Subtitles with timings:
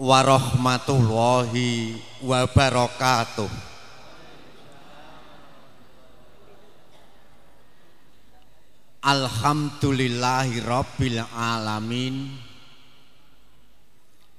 [0.00, 3.52] warahmatullahi wabarakatuh.
[9.04, 12.32] Alhamdulillahi rabbil alamin.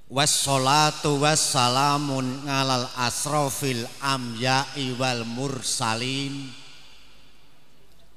[0.10, 6.50] Wassalatu wassalamun ngalal asrofil amya'i wal mursalin.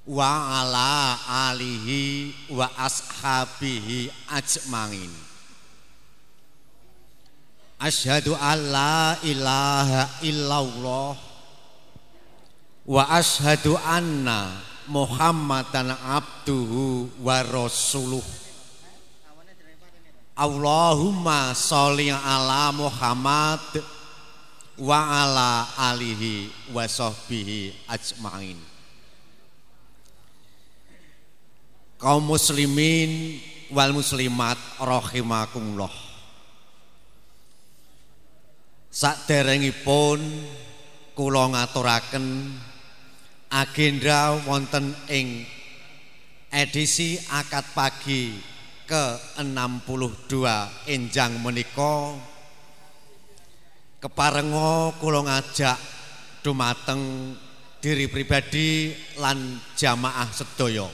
[0.09, 1.17] Wa ala
[1.53, 5.34] alihi wa ashabihi ajma'in
[7.85, 11.13] Ashadu an la ilaha illallah
[12.89, 18.21] Wa ashadu anna Muhammadan abduhu wa rasuluh.
[20.37, 23.65] Allahumma sholli ala Muhammad
[24.77, 25.65] wa ala
[25.97, 28.61] alihi wa sahbihi ajmain.
[31.97, 33.41] Kaum muslimin
[33.73, 36.04] wal muslimat rahimakumullah
[38.95, 40.23] saderengipun
[41.19, 42.47] kula ngaturaken
[43.51, 45.43] agenda wonten ing
[46.55, 48.39] edisi akad pagi
[48.87, 50.31] ke-62
[50.87, 52.15] enjang menika
[53.99, 55.79] keparenga kula ngajak
[56.47, 57.35] dumateng
[57.83, 60.87] diri pribadi lan jamaah sedaya.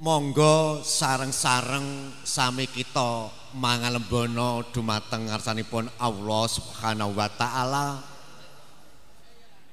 [0.00, 7.86] Monggo sareng-sareng sami kita mangalembono dumateng ngarsanipun Allah Subhanahu wa taala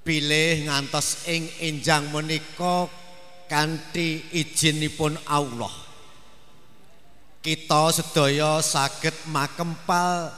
[0.07, 2.87] pilih ngantos ing enjang menika
[3.51, 5.73] kanthi izinipun Allah.
[7.43, 10.31] Kita sedaya saged makempal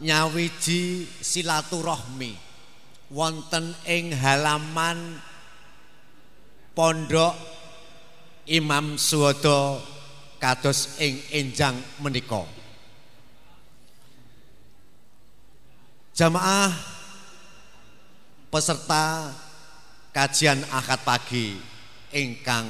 [0.00, 2.34] nyawiji silaturahmi
[3.12, 5.20] wonten ing halaman
[6.72, 7.36] pondok
[8.48, 9.78] Imam Suwada
[10.40, 12.61] kados ing enjang menika.
[16.12, 16.68] Jamaah
[18.52, 19.32] peserta
[20.12, 21.56] kajian akad pagi
[22.12, 22.68] ingkang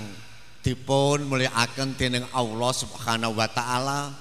[0.63, 4.15] dipun mulyakaken dening Allah Subhanahu wa taala.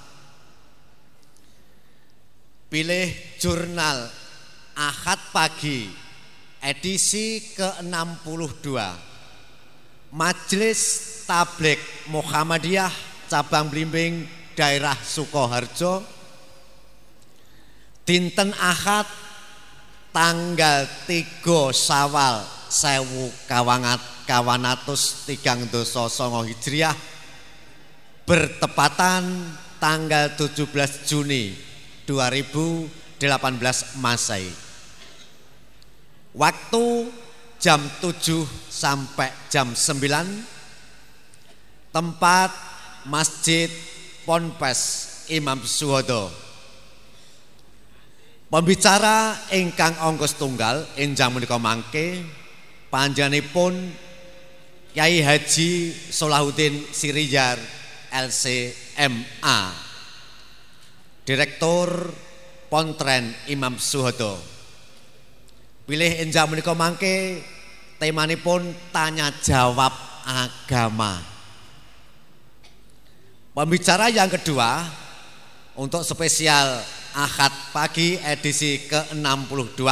[2.65, 4.09] Pilih jurnal
[4.73, 5.85] akad pagi
[6.57, 8.73] edisi ke-62.
[10.17, 10.81] Majelis
[11.29, 11.77] Tablik
[12.09, 12.89] Muhammadiyah
[13.29, 14.25] cabang Blimbing
[14.57, 16.20] daerah Sukoharjo
[18.11, 19.07] dinten Ahad
[20.11, 26.91] tanggal 3 Sawal sewu kawangat kawanatus tigang doso songo hijriah
[28.27, 31.55] bertepatan tanggal 17 Juni
[32.03, 34.51] 2018 Masai
[36.35, 37.07] waktu
[37.63, 38.11] jam 7
[38.67, 42.51] sampai jam 9 tempat
[43.07, 43.71] Masjid
[44.27, 46.40] Ponpes Imam Suhodo
[48.51, 52.19] Pembicara ingkang ongkos tunggal enjang menika mangke
[52.91, 53.71] panjenenganipun
[54.91, 57.55] Kyai Haji Solahuddin Sirijar
[58.11, 59.59] LCMA
[61.23, 62.11] Direktur
[62.67, 64.35] Pontren Imam Suhodo.
[65.87, 67.39] Pilih enjang menika mangke
[68.03, 69.95] temanipun tanya jawab
[70.27, 71.23] agama.
[73.55, 74.83] Pembicara yang kedua
[75.79, 79.83] untuk spesial Ahad pagi edisi ke-62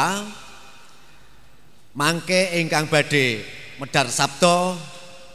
[1.99, 3.43] mangke ingkang badhe
[3.79, 4.79] medar sabdo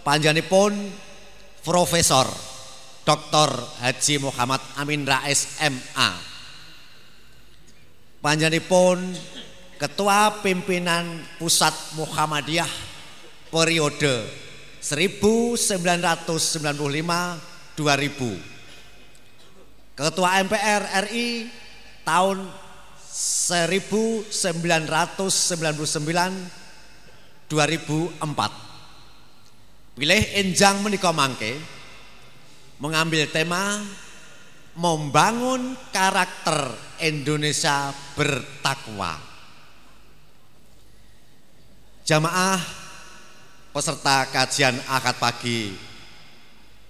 [0.01, 0.73] panjenenganipun
[1.61, 2.25] Profesor
[3.05, 3.49] Dr.
[3.85, 6.11] Haji Muhammad Amin Rais MA
[8.25, 9.13] panjenenganipun
[9.77, 12.73] Ketua Pimpinan Pusat Muhammadiyah
[13.53, 14.25] periode
[14.81, 16.01] 1995
[17.77, 18.55] 2000
[19.95, 21.47] Ketua MPR RI
[22.05, 22.47] tahun
[23.01, 24.29] 1999
[27.49, 28.65] 2004
[29.95, 31.55] pilih enjang menika mangke
[32.83, 33.79] mengambil tema
[34.75, 39.15] membangun karakter Indonesia bertakwa.
[42.05, 42.59] Jamaah
[43.71, 45.73] peserta kajian akad pagi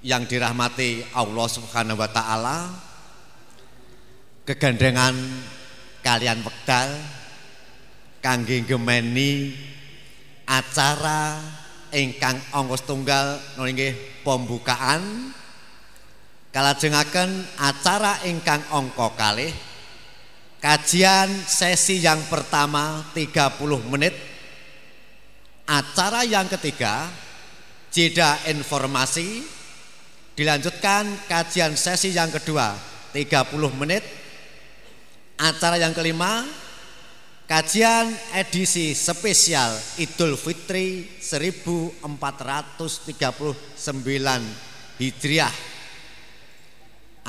[0.01, 2.73] yang dirahmati Allah Subhanahu wa taala
[4.45, 5.17] kegandengan
[6.05, 6.93] kalian wekdal
[8.21, 9.57] kangge gemeni
[10.45, 11.41] acara
[11.97, 15.33] ingkang ongkos tunggal nggih pembukaan.
[16.55, 19.51] Kalajengaken acara ingkang ongko kalih
[20.63, 23.59] kajian sesi yang pertama 30
[23.91, 24.15] menit.
[25.67, 27.11] Acara yang ketiga
[27.91, 29.43] jeda informasi.
[30.35, 32.75] Dilanjutkan kajian sesi yang kedua
[33.15, 34.24] 30 menit
[35.35, 36.47] Acara yang kelima
[37.45, 42.01] Kajian edisi spesial Idul Fitri 1439
[44.97, 45.53] Hijriah.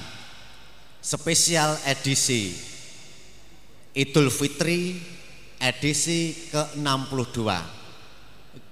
[0.97, 2.57] spesial edisi
[3.93, 4.97] Idul Fitri
[5.61, 7.37] edisi ke-62.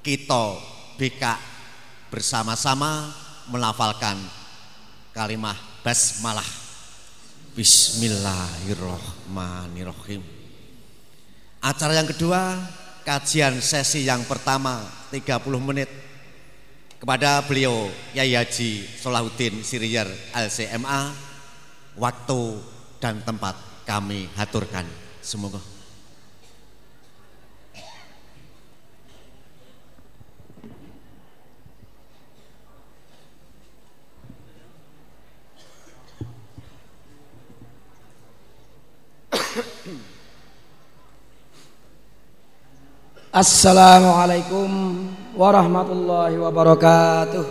[0.02, 0.46] Kita
[0.98, 1.24] BK
[2.10, 3.14] bersama-sama
[3.48, 4.20] melafalkan
[5.16, 6.46] kalimah basmalah
[7.58, 10.22] Bismillahirrahmanirrahim
[11.64, 12.62] Acara yang kedua
[13.08, 14.84] Kajian sesi yang pertama
[15.16, 15.88] 30 menit.
[17.00, 21.16] Kepada beliau Yai Haji Solahuddin Siriyar LCMA
[21.96, 22.42] Waktu
[23.00, 23.56] dan tempat
[23.88, 24.84] kami haturkan.
[25.24, 25.77] Semoga
[43.38, 44.66] Assalamualaikum
[45.38, 47.46] warahmatullahi wabarakatuh.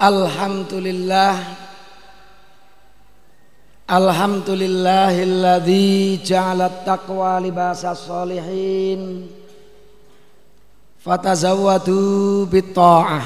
[0.00, 1.36] Alhamdulillah.
[3.92, 9.28] Alhamdulillahilladzi ja'ala taqwa libasas salihin
[10.96, 13.24] fatazawwadu bitta'ah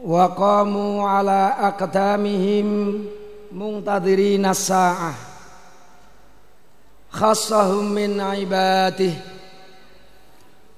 [0.00, 3.04] wa qamu ala aqdamihim
[3.52, 5.31] muntadhirina sa'ah
[7.12, 9.12] khassahum min ibadih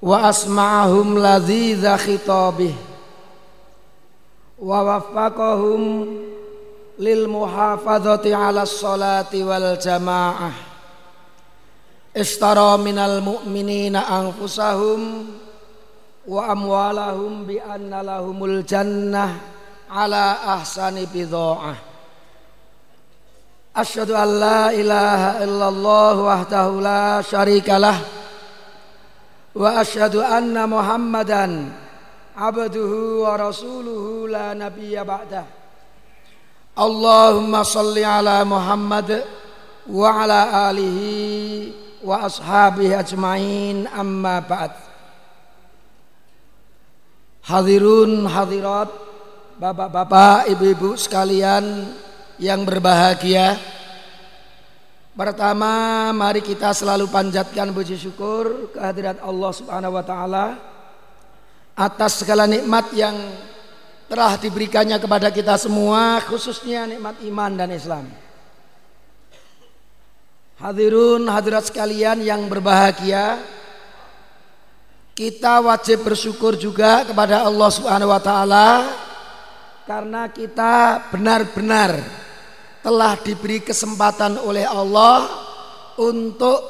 [0.02, 2.74] wa asma'ahum ladhidha khitabih
[4.58, 5.82] wa waffaqahum
[6.98, 10.74] lil muhafadhati ala salati wal jamaah.
[12.14, 15.26] Istara minal mu'minina anfusahum
[16.30, 19.34] wa amwalahum bi anna lahumul jannah
[19.90, 21.93] ala ahsani bidha'ah
[23.74, 25.42] Asyhadu an la ilaha
[26.78, 27.98] la syarikalah
[29.58, 31.74] wa asyhadu anna Muhammadan
[32.38, 33.34] abduhu wa
[34.30, 35.46] la nabiyya ba'dah.
[36.78, 39.10] Allahumma salli ala Muhammad
[39.90, 41.74] wa ala alihi
[42.06, 44.70] wa ashabihi ajmain amma ba'd.
[47.42, 49.02] Hadirun hadirat
[49.54, 51.94] Bapak-bapak, ibu-ibu sekalian
[52.38, 53.58] yang berbahagia.
[55.14, 60.46] Pertama, mari kita selalu panjatkan puji syukur kehadirat Allah Subhanahu wa taala
[61.78, 63.14] atas segala nikmat yang
[64.10, 68.04] telah diberikannya kepada kita semua, khususnya nikmat iman dan Islam.
[70.58, 73.38] Hadirun hadirat sekalian yang berbahagia,
[75.14, 78.66] kita wajib bersyukur juga kepada Allah Subhanahu wa taala
[79.84, 82.00] karena kita benar-benar
[82.80, 85.28] telah diberi kesempatan oleh Allah
[86.00, 86.60] untuk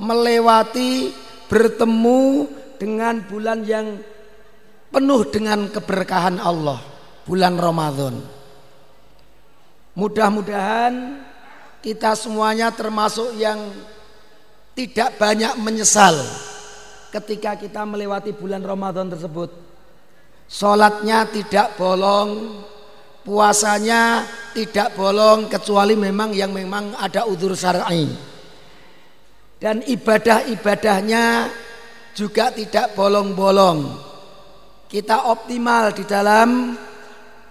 [0.00, 1.12] melewati
[1.48, 4.00] bertemu dengan bulan yang
[4.88, 6.80] penuh dengan keberkahan Allah,
[7.28, 8.14] bulan Ramadan.
[9.98, 11.24] Mudah-mudahan
[11.82, 13.58] kita semuanya termasuk yang
[14.78, 16.14] tidak banyak menyesal
[17.10, 19.67] ketika kita melewati bulan Ramadan tersebut.
[20.48, 22.64] Sholatnya tidak bolong,
[23.20, 24.24] puasanya
[24.56, 28.08] tidak bolong kecuali memang yang memang ada udur syar'i.
[29.60, 31.52] Dan ibadah-ibadahnya
[32.16, 34.08] juga tidak bolong-bolong.
[34.88, 36.72] Kita optimal di dalam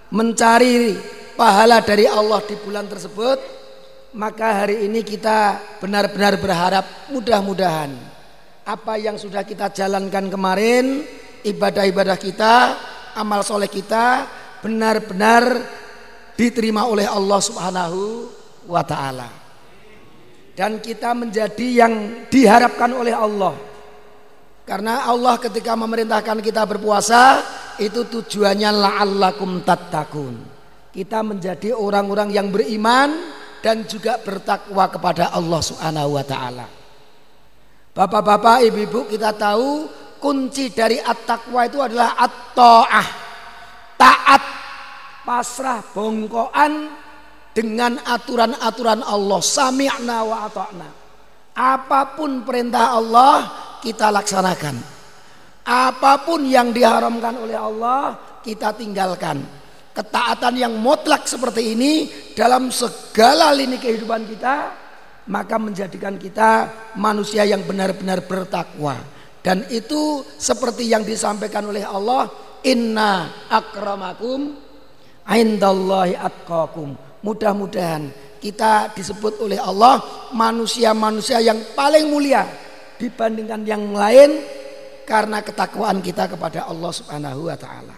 [0.09, 0.97] mencari
[1.37, 3.37] pahala dari Allah di bulan tersebut,
[4.17, 7.93] maka hari ini kita benar-benar berharap mudah-mudahan
[8.67, 11.07] apa yang sudah kita jalankan kemarin,
[11.45, 12.53] ibadah-ibadah kita,
[13.17, 14.25] amal soleh kita
[14.61, 15.43] benar-benar
[16.37, 18.01] diterima oleh Allah Subhanahu
[18.69, 19.29] wa taala.
[20.57, 21.93] Dan kita menjadi yang
[22.29, 23.53] diharapkan oleh Allah.
[24.65, 27.39] Karena Allah ketika memerintahkan kita berpuasa
[27.77, 30.35] itu tujuannya la'allakum tattaqun.
[30.91, 36.67] Kita menjadi orang-orang yang beriman dan juga bertakwa kepada Allah Subhanahu wa taala.
[37.93, 39.89] Bapak-bapak, ibu-ibu kita tahu
[40.27, 43.07] kunci dari at-taqwa itu adalah at-ta'ah.
[43.95, 44.43] Taat,
[45.23, 46.91] pasrah, bongkoan
[47.55, 49.39] dengan aturan-aturan Allah.
[49.39, 50.89] Sami'na wa ata'na.
[51.55, 53.35] Apa pun perintah Allah
[53.79, 54.75] kita laksanakan.
[55.63, 59.39] Apa pun yang diharamkan oleh Allah kita tinggalkan.
[59.95, 61.91] Ketaatan yang mutlak seperti ini
[62.35, 64.55] dalam segala lini kehidupan kita
[65.31, 66.69] maka menjadikan kita
[66.99, 69.16] manusia yang benar-benar bertakwa.
[69.47, 72.27] Dan itu seperti yang disampaikan oleh Allah,
[72.67, 74.59] inna akramakum
[75.23, 76.91] indallahi atqakum.
[77.23, 78.11] Mudah-mudahan
[78.43, 80.03] kita disebut oleh Allah
[80.35, 82.43] manusia-manusia yang paling mulia
[82.99, 84.43] dibandingkan yang lain
[85.07, 87.95] karena ketakwaan kita kepada Allah Subhanahu wa taala.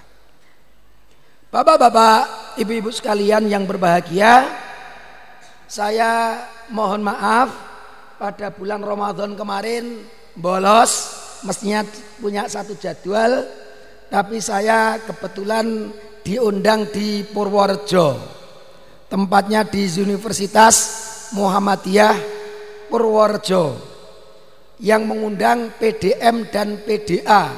[1.49, 2.21] Bapak-bapak,
[2.61, 4.53] ibu-ibu sekalian yang berbahagia,
[5.65, 7.49] saya mohon maaf
[8.21, 10.05] pada bulan Ramadan kemarin
[10.37, 11.85] bolos mestinya
[12.19, 13.47] punya satu jadwal
[14.09, 15.93] tapi saya kebetulan
[16.25, 18.39] diundang di Purworejo
[19.09, 20.75] Tempatnya di Universitas
[21.33, 22.13] Muhammadiyah
[22.93, 23.73] Purworejo
[24.85, 27.49] yang mengundang PDM dan PDA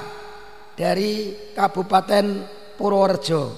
[0.80, 2.48] dari Kabupaten
[2.80, 3.52] Purworejo.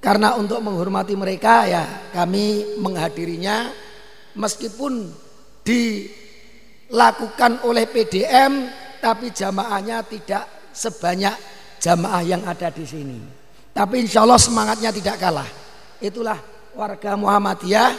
[0.00, 3.68] Karena untuk menghormati mereka ya kami menghadirinya
[4.32, 5.12] meskipun
[5.68, 6.08] dilakukan
[7.68, 8.64] oleh PDM
[8.98, 11.34] tapi jamaahnya tidak sebanyak
[11.78, 13.18] jamaah yang ada di sini.
[13.74, 15.46] Tapi insya Allah semangatnya tidak kalah.
[16.02, 16.38] Itulah
[16.74, 17.90] warga Muhammadiyah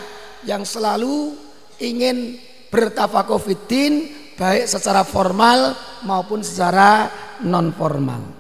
[0.48, 1.36] yang selalu
[1.80, 2.40] ingin
[2.72, 3.94] bertafakufiddin
[4.40, 5.76] baik secara formal
[6.08, 7.12] maupun secara
[7.44, 8.40] non formal.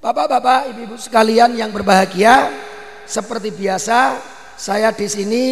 [0.00, 2.48] Bapak-bapak, ibu-ibu sekalian yang berbahagia,
[3.04, 4.16] seperti biasa
[4.56, 5.44] saya di sini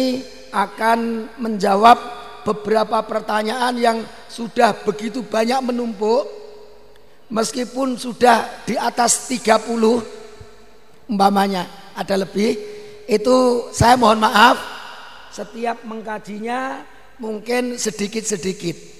[0.49, 2.18] akan menjawab
[2.49, 6.25] beberapa pertanyaan yang sudah begitu banyak menumpuk
[7.29, 9.69] meskipun sudah di atas 30
[11.05, 12.57] umpamanya ada lebih
[13.05, 14.57] itu saya mohon maaf
[15.29, 16.81] setiap mengkajinya
[17.21, 18.97] mungkin sedikit-sedikit.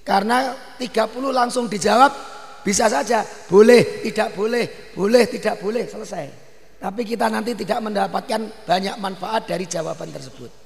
[0.00, 2.12] Karena 30 langsung dijawab
[2.64, 6.24] bisa saja boleh tidak boleh boleh tidak boleh selesai.
[6.80, 10.65] Tapi kita nanti tidak mendapatkan banyak manfaat dari jawaban tersebut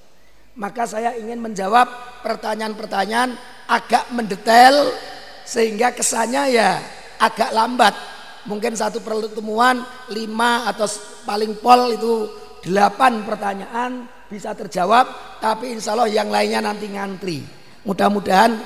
[0.59, 1.87] maka saya ingin menjawab
[2.27, 3.37] pertanyaan-pertanyaan
[3.71, 4.91] agak mendetail
[5.47, 6.71] sehingga kesannya ya
[7.23, 7.95] agak lambat.
[8.49, 10.89] Mungkin satu pertemuan lima atau
[11.29, 12.15] paling pol itu
[12.65, 17.39] delapan pertanyaan bisa terjawab tapi insya Allah yang lainnya nanti ngantri.
[17.85, 18.57] Mudah-mudahan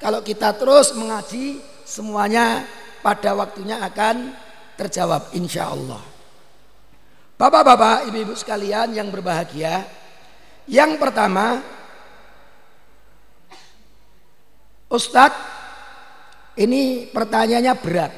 [0.00, 2.64] kalau kita terus mengaji semuanya
[3.04, 4.34] pada waktunya akan
[4.76, 6.02] terjawab insya Allah.
[7.36, 9.84] Bapak-bapak, ibu-ibu sekalian yang berbahagia
[10.66, 11.62] Yang pertama
[14.86, 15.54] Ustadz
[16.56, 18.12] Ini pertanyaannya berat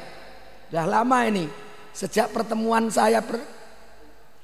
[0.69, 1.49] sudah lama ini.
[1.89, 3.41] Sejak pertemuan saya per,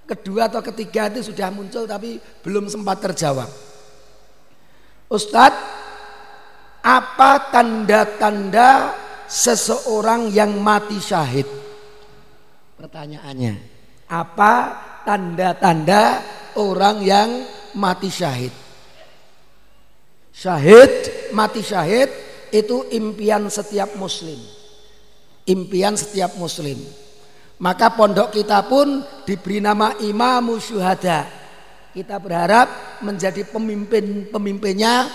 [0.10, 3.46] kedua atau ketiga itu sudah muncul tapi belum sempat terjawab.
[5.06, 5.62] Ustadz,
[6.82, 8.98] apa tanda-tanda
[9.30, 11.46] seseorang yang mati syahid?
[12.82, 13.54] Pertanyaannya,
[14.10, 14.54] apa
[15.06, 16.26] tanda-tanda
[16.58, 17.30] orang yang
[17.76, 18.56] mati syahid?
[20.32, 20.92] Syahid,
[21.32, 22.10] mati syahid
[22.50, 24.56] itu impian setiap muslim
[25.46, 26.78] impian setiap muslim.
[27.62, 31.24] Maka pondok kita pun diberi nama Imam Syuhada.
[31.96, 35.08] Kita berharap menjadi pemimpin-pemimpinnya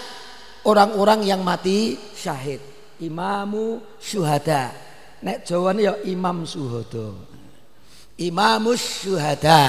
[0.64, 2.64] orang-orang yang mati syahid.
[3.04, 4.72] Imamu Syuhada.
[5.20, 7.28] Nek Jawa ya Imam Suhodo.
[8.16, 9.68] Imamus Syuhada.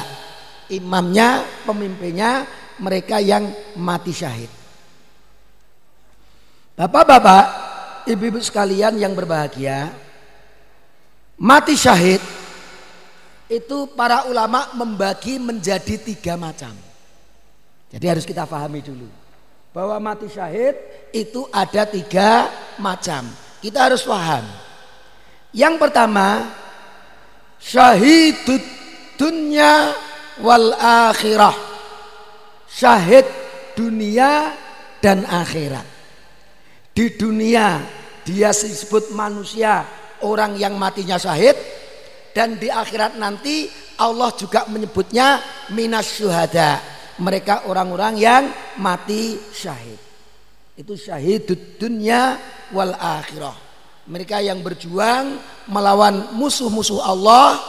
[0.72, 2.48] Imamnya, pemimpinnya
[2.82, 3.48] mereka yang
[3.78, 4.50] mati syahid.
[6.74, 7.46] Bapak-bapak,
[8.10, 9.94] ibu-ibu sekalian yang berbahagia,
[11.42, 12.22] Mati syahid
[13.50, 16.70] itu para ulama membagi menjadi tiga macam.
[17.90, 19.10] Jadi harus kita pahami dulu
[19.74, 20.78] bahwa mati syahid
[21.10, 22.46] itu ada tiga
[22.78, 23.26] macam.
[23.58, 24.46] Kita harus paham.
[25.50, 26.54] Yang pertama
[27.58, 28.62] syahidud
[29.18, 29.98] dunya
[30.46, 31.71] wal akhirah.
[32.72, 33.28] Syahid
[33.76, 34.56] dunia
[35.04, 35.84] dan akhirat.
[36.96, 37.84] Di dunia
[38.24, 39.84] dia disebut manusia,
[40.24, 41.56] orang yang matinya syahid
[42.32, 43.68] dan di akhirat nanti
[44.00, 45.44] Allah juga menyebutnya
[45.76, 46.80] minas syuhada.
[47.22, 48.44] Mereka orang-orang yang
[48.80, 50.00] mati syahid.
[50.74, 52.40] Itu syahidud dunya
[52.72, 53.54] wal akhirah.
[54.10, 55.38] Mereka yang berjuang
[55.70, 57.62] melawan musuh-musuh Allah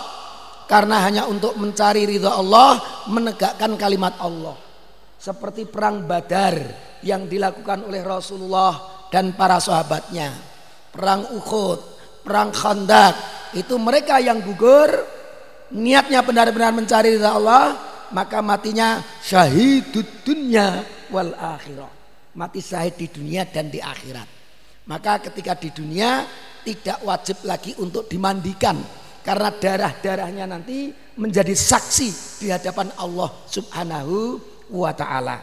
[0.71, 2.81] karena hanya untuk mencari ridha Allah,
[3.11, 4.57] menegakkan kalimat Allah.
[5.23, 6.59] Seperti perang Badar
[7.07, 10.35] yang dilakukan oleh Rasulullah dan para sahabatnya.
[10.91, 11.79] Perang Uhud,
[12.27, 13.15] perang Khandak,
[13.55, 14.91] itu mereka yang gugur,
[15.71, 17.79] niatnya benar-benar mencari ridha Allah,
[18.11, 20.83] maka matinya syahidud dunya
[21.15, 22.03] wal akhirah.
[22.35, 24.27] Mati syahid di dunia dan di akhirat.
[24.91, 26.27] Maka ketika di dunia
[26.67, 28.75] tidak wajib lagi untuk dimandikan
[29.23, 35.39] karena darah-darahnya nanti menjadi saksi di hadapan Allah Subhanahu wa taala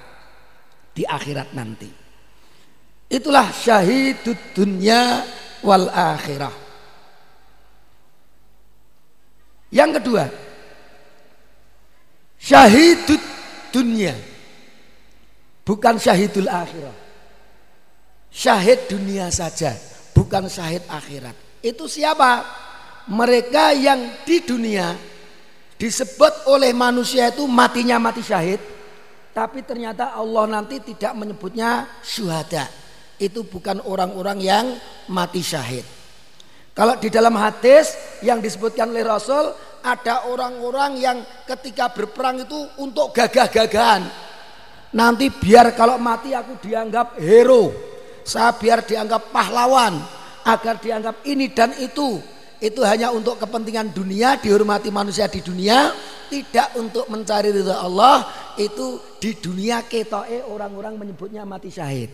[0.92, 1.90] di akhirat nanti.
[3.10, 5.24] Itulah syahidud dunya
[5.62, 6.56] wal akhirah.
[9.70, 10.26] Yang kedua,
[12.42, 13.24] syahidud
[13.70, 14.18] dunya
[15.62, 16.98] bukan syahidul akhirah.
[18.30, 19.74] Syahid dunia saja,
[20.14, 21.34] bukan syahid akhirat.
[21.66, 22.46] Itu siapa?
[23.10, 24.94] mereka yang di dunia
[25.82, 28.62] disebut oleh manusia itu matinya mati syahid
[29.34, 32.66] tapi ternyata Allah nanti tidak menyebutnya syuhada.
[33.20, 34.66] Itu bukan orang-orang yang
[35.12, 35.84] mati syahid.
[36.72, 37.92] Kalau di dalam hadis
[38.24, 39.52] yang disebutkan oleh Rasul
[39.84, 44.08] ada orang-orang yang ketika berperang itu untuk gagah-gagahan.
[44.96, 47.72] Nanti biar kalau mati aku dianggap hero.
[48.24, 50.00] Saya biar dianggap pahlawan.
[50.48, 52.18] Agar dianggap ini dan itu.
[52.60, 55.96] Itu hanya untuk kepentingan dunia, dihormati manusia di dunia,
[56.28, 58.28] tidak untuk mencari ridha Allah,
[58.60, 62.12] itu di dunia ketoe orang-orang menyebutnya mati syahid.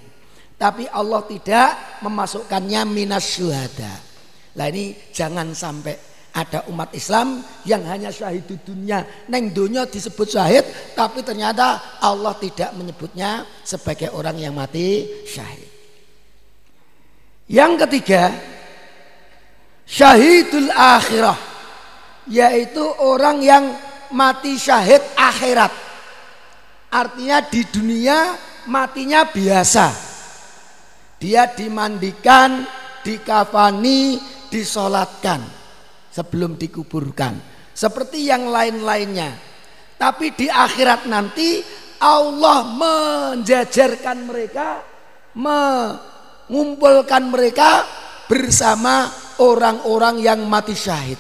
[0.56, 3.92] Tapi Allah tidak memasukkannya minas syuhada.
[4.56, 9.04] Nah ini jangan sampai ada umat Islam yang hanya syahid di dunia.
[9.28, 10.64] Neng dunia disebut syahid,
[10.96, 15.68] tapi ternyata Allah tidak menyebutnya sebagai orang yang mati syahid.
[17.52, 18.24] Yang ketiga,
[19.86, 21.38] syahidul akhirah
[22.26, 23.64] yaitu orang yang
[24.10, 25.85] mati syahid akhirat
[26.96, 28.40] artinya di dunia
[28.72, 29.92] matinya biasa
[31.20, 32.64] dia dimandikan
[33.04, 34.16] dikafani
[34.48, 35.44] disolatkan
[36.08, 37.36] sebelum dikuburkan
[37.76, 39.36] seperti yang lain-lainnya
[40.00, 41.60] tapi di akhirat nanti
[42.00, 44.84] Allah menjajarkan mereka
[45.36, 47.84] mengumpulkan mereka
[48.26, 49.12] bersama
[49.44, 51.20] orang-orang yang mati syahid.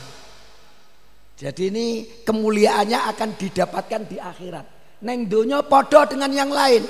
[1.35, 1.87] Jadi ini
[2.23, 4.74] kemuliaannya akan didapatkan di akhirat.
[5.03, 6.85] Neng dunia podo dengan yang lain.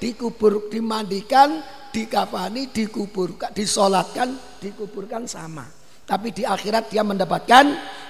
[0.00, 1.62] Dikubur, dimandikan,
[1.92, 5.68] dikafani, dikuburkan, disolatkan, dikuburkan sama.
[6.02, 7.64] Tapi di akhirat dia mendapatkan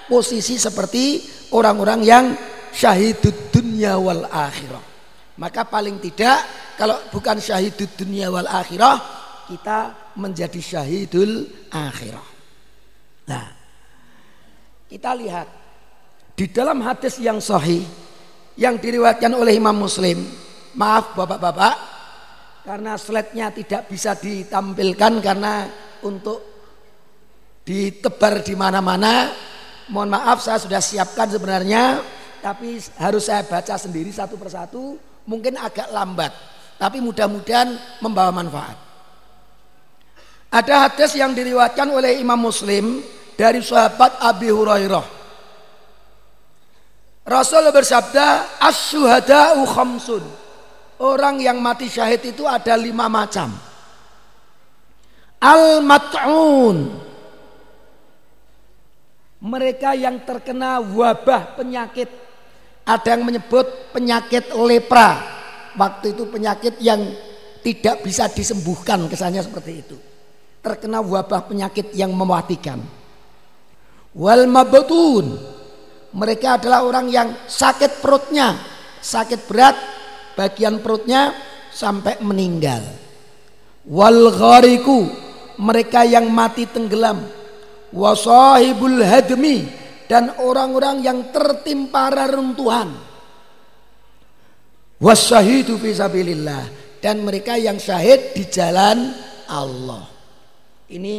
[0.09, 1.21] posisi seperti
[1.53, 2.25] orang-orang yang
[2.73, 4.81] syahidud dunya wal akhirah.
[5.37, 6.41] Maka paling tidak
[6.79, 8.97] kalau bukan syahidud dunya wal akhirah
[9.45, 12.27] kita menjadi syahidul akhirah.
[13.29, 13.45] Nah,
[14.89, 15.47] kita lihat
[16.33, 17.85] di dalam hadis yang sahih
[18.57, 20.21] yang diriwayatkan oleh Imam Muslim.
[20.73, 21.75] Maaf Bapak-bapak
[22.65, 25.69] karena slide-nya tidak bisa ditampilkan karena
[26.01, 26.39] untuk
[27.61, 29.29] ditebar di mana-mana.
[29.91, 32.01] Mohon maaf saya sudah siapkan sebenarnya
[32.39, 36.31] tapi harus saya baca sendiri satu persatu mungkin agak lambat
[36.79, 38.77] tapi mudah-mudahan membawa manfaat.
[40.53, 43.01] Ada hadis yang diriwayatkan oleh Imam Muslim
[43.33, 45.22] dari sahabat Abi Hurairah.
[47.23, 50.23] Rasul bersabda, "Asy-syuhada'u khamsun."
[51.03, 53.51] Orang yang mati syahid itu ada lima macam.
[55.43, 56.77] Al-mat'un.
[59.43, 62.07] Mereka yang terkena wabah penyakit.
[62.87, 65.19] Ada yang menyebut penyakit lepra.
[65.75, 66.99] Waktu itu penyakit yang
[67.63, 69.97] tidak bisa disembuhkan kesannya seperti itu
[70.63, 72.79] terkena wabah penyakit yang mematikan.
[74.15, 75.35] Wal mabtun
[76.13, 78.53] mereka adalah orang yang sakit perutnya,
[79.01, 79.75] sakit berat
[80.37, 81.33] bagian perutnya
[81.73, 82.85] sampai meninggal.
[83.89, 85.09] Wal ghariku
[85.57, 87.25] mereka yang mati tenggelam.
[87.93, 89.69] Wasahibul hadmi
[90.09, 92.89] dan orang-orang yang tertimpa reruntuhan.
[95.01, 96.63] Wasyahidu fi sabilillah
[97.03, 99.11] dan mereka yang syahid di jalan
[99.51, 100.07] Allah.
[100.87, 101.17] Ini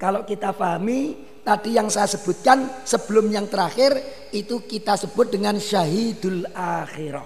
[0.00, 3.96] kalau kita pahami tadi yang saya sebutkan sebelum yang terakhir
[4.36, 7.24] itu kita sebut dengan syahidul akhirah.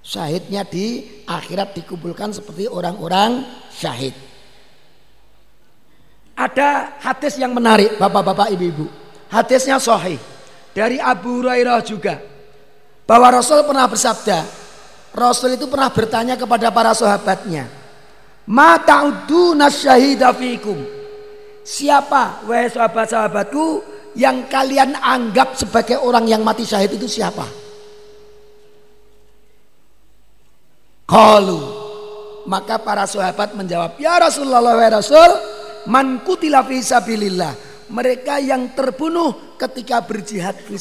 [0.00, 4.16] Syahidnya di akhirat dikumpulkan seperti orang-orang syahid.
[6.32, 8.88] Ada hadis yang menarik Bapak-bapak Ibu-ibu.
[9.28, 10.16] Hadisnya sahih
[10.72, 12.16] dari Abu Hurairah juga.
[13.04, 14.48] Bahwa Rasul pernah bersabda,
[15.12, 17.68] Rasul itu pernah bertanya kepada para sahabatnya,
[18.48, 20.99] "Ma ta'uduna syahida fikum?"
[21.60, 23.64] Siapa wahai sahabat-sahabatku
[24.16, 27.46] yang kalian anggap sebagai orang yang mati syahid itu siapa?
[31.10, 31.80] Kalu
[32.48, 35.30] maka para sahabat menjawab, "Ya Rasulullah wa Rasul,
[35.90, 40.78] man kutila fi sabilillah." Mereka yang terbunuh ketika berjihad fi.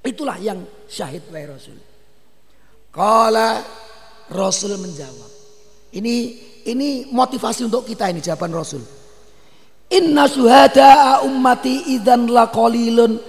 [0.00, 1.76] Itulah yang syahid wa Rasul.
[2.88, 3.60] Kala
[4.32, 5.30] Rasul menjawab.
[5.92, 6.14] Ini
[6.72, 9.01] ini motivasi untuk kita ini jawaban Rasul.
[9.92, 13.20] Inna suhada ummati idan la qalilun.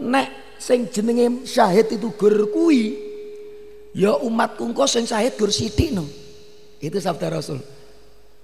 [0.00, 3.10] Nek sing jenenge syahid itu gur kuwi
[3.90, 6.06] Ya umatku engko sing syahid gur sithik no.
[6.78, 7.58] Itu sabda Rasul.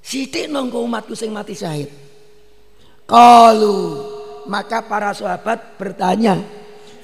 [0.03, 1.87] Sithik no engko umatku sing mati syahid.
[3.07, 3.79] Qalu
[4.51, 6.43] maka para sahabat bertanya,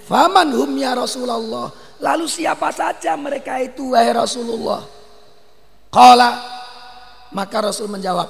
[0.06, 1.70] "Faman hum ya Rasulullah?"
[2.02, 4.82] Lalu siapa saja mereka itu wahai Rasulullah?
[5.86, 6.30] Qala
[7.30, 8.26] maka Rasul menjawab,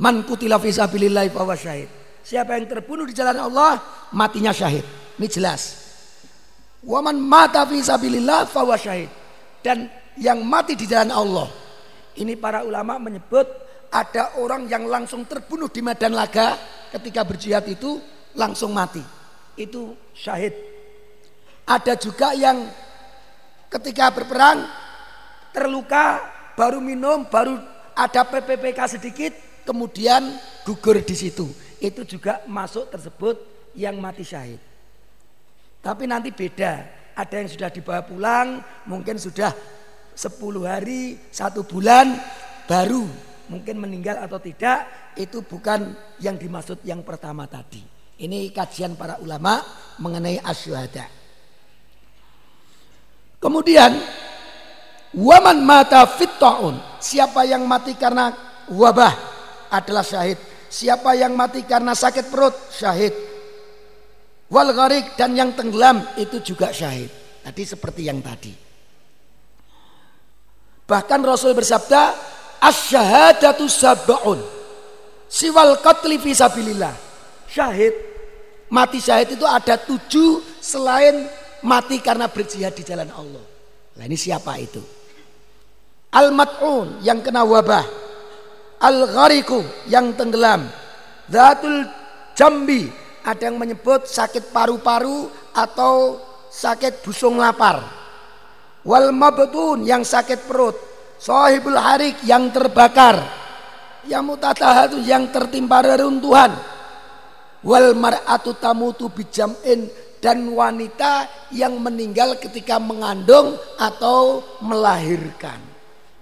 [0.00, 3.84] "Man kutila fi sabilillah fa syahid." Siapa yang terbunuh di jalan Allah,
[4.16, 4.80] matinya syahid.
[5.20, 5.84] Ini jelas.
[6.80, 7.84] Waman mata fi
[8.48, 9.12] fawa syahid.
[9.60, 11.48] Dan yang mati di jalan Allah.
[12.16, 13.44] Ini para ulama menyebut
[13.92, 16.56] ada orang yang langsung terbunuh di medan laga
[16.96, 18.00] ketika berjihad itu
[18.40, 19.04] langsung mati.
[19.60, 20.56] Itu syahid.
[21.68, 22.68] Ada juga yang
[23.68, 24.64] ketika berperang
[25.52, 26.24] terluka
[26.56, 27.60] baru minum baru
[27.92, 29.32] ada PPPK sedikit
[29.64, 31.48] kemudian gugur di situ.
[31.80, 33.36] Itu juga masuk tersebut
[33.74, 34.60] yang mati syahid.
[35.84, 37.02] Tapi nanti beda.
[37.14, 38.58] Ada yang sudah dibawa pulang,
[38.90, 39.54] mungkin sudah
[40.16, 42.10] 10 hari, satu bulan,
[42.66, 43.06] baru
[43.46, 47.84] mungkin meninggal atau tidak, itu bukan yang dimaksud yang pertama tadi.
[48.18, 49.62] Ini kajian para ulama
[50.00, 51.06] mengenai asyhada.
[53.38, 53.92] Kemudian
[55.14, 58.32] waman mata fittaun, siapa yang mati karena
[58.70, 59.33] wabah
[59.70, 60.36] adalah syahid.
[60.68, 63.14] Siapa yang mati karena sakit perut syahid
[64.54, 67.10] wal gharik dan yang tenggelam itu juga syahid.
[67.44, 68.52] Tadi seperti yang tadi.
[70.84, 72.02] Bahkan Rasul bersabda,
[72.60, 74.40] "Asy-syahadatu sab'un."
[75.28, 76.94] Siwal qatli fi sabilillah.
[77.48, 77.94] Syahid,
[78.70, 81.26] mati syahid itu ada tujuh selain
[81.64, 83.44] mati karena berjihad di jalan Allah.
[83.98, 84.80] Nah ini siapa itu?
[86.14, 88.03] Al-mat'un yang kena wabah.
[88.84, 90.68] Al-ghariku yang tenggelam.
[91.32, 91.88] Zatul
[92.36, 92.84] jambi
[93.24, 96.20] ada yang menyebut sakit paru-paru atau
[96.52, 97.80] sakit busung lapar.
[98.84, 100.76] Wal mabtun yang sakit perut.
[101.16, 103.24] Sahibul harik yang terbakar.
[104.04, 106.52] Yang mutatahatu yang tertimpa reruntuhan.
[107.64, 109.88] Wal mar'atu tamutu bijam'in
[110.20, 115.56] dan wanita yang meninggal ketika mengandung atau melahirkan.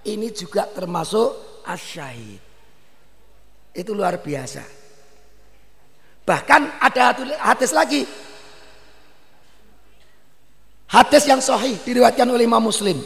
[0.07, 2.52] Ini juga termasuk asyahid.
[3.73, 4.65] Itu luar biasa.
[6.23, 8.05] Bahkan ada hadis lagi.
[10.93, 13.01] Hadis yang sahih diriwayatkan oleh Imam Muslim.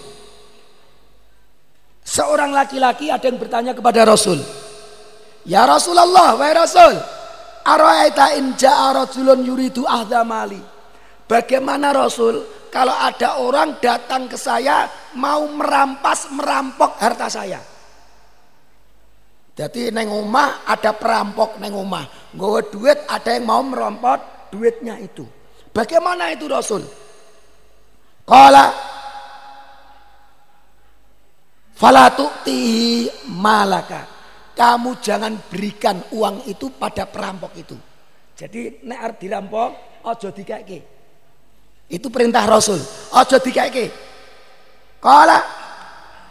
[2.07, 4.43] Seorang laki-laki ada yang bertanya kepada Rasul.
[5.47, 6.99] Ya Rasulullah, wahai Rasul,
[7.63, 10.59] araita in ja'a rajulun yuridu ahda mali.
[11.27, 17.76] Bagaimana Rasul kalau ada orang datang ke saya mau merampas merampok harta saya?
[19.57, 22.05] Jadi neng omah ada perampok neng omah.
[22.37, 25.25] Gue duit ada yang mau merompot duitnya itu.
[25.73, 26.85] Bagaimana itu Rasul?
[28.29, 28.69] Kala
[31.73, 32.61] falatuti
[33.33, 34.05] malaka.
[34.53, 37.77] Kamu jangan berikan uang itu pada perampok itu.
[38.37, 39.69] Jadi nek arep dirampok
[40.05, 40.79] ojo dikeke.
[41.89, 42.81] Itu perintah Rasul.
[43.17, 43.89] Ojo dikeke.
[45.01, 45.66] Kala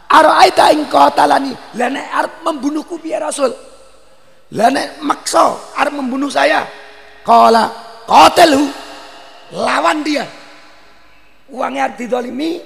[0.06, 1.52] Araita ing qatalani.
[1.74, 3.50] Lah nek arep membunuhku piye Rasul?
[4.54, 5.54] Lah nek maksa
[5.98, 6.62] membunuh saya.
[7.26, 7.66] Qala
[8.06, 8.70] qatilhu.
[9.54, 10.26] Lawan dia.
[11.50, 12.58] Uangnya arep didolimi,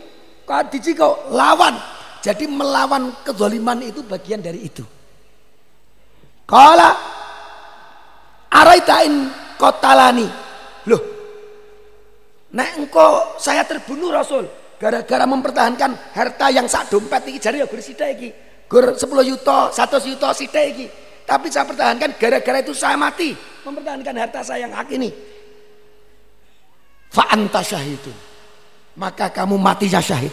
[0.48, 1.76] kok diciko lawan.
[2.20, 4.84] Jadi melawan kezaliman itu bagian dari itu.
[6.44, 6.92] Qala
[8.52, 10.28] araita in qatalani.
[10.88, 11.02] Loh.
[12.50, 14.42] Nek engkau saya terbunuh Rasul,
[14.80, 18.30] gara-gara mempertahankan harta yang sak dompet iki jare ya gur sithik iki.
[18.64, 20.86] Gur 10 juta, 100 juta sithik iki.
[21.28, 25.12] Tapi saya pertahankan gara-gara itu saya mati mempertahankan harta saya yang hak ini.
[27.12, 28.16] Fa anta syahidun.
[28.96, 30.32] Maka kamu matinya syahid.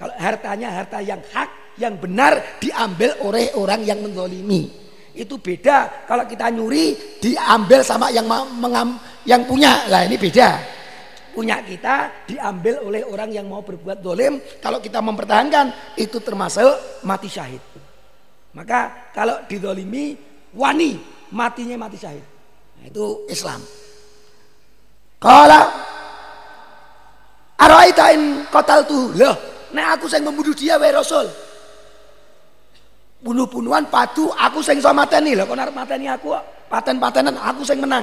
[0.00, 4.66] Kalau hartanya harta yang hak, yang benar diambil oleh orang yang menzolimi.
[5.12, 8.24] Itu beda kalau kita nyuri diambil sama yang
[8.58, 8.96] mengam,
[9.28, 9.86] yang punya.
[9.92, 10.80] Lah ini beda.
[11.32, 14.38] Punya kita diambil oleh orang yang mau berbuat dolim.
[14.60, 17.60] Kalau kita mempertahankan itu termasuk mati syahid.
[18.52, 20.12] Maka kalau didolimi
[20.52, 21.00] wani
[21.32, 22.24] matinya mati syahid.
[22.80, 23.60] Nah, itu Islam.
[25.16, 25.64] Kalau
[27.62, 29.14] Araitain kotal tuh.
[29.16, 29.34] Loh,
[29.72, 31.26] nek aku sing membunuh dia wae Rasul
[33.22, 36.34] bunuh-bunuhan padu aku sing iso mateni lho kon arep mateni aku
[36.66, 38.02] paten-patenan aku sing menang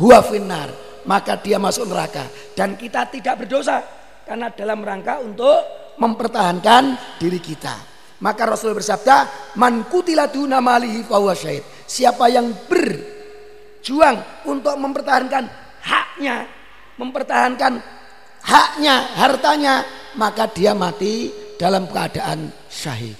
[0.00, 0.72] huwa finnar
[1.04, 2.26] maka dia masuk neraka.
[2.52, 3.80] Dan kita tidak berdosa
[4.26, 5.58] karena dalam rangka untuk
[6.00, 7.76] mempertahankan diri kita.
[8.20, 11.64] Maka Rasul bersabda man kutila duna malihi fahuwa syahid.
[11.88, 15.44] Siapa yang berjuang untuk mempertahankan
[15.80, 16.44] haknya
[17.00, 17.80] mempertahankan
[18.44, 19.74] haknya hartanya
[20.20, 23.16] maka dia mati dalam keadaan syahid.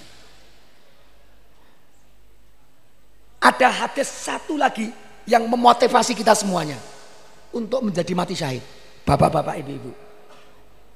[3.41, 4.93] Ada hadis satu lagi
[5.25, 6.77] yang memotivasi kita semuanya
[7.55, 8.63] untuk menjadi mati syahid.
[9.03, 9.91] Bapak-bapak, ibu-ibu.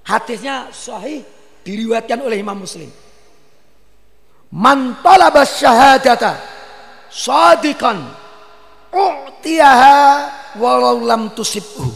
[0.06, 1.26] Hadisnya sahih
[1.66, 2.88] diriwayatkan oleh Imam Muslim.
[4.54, 6.38] Man talaba syahadata
[7.10, 8.06] sadikan
[8.94, 9.98] u'tiyaha
[10.62, 11.90] walau lam tusibhu.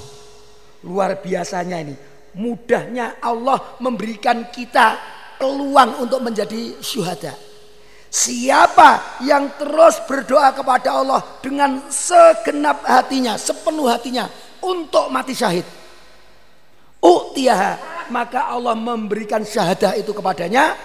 [0.89, 1.95] Luar biasanya ini.
[2.33, 4.97] Mudahnya Allah memberikan kita
[5.37, 7.37] peluang untuk menjadi syuhada.
[8.09, 14.25] Siapa yang terus berdoa kepada Allah dengan segenap hatinya, sepenuh hatinya
[14.63, 15.65] untuk mati syahid.
[16.99, 20.75] U'tiyaha, maka Allah memberikan syahadah itu kepadanya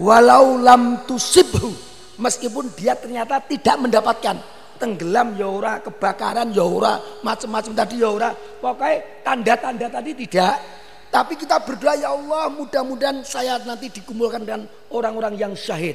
[0.00, 1.72] walau lam tusibhu.
[2.16, 4.36] Meskipun dia ternyata tidak mendapatkan.
[4.82, 10.58] Tenggelam yaura kebakaran yaura macam-macam tadi yaura pokoknya tanda-tanda tadi tidak.
[11.06, 15.94] Tapi kita berdoa ya Allah mudah-mudahan saya nanti dikumpulkan dengan orang-orang yang syahid.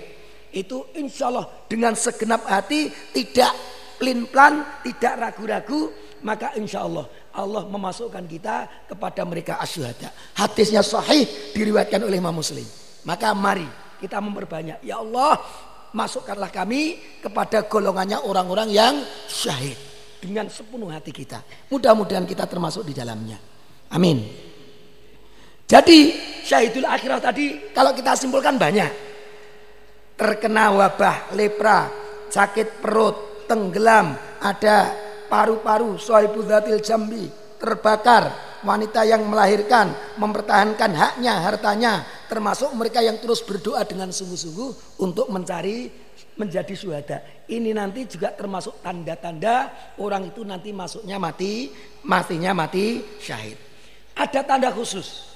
[0.56, 3.52] Itu insya Allah dengan segenap hati tidak
[4.00, 5.92] plin plan tidak ragu-ragu
[6.26, 12.66] maka insya Allah Allah memasukkan kita kepada mereka asyhada hadisnya sahih diriwayatkan oleh Imam Muslim.
[13.06, 13.68] Maka mari
[14.02, 14.84] kita memperbanyak.
[14.84, 15.40] Ya Allah
[15.96, 18.96] masukkanlah kami kepada golongannya orang-orang yang
[19.30, 19.78] syahid
[20.20, 21.42] dengan sepenuh hati kita.
[21.72, 23.38] Mudah-mudahan kita termasuk di dalamnya.
[23.94, 24.20] Amin.
[25.68, 29.08] Jadi syahidul akhirah tadi kalau kita simpulkan banyak.
[30.18, 31.88] Terkena wabah lepra,
[32.34, 37.28] sakit perut, tenggelam, ada paru-paru, sohibudzatil jambi,
[37.60, 38.32] terbakar,
[38.64, 41.94] wanita yang melahirkan, mempertahankan haknya, hartanya,
[42.28, 47.18] termasuk mereka yang terus berdoa dengan sungguh-sungguh untuk mencari menjadi syuhada.
[47.50, 51.74] Ini nanti juga termasuk tanda-tanda orang itu nanti masuknya mati,
[52.06, 53.58] matinya mati syahid.
[54.18, 55.30] Ada tanda khusus.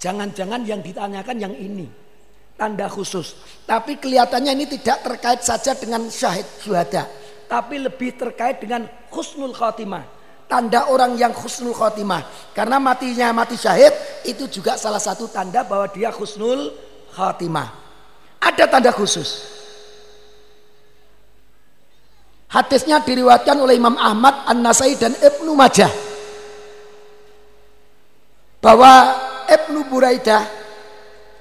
[0.00, 1.88] Jangan-jangan yang ditanyakan yang ini
[2.54, 3.34] tanda khusus.
[3.64, 7.08] Tapi kelihatannya ini tidak terkait saja dengan syahid syuhada,
[7.50, 10.02] tapi lebih terkait dengan husnul khotimah.
[10.50, 12.50] Tanda orang yang husnul khotimah.
[12.50, 13.94] Karena matinya mati syahid
[14.26, 16.74] itu juga salah satu tanda bahwa dia husnul
[17.14, 17.70] khotimah.
[18.42, 19.54] Ada tanda khusus.
[22.50, 25.90] Hadisnya diriwatkan oleh Imam Ahmad, An-Nasai dan Ibnu Majah.
[28.62, 28.92] Bahwa
[29.50, 30.42] Ibnu Buraidah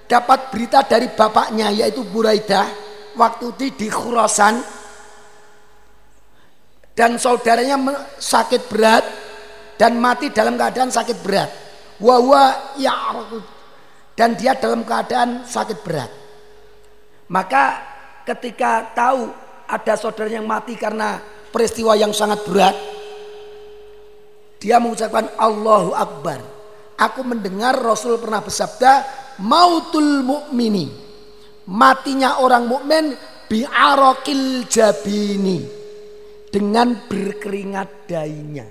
[0.10, 2.66] dapat berita dari bapaknya yaitu Buraidah
[3.14, 4.83] waktu itu di Khurasan
[6.94, 7.78] dan saudaranya
[8.18, 9.06] sakit berat
[9.78, 11.50] dan mati dalam keadaan sakit berat.
[12.02, 12.94] Wawa ya
[14.14, 16.12] dan dia dalam keadaan sakit berat.
[17.30, 17.64] Maka
[18.30, 19.30] ketika tahu
[19.66, 21.18] ada saudaranya yang mati karena
[21.50, 22.76] peristiwa yang sangat berat,
[24.62, 26.40] dia mengucapkan Allahu Akbar.
[26.94, 29.02] Aku mendengar Rasul pernah bersabda,
[29.42, 31.04] mautul mukmini
[31.70, 33.16] matinya orang mukmin
[33.48, 35.83] biarokil jabini
[36.54, 38.70] dengan berkeringat dahinya.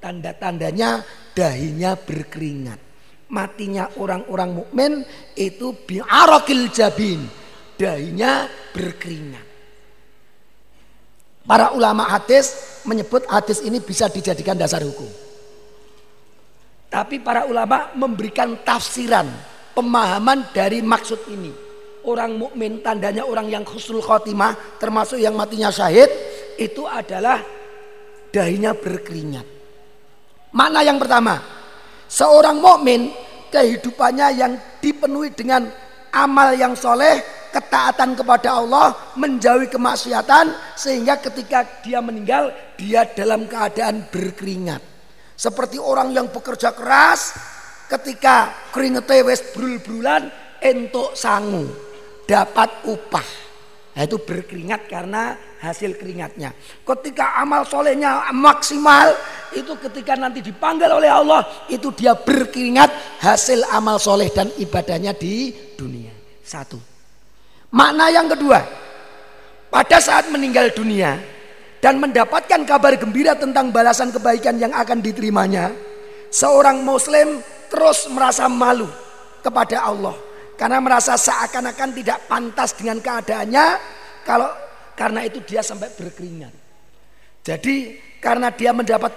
[0.00, 1.04] Tanda-tandanya
[1.36, 2.80] dahinya berkeringat.
[3.28, 4.92] Matinya orang-orang mukmin
[5.36, 7.28] itu biarokil jabin.
[7.76, 9.46] Dahinya berkeringat.
[11.44, 15.08] Para ulama hadis menyebut hadis ini bisa dijadikan dasar hukum.
[16.88, 19.28] Tapi para ulama memberikan tafsiran
[19.76, 21.52] pemahaman dari maksud ini.
[22.04, 26.08] Orang mukmin tandanya orang yang khusnul khotimah termasuk yang matinya syahid
[26.58, 27.42] itu adalah
[28.34, 29.46] dahinya berkeringat.
[30.54, 31.38] Makna yang pertama,
[32.06, 33.10] seorang mukmin
[33.50, 35.70] kehidupannya yang dipenuhi dengan
[36.14, 44.06] amal yang soleh, ketaatan kepada Allah, menjauhi kemaksiatan, sehingga ketika dia meninggal, dia dalam keadaan
[44.10, 44.82] berkeringat.
[45.34, 47.34] Seperti orang yang bekerja keras,
[47.90, 50.30] ketika keringete wis brul-brulan
[50.62, 51.66] entuk sangu
[52.24, 53.43] dapat upah
[54.02, 56.50] itu berkeringat karena hasil keringatnya.
[56.82, 59.14] Ketika amal solehnya maksimal,
[59.54, 65.54] itu ketika nanti dipanggil oleh Allah, itu dia berkeringat hasil amal soleh dan ibadahnya di
[65.78, 66.10] dunia.
[66.42, 66.74] Satu.
[67.70, 68.66] Makna yang kedua,
[69.70, 71.14] pada saat meninggal dunia
[71.78, 75.70] dan mendapatkan kabar gembira tentang balasan kebaikan yang akan diterimanya,
[76.34, 77.38] seorang muslim
[77.70, 78.90] terus merasa malu
[79.38, 80.33] kepada Allah
[80.64, 83.66] karena merasa seakan-akan tidak pantas dengan keadaannya
[84.24, 84.48] kalau
[84.96, 86.56] karena itu dia sampai berkeringat.
[87.44, 89.12] Jadi karena dia mendapat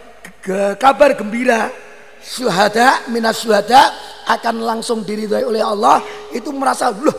[0.75, 1.71] kabar gembira
[2.19, 3.79] syuhada minas syuhada
[4.27, 6.03] akan langsung diridhoi oleh Allah
[6.35, 7.15] itu merasa loh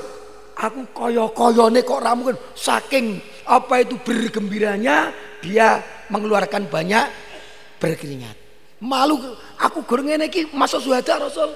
[0.60, 5.08] aku koyo-koyo nih kok ramu kan saking apa itu bergembiranya
[5.40, 5.80] dia
[6.12, 7.08] mengeluarkan banyak
[7.80, 8.36] berkeringat.
[8.84, 9.16] Malu
[9.56, 11.48] aku goreng ini masuk syuhada Rasul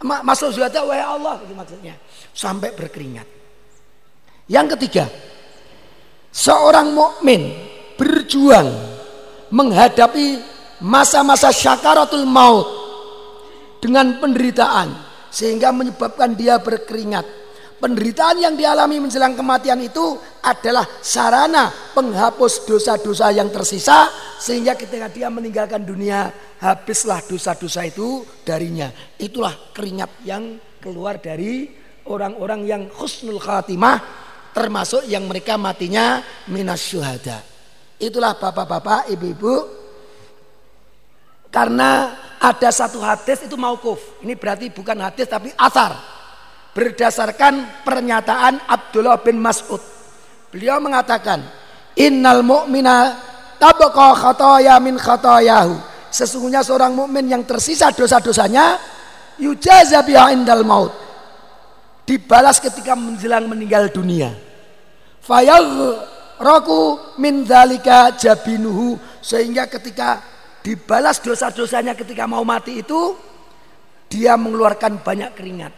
[0.00, 1.94] masuk zuhada wahai Allah itu maksudnya.
[2.32, 3.28] Sampai berkeringat.
[4.50, 5.04] Yang ketiga
[6.34, 7.54] seorang mukmin
[7.98, 8.70] berjuang
[9.50, 10.40] menghadapi
[10.82, 12.66] masa-masa syakaratul maut
[13.82, 14.90] dengan penderitaan
[15.28, 17.26] sehingga menyebabkan dia berkeringat
[17.80, 25.32] penderitaan yang dialami menjelang kematian itu adalah sarana penghapus dosa-dosa yang tersisa sehingga ketika dia
[25.32, 26.28] meninggalkan dunia
[26.60, 28.92] habislah dosa-dosa itu darinya.
[29.16, 31.72] Itulah keringat yang keluar dari
[32.06, 36.20] orang-orang yang husnul khatimah termasuk yang mereka matinya
[36.52, 37.40] minas syuhada.
[38.00, 39.54] Itulah bapak-bapak, ibu-ibu
[41.52, 44.00] karena ada satu hadis itu maukuf.
[44.24, 46.19] Ini berarti bukan hadis tapi asar.
[46.70, 49.82] Berdasarkan pernyataan Abdullah bin Mas'ud.
[50.54, 51.42] Beliau mengatakan,
[51.98, 53.18] "Innal mu'mina
[53.58, 58.78] tabqa khataya min khatayahu." Sesungguhnya seorang mukmin yang tersisa dosa-dosanya
[59.38, 60.90] yujaza biha indal maut.
[62.02, 64.34] Dibalas ketika menjelang meninggal dunia.
[66.40, 70.18] roku min dzalika jabinuhu sehingga ketika
[70.64, 73.14] dibalas dosa-dosanya ketika mau mati itu
[74.10, 75.72] dia mengeluarkan banyak keringat.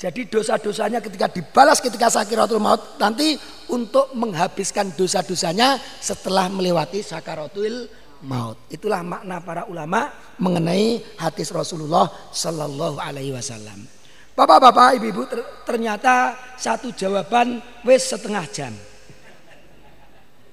[0.00, 3.36] Jadi dosa-dosanya ketika dibalas ketika sakaratul maut nanti
[3.68, 7.84] untuk menghabiskan dosa-dosanya setelah melewati sakaratul
[8.24, 8.56] maut.
[8.72, 10.08] Itulah makna para ulama
[10.40, 13.84] mengenai hadis Rasulullah Sallallahu Alaihi Wasallam.
[14.32, 15.28] Bapak-bapak, ibu-ibu,
[15.68, 18.72] ternyata satu jawaban wes setengah jam.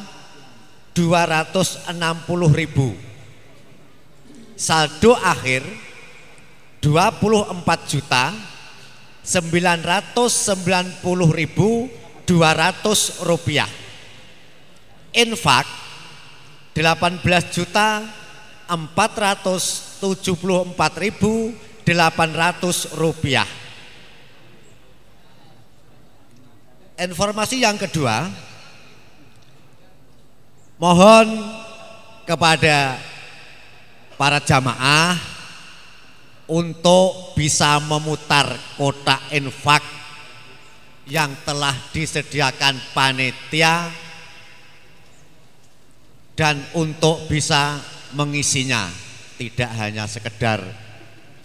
[0.91, 1.87] 260
[2.51, 2.91] ribu.
[4.53, 5.65] Saldo akhir
[6.83, 8.35] 24 juta
[9.23, 11.87] 990 ribu
[12.25, 13.69] 200 rupiah.
[15.13, 15.67] Infak
[16.73, 17.21] 18
[17.53, 18.01] juta
[18.67, 21.53] 474 ribu
[21.85, 23.45] 800 rupiah.
[26.93, 28.29] Informasi yang kedua,
[30.79, 31.27] mohon
[32.23, 32.95] kepada
[34.15, 35.17] para jamaah
[36.47, 39.83] untuk bisa memutar kotak infak
[41.07, 43.91] yang telah disediakan panitia
[46.33, 47.77] dan untuk bisa
[48.15, 48.87] mengisinya
[49.35, 50.63] tidak hanya sekedar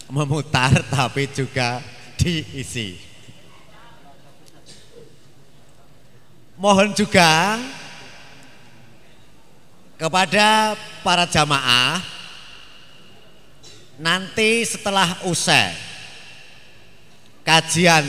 [0.09, 1.83] memutar tapi juga
[2.17, 2.97] diisi.
[6.59, 7.55] Mohon juga
[9.95, 12.03] kepada para jamaah
[13.99, 15.75] nanti setelah usai
[17.43, 18.07] kajian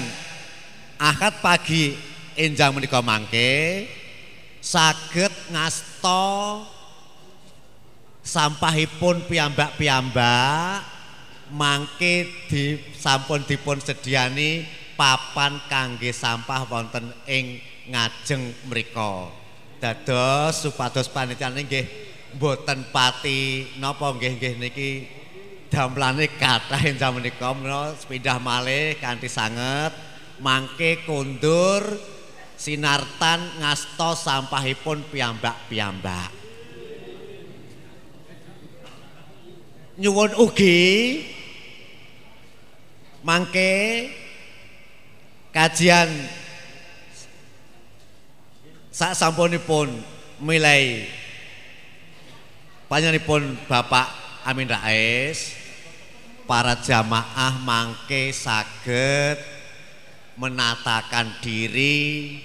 [1.00, 1.96] akad pagi
[2.36, 3.88] enjang menika mangke
[4.60, 6.60] saged ngasto
[8.20, 10.84] sampahipun piyambak-piyambak
[11.56, 19.32] mangke di sampun dipun sediani papan kangge sampah wonten ing ngajeng mriku.
[19.80, 21.88] Dados supados panitia nggih
[22.36, 24.90] mboten pati napa nggih nggih niki
[25.72, 30.09] damlane kathah jaman menika menawa pindah malih kanthi sanget
[30.40, 31.84] mangke kondur
[32.56, 36.32] sinartan ngasto sampahipun piyambak-piyambak.
[40.00, 40.80] Nyuwun ugi
[43.20, 43.72] mangke
[45.52, 46.08] kajian
[48.88, 49.92] sak sampunipun
[50.40, 51.04] milai
[52.88, 54.08] panjenenganipun Bapak
[54.48, 55.52] Amin Rais
[56.48, 59.59] para jamaah mangke saged
[60.40, 62.40] menatakan diri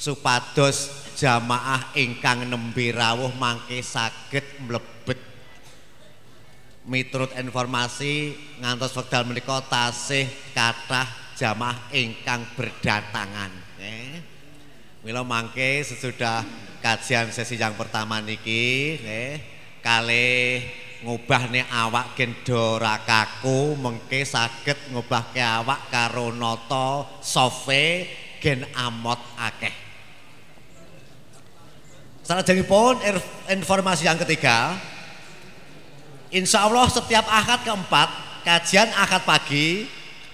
[0.00, 5.20] supados jamaah ingkang nembe rawuh mangke saged mlebet.
[6.88, 8.32] Miturut informasi
[8.64, 10.24] ngantos wekdal menika tasih
[10.56, 13.52] kathah jamaah ingkang berdatangan.
[13.76, 14.24] Nggih
[15.04, 16.40] mila mangke sesudah
[16.80, 19.32] kajian sesi yang pertama niki nggih
[19.84, 20.64] kalih
[21.00, 28.08] ngubahne awak gendora kaku mengke saged ngubahke awak karo nata sofe
[28.40, 29.90] gen amot akeh
[32.30, 33.02] Salajengipun
[33.50, 34.78] informasi yang ketiga,
[36.30, 38.08] Insya Allah setiap akad keempat
[38.46, 39.82] kajian akad pagi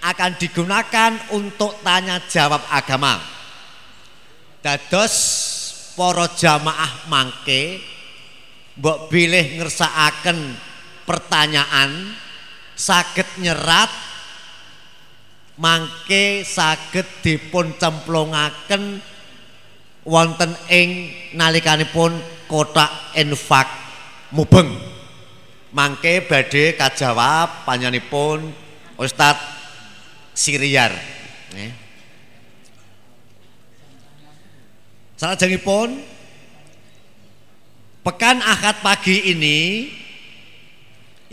[0.05, 3.17] akan digunakan untuk tanya jawab agama.
[4.61, 5.15] Dados
[5.97, 7.81] poro jamaah mangke
[8.77, 10.53] mbok bilih ngersakaken
[11.09, 12.13] pertanyaan
[12.77, 13.89] saged nyerat
[15.57, 19.01] mangke saged dipun cemplungaken
[20.05, 23.67] wonten ing nalikanipun kotak infak
[24.31, 24.71] mubeng.
[25.73, 28.49] Mangke badhe kajawab panjenenganipun
[28.97, 29.45] Ustadz
[30.33, 30.93] Siriar
[31.53, 31.73] nggih.
[35.17, 36.16] Salajengipun
[38.07, 39.91] pekan Ahad pagi ini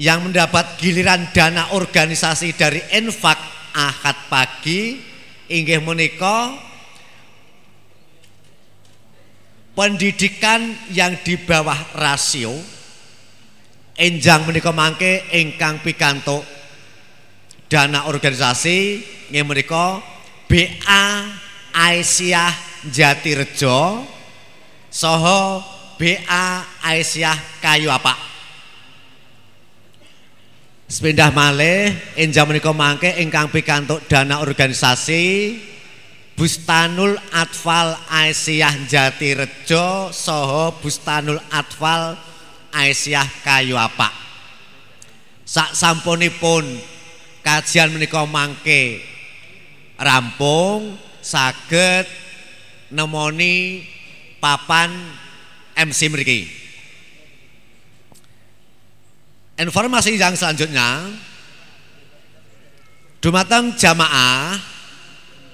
[0.02, 3.38] yang mendapat giliran dana organisasi dari infak
[3.78, 4.98] Ahad pagi
[5.54, 6.58] inggih menika
[9.78, 12.58] pendidikan yang di bawah rasio.
[13.94, 16.42] Enjang menika mangke ingkang pikantuk
[17.70, 20.02] dana organisasi nggih menika
[20.50, 21.06] BA
[21.70, 22.54] Aisyah
[22.90, 24.10] Jatirejo
[24.90, 25.73] soho
[26.04, 26.48] BA
[26.84, 28.12] Aisyah Kayu apa?
[30.92, 35.56] Sepindah malih enjang menika mangke ingkang pikantuk dana organisasi
[36.36, 42.20] Bustanul Atfal Aisyah Jatirejo soho Bustanul Atfal
[42.76, 44.12] Aisyah Kayu apa?
[45.48, 46.68] Sak sampunipun
[47.48, 49.00] kajian menika mangke
[49.96, 52.12] rampung saged
[52.92, 53.88] nemoni
[54.44, 55.23] papan
[55.78, 56.40] MC mriki
[59.58, 61.14] informasi yang selanjutnya
[63.22, 64.58] dumateng jamaah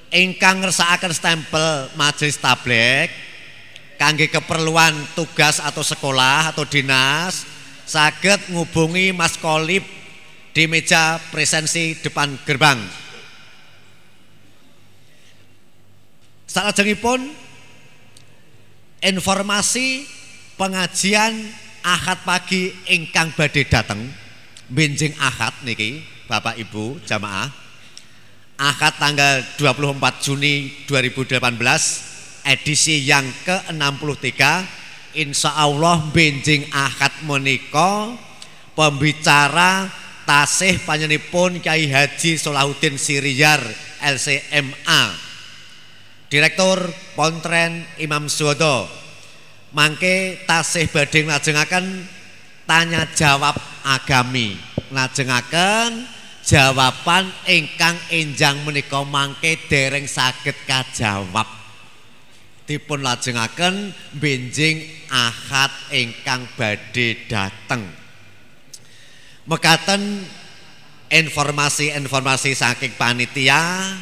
[0.09, 3.13] ingkang ngersakaken stempel majelis tablek
[3.99, 7.43] kangge keperluan tugas atau sekolah atau dinas
[7.89, 9.82] saged ngubungi Mas Kolib
[10.53, 12.78] di meja presensi depan gerbang.
[16.45, 17.48] Salajengipun
[19.03, 20.05] informasi
[20.59, 21.35] pengajian
[21.79, 24.03] Ahad pagi ingkang badhe dateng.
[24.67, 27.47] Benjing Ahad niki Bapak Ibu jamaah.
[28.59, 31.39] Ahad tanggal 24 Juni 2018
[32.43, 34.35] edisi yang ke-63
[35.15, 38.13] Insya Allah benjing Ahad menika
[38.75, 39.87] pembicara
[40.27, 43.63] tasih panjenipun Kiai Haji Solahuddin Siriyar
[44.03, 45.28] LCMA
[46.30, 48.86] Direktur Pontren Imam Suwodo
[49.73, 52.05] mangke tasih badhe nglajengaken
[52.69, 54.53] tanya jawab agami.
[54.93, 56.05] Nglajengaken
[56.45, 61.49] jawaban ingkang enjang menika mangke dereng saged kajawab.
[62.69, 67.89] Dipun lajengaken benjing ahad ingkang badhe dateng.
[69.49, 70.21] Mekaten
[71.09, 73.97] informasi-informasi saking panitia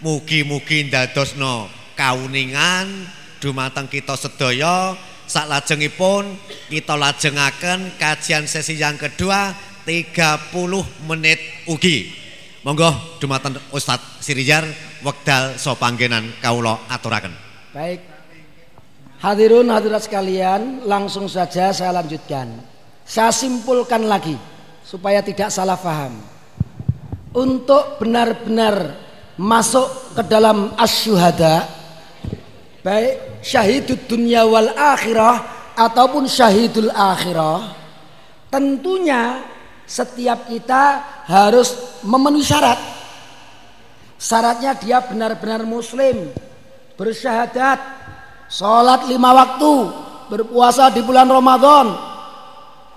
[0.00, 3.08] mugi-mugi ndadosno kauningan
[3.40, 4.94] dumateng kita sedaya.
[5.26, 6.38] Saklajengipun
[6.70, 9.50] kita lajengaken kajian sesi yang kedua
[9.82, 10.54] 30
[11.02, 12.14] menit ugi.
[12.62, 14.62] Monggo dumateng Ustadz Sirijar
[15.02, 17.34] wekdal so panggenan kawula aturaken.
[17.74, 18.06] Baik.
[19.18, 22.62] Hadirun hadirat sekalian langsung saja saya lanjutkan.
[23.02, 24.38] Saya simpulkan lagi
[24.86, 26.14] supaya tidak salah paham.
[27.34, 29.05] Untuk benar-benar
[29.36, 31.68] masuk ke dalam asyuhada
[32.80, 35.44] baik syahidul dunia wal akhirah
[35.76, 37.76] ataupun syahidul akhirah
[38.48, 39.44] tentunya
[39.86, 42.80] setiap kita harus memenuhi syarat.
[44.18, 46.32] Syaratnya dia benar-benar muslim
[46.96, 47.78] bersyahadat
[48.48, 49.74] sholat lima waktu
[50.32, 51.92] berpuasa di bulan Ramadan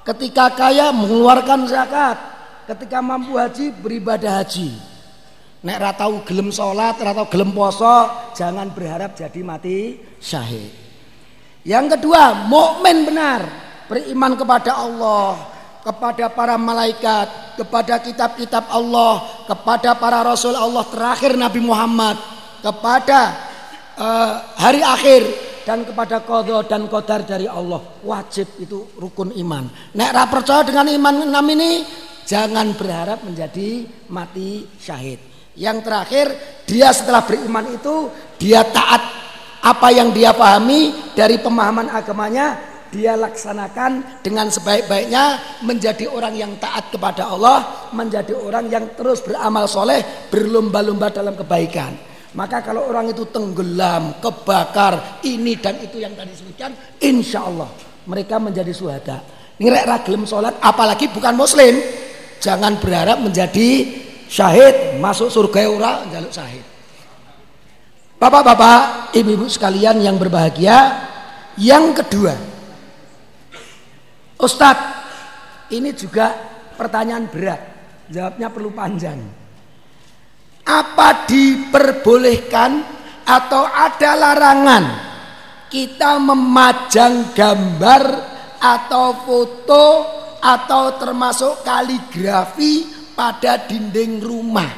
[0.07, 2.17] ketika kaya mengeluarkan zakat
[2.71, 4.79] ketika mampu haji beribadah haji
[5.59, 10.71] nek ratau gelem sholat ratau gelem poso jangan berharap jadi mati syahid.
[11.67, 13.41] Yang kedua mukmin benar
[13.91, 15.51] beriman kepada Allah
[15.83, 22.15] kepada para malaikat kepada kitab-kitab Allah kepada para rasul Allah terakhir Nabi Muhammad
[22.63, 23.19] kepada
[23.99, 25.23] uh, hari akhir
[25.67, 27.83] dan kepada kodo dan kodar dari Allah.
[28.01, 29.69] Wajib itu rukun iman.
[29.93, 31.71] Nek ra percaya dengan iman enam ini
[32.29, 35.17] Jangan berharap menjadi mati syahid.
[35.57, 36.25] Yang terakhir,
[36.69, 39.01] dia setelah beriman itu dia taat
[39.59, 42.55] apa yang dia pahami dari pemahaman agamanya,
[42.89, 49.69] dia laksanakan dengan sebaik-baiknya menjadi orang yang taat kepada Allah, menjadi orang yang terus beramal
[49.69, 51.93] soleh, berlomba-lomba dalam kebaikan.
[52.33, 56.71] Maka kalau orang itu tenggelam, kebakar, ini dan itu yang tadi disebutkan,
[57.01, 57.69] insya Allah
[58.05, 59.17] mereka menjadi suhada.
[59.59, 61.77] Ngerek ragilem sholat, apalagi bukan muslim.
[62.39, 63.69] Jangan berharap menjadi
[64.29, 66.61] syahid, masuk surga ora jaluk syahid.
[68.21, 71.09] Bapak-bapak, ibu-ibu sekalian yang berbahagia,
[71.57, 72.35] yang kedua,
[74.37, 76.31] Ustadz, ini juga
[76.77, 77.61] pertanyaan berat,
[78.07, 79.19] jawabnya perlu panjang.
[80.63, 82.71] Apa diperbolehkan
[83.25, 84.85] atau ada larangan
[85.69, 88.03] kita memajang gambar
[88.59, 89.85] atau foto
[90.41, 94.71] atau termasuk kaligrafi pada dinding rumah.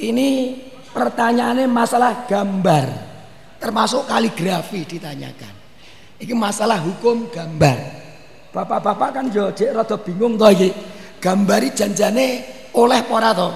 [0.00, 0.56] Ini
[0.88, 2.86] pertanyaannya masalah gambar,
[3.60, 5.52] termasuk kaligrafi ditanyakan.
[6.16, 7.76] Ini masalah hukum gambar.
[8.56, 10.72] Bapak-bapak kan yo cek rada bingung toh iki.
[11.20, 12.26] Gambari janjane
[12.72, 13.52] oleh ora to?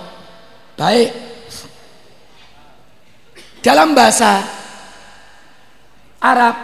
[0.76, 1.08] Baik.
[3.64, 4.44] Dalam bahasa
[6.20, 6.56] Arab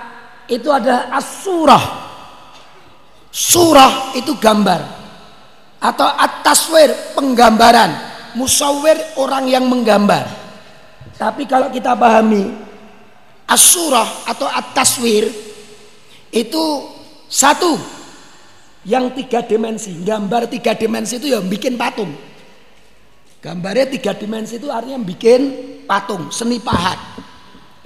[0.49, 1.85] itu ada as-surah
[3.29, 5.06] Surah itu gambar
[5.87, 7.95] atau at-taswir penggambaran,
[8.35, 10.27] musawir orang yang menggambar.
[11.15, 12.51] Tapi kalau kita pahami
[13.47, 15.31] as-surah atau at-taswir
[16.35, 16.65] itu
[17.31, 17.79] satu
[18.83, 22.11] yang tiga dimensi, gambar tiga dimensi itu yang bikin patung.
[23.39, 25.41] Gambarnya tiga dimensi itu artinya bikin
[25.87, 26.99] patung, seni pahat.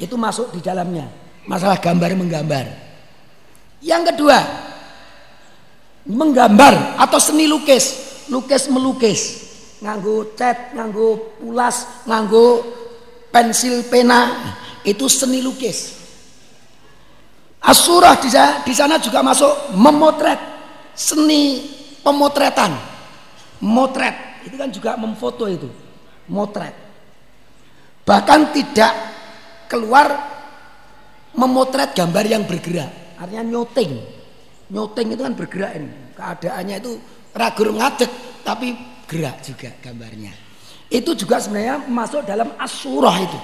[0.00, 1.04] Itu masuk di dalamnya.
[1.44, 2.64] Masalah gambar menggambar.
[3.84, 4.38] Yang kedua,
[6.10, 9.20] menggambar atau seni lukis, lukis melukis,
[9.78, 12.66] nganggo cat, nganggo pulas, nganggo
[13.30, 14.34] pensil pena,
[14.82, 16.02] itu seni lukis.
[17.60, 18.18] Asurah
[18.64, 20.40] di sana juga masuk memotret,
[20.96, 21.62] seni
[22.02, 22.74] pemotretan,
[23.62, 25.68] motret itu kan juga memfoto itu,
[26.26, 26.74] motret.
[28.02, 28.92] Bahkan tidak
[29.70, 30.08] keluar
[31.36, 34.19] memotret gambar yang bergerak, artinya nyoting
[34.70, 35.88] Nyoting itu kan bergerak ini.
[36.14, 36.92] Keadaannya itu
[37.34, 38.10] ragur ngadek
[38.46, 38.74] tapi
[39.10, 40.32] gerak juga gambarnya.
[40.90, 43.38] Itu juga sebenarnya masuk dalam asurah itu.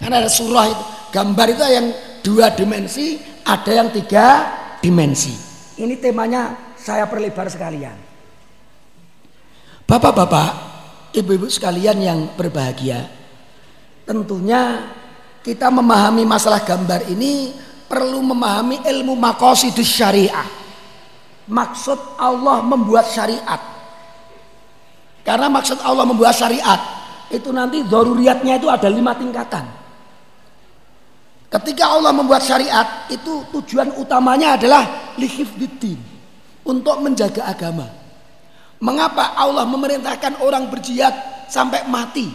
[0.00, 0.84] Karena ada surah itu.
[1.12, 1.86] Gambar itu yang
[2.24, 4.26] dua dimensi, ada yang tiga
[4.80, 5.32] dimensi.
[5.76, 7.96] Ini temanya saya perlebar sekalian.
[9.84, 10.50] Bapak-bapak,
[11.16, 13.10] ibu-ibu sekalian yang berbahagia.
[14.08, 14.88] Tentunya
[15.44, 17.52] kita memahami masalah gambar ini
[17.90, 20.46] perlu memahami ilmu makosidus syariah.
[21.50, 23.58] Maksud Allah membuat syariat.
[25.26, 26.78] Karena maksud Allah membuat syariat
[27.34, 29.66] itu nanti doruriatnya itu ada lima tingkatan.
[31.50, 35.98] Ketika Allah membuat syariat itu tujuan utamanya adalah lihifdiddin
[36.62, 37.90] untuk menjaga agama.
[38.78, 41.12] Mengapa Allah memerintahkan orang berjihad
[41.50, 42.30] sampai mati?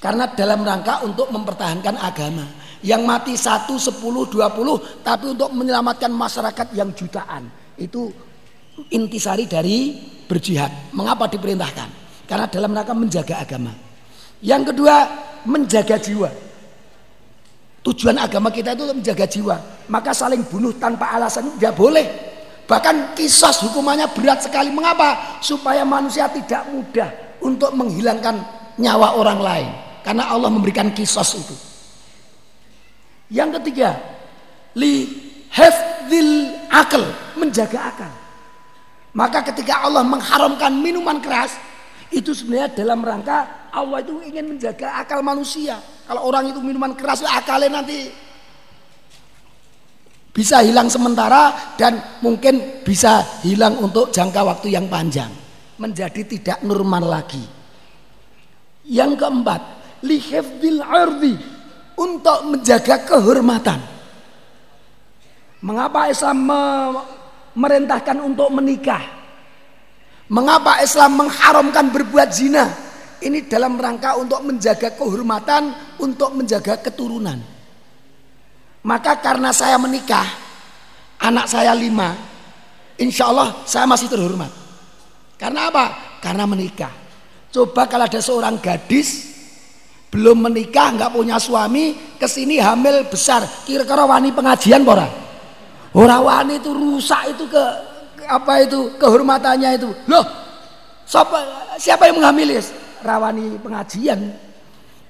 [0.00, 2.63] Karena dalam rangka untuk mempertahankan agama.
[2.84, 7.48] Yang mati satu, sepuluh, dua puluh, tapi untuk menyelamatkan masyarakat yang jutaan.
[7.80, 8.12] Itu
[8.92, 9.96] intisari dari
[10.28, 10.92] berjihad.
[10.92, 11.88] Mengapa diperintahkan?
[12.28, 13.72] Karena dalam rangka menjaga agama.
[14.44, 14.96] Yang kedua,
[15.48, 16.28] menjaga jiwa.
[17.84, 19.56] Tujuan agama kita itu menjaga jiwa.
[19.88, 22.04] Maka saling bunuh tanpa alasan tidak boleh.
[22.68, 24.68] Bahkan kisos hukumannya berat sekali.
[24.68, 25.40] Mengapa?
[25.40, 27.08] Supaya manusia tidak mudah
[27.40, 28.40] untuk menghilangkan
[28.76, 29.70] nyawa orang lain.
[30.04, 31.56] Karena Allah memberikan kisos itu.
[33.32, 33.96] Yang ketiga,
[34.76, 35.08] li
[35.48, 37.04] hafdil akal,
[37.38, 38.12] menjaga akal.
[39.14, 41.54] Maka ketika Allah mengharamkan minuman keras,
[42.10, 45.78] itu sebenarnya dalam rangka Allah itu ingin menjaga akal manusia.
[46.04, 48.10] Kalau orang itu minuman keras, akalnya nanti
[50.34, 55.30] bisa hilang sementara dan mungkin bisa hilang untuk jangka waktu yang panjang.
[55.78, 57.42] Menjadi tidak normal lagi.
[58.86, 59.62] Yang keempat,
[60.02, 61.53] lihifdil ardi
[61.98, 63.80] untuk menjaga kehormatan.
[65.64, 66.38] Mengapa Islam
[67.56, 69.00] merintahkan untuk menikah?
[70.28, 72.66] Mengapa Islam mengharamkan berbuat zina?
[73.24, 77.40] Ini dalam rangka untuk menjaga kehormatan, untuk menjaga keturunan.
[78.84, 80.28] Maka karena saya menikah,
[81.24, 82.12] anak saya lima,
[83.00, 84.52] insya Allah saya masih terhormat.
[85.40, 86.18] Karena apa?
[86.20, 86.92] Karena menikah.
[87.48, 89.33] Coba kalau ada seorang gadis
[90.14, 95.10] belum menikah, nggak punya suami, ke sini hamil besar, kira-kira wani pengajian pora?
[95.90, 97.64] Orang wani itu rusak itu ke,
[98.22, 99.90] apa itu kehormatannya itu.
[100.06, 100.22] Loh,
[101.02, 101.38] siapa
[101.82, 102.62] siapa yang mengambil
[103.02, 104.38] rawani pengajian?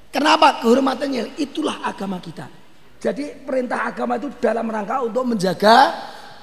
[0.08, 1.36] Kenapa kehormatannya?
[1.36, 2.48] Itulah agama kita.
[2.96, 5.92] Jadi perintah agama itu dalam rangka untuk menjaga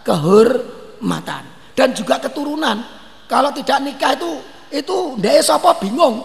[0.06, 2.78] kehormatan dan juga keturunan.
[3.26, 4.32] Kalau tidak nikah itu
[4.70, 6.22] itu ndek sapa bingung.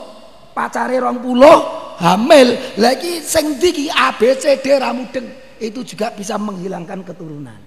[0.53, 6.36] Pacare rong puluh hamil lagi sing diki A B C D ramudeng itu juga bisa
[6.36, 7.59] menghilangkan keturunan.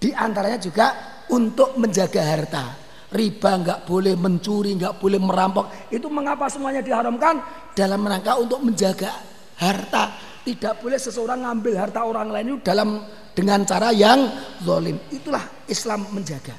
[0.00, 0.86] Di antaranya juga
[1.28, 2.64] untuk menjaga harta.
[3.10, 5.90] Riba nggak boleh mencuri, nggak boleh merampok.
[5.90, 7.42] Itu mengapa semuanya diharamkan?
[7.74, 9.10] Dalam rangka untuk menjaga
[9.58, 10.14] harta.
[10.40, 13.04] Tidak boleh seseorang ngambil harta orang lain itu dalam
[13.36, 14.24] dengan cara yang
[14.64, 14.96] zalim.
[15.12, 16.56] Itulah Islam menjaga.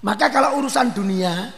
[0.00, 1.52] Maka kalau urusan dunia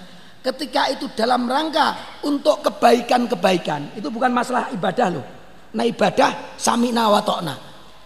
[0.47, 3.99] ketika itu dalam rangka untuk kebaikan-kebaikan.
[3.99, 5.27] Itu bukan masalah ibadah loh.
[5.75, 7.55] Nah ibadah sami nawatokna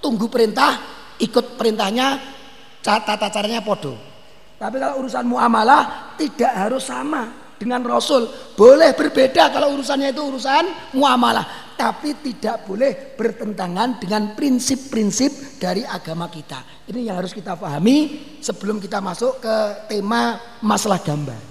[0.01, 0.81] tunggu perintah
[1.21, 2.17] ikut perintahnya
[2.81, 3.95] tata caranya podo.
[4.57, 8.29] Tapi kalau urusan muamalah tidak harus sama dengan Rasul.
[8.57, 11.77] Boleh berbeda kalau urusannya itu urusan muamalah.
[11.77, 16.85] Tapi tidak boleh bertentangan dengan prinsip-prinsip dari agama kita.
[16.93, 19.57] Ini yang harus kita pahami sebelum kita masuk ke
[19.89, 21.50] tema masalah gambar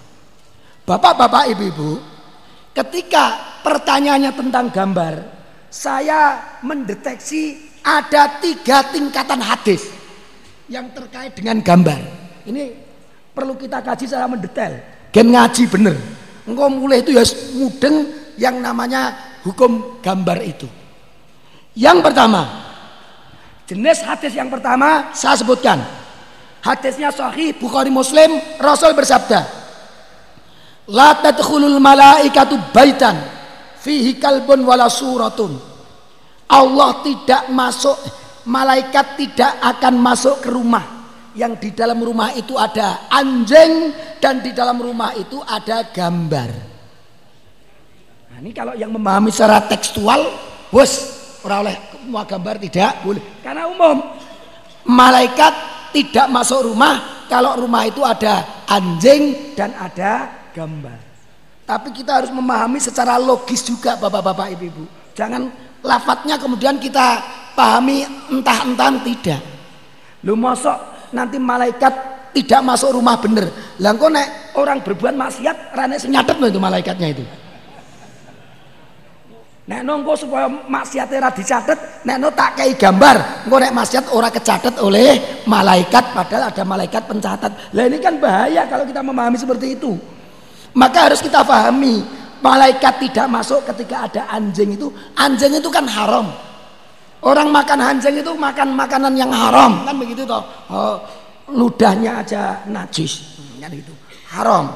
[0.89, 2.01] Bapak-bapak, ibu-ibu,
[2.73, 5.13] ketika pertanyaannya tentang gambar,
[5.69, 9.85] saya mendeteksi ada tiga tingkatan hadis
[10.65, 12.01] yang terkait dengan gambar.
[12.49, 12.73] Ini
[13.37, 14.81] perlu kita kaji secara mendetail.
[15.13, 15.93] Gen ngaji bener.
[16.49, 17.21] Engkau mulai itu ya
[17.53, 18.09] mudeng
[18.41, 19.13] yang namanya
[19.45, 20.65] hukum gambar itu.
[21.77, 22.41] Yang pertama,
[23.69, 25.85] jenis hadis yang pertama saya sebutkan.
[26.65, 29.58] Hadisnya sahih Bukhari Muslim, Rasul bersabda,
[30.89, 33.17] La tadkhulul malaikatu baitan
[33.77, 35.53] fihi kalbun wala suratun.
[36.49, 37.97] Allah tidak masuk
[38.49, 40.99] malaikat tidak akan masuk ke rumah
[41.37, 46.49] yang di dalam rumah itu ada anjing dan di dalam rumah itu ada gambar.
[48.33, 50.25] Nah, ini kalau yang memahami secara tekstual,
[50.73, 50.91] bos,
[51.45, 53.21] ora oleh semua gambar tidak boleh.
[53.45, 54.01] Karena umum
[54.89, 55.53] malaikat
[55.93, 60.99] tidak masuk rumah kalau rumah itu ada anjing dan ada gambar.
[61.63, 64.83] Tapi kita harus memahami secara logis juga Bapak-bapak Ibu-ibu.
[65.15, 65.47] Jangan
[65.85, 67.21] lafadznya kemudian kita
[67.55, 68.03] pahami
[68.33, 69.41] entah-entah tidak.
[70.25, 71.93] Lu mosok nanti malaikat
[72.33, 73.47] tidak masuk rumah bener.
[73.79, 77.23] Lah nek orang berbuat maksiat rane senyatet loh itu malaikatnya itu.
[79.69, 84.33] Nek nongko supaya maksiatnya ra dicatet, nek no tak kayak gambar, engko nek maksiat ora
[84.33, 87.77] kecatet oleh malaikat padahal ada malaikat pencatat.
[87.77, 89.93] Lah ini kan bahaya kalau kita memahami seperti itu.
[90.77, 92.05] Maka harus kita pahami,
[92.43, 94.87] malaikat tidak masuk ketika ada anjing itu.
[95.17, 96.29] Anjing itu kan haram.
[97.19, 100.39] Orang makan anjing itu makan makanan yang haram, kan begitu toh.
[100.71, 100.95] Oh,
[101.51, 103.91] ludahnya aja najis, kan itu
[104.31, 104.71] haram.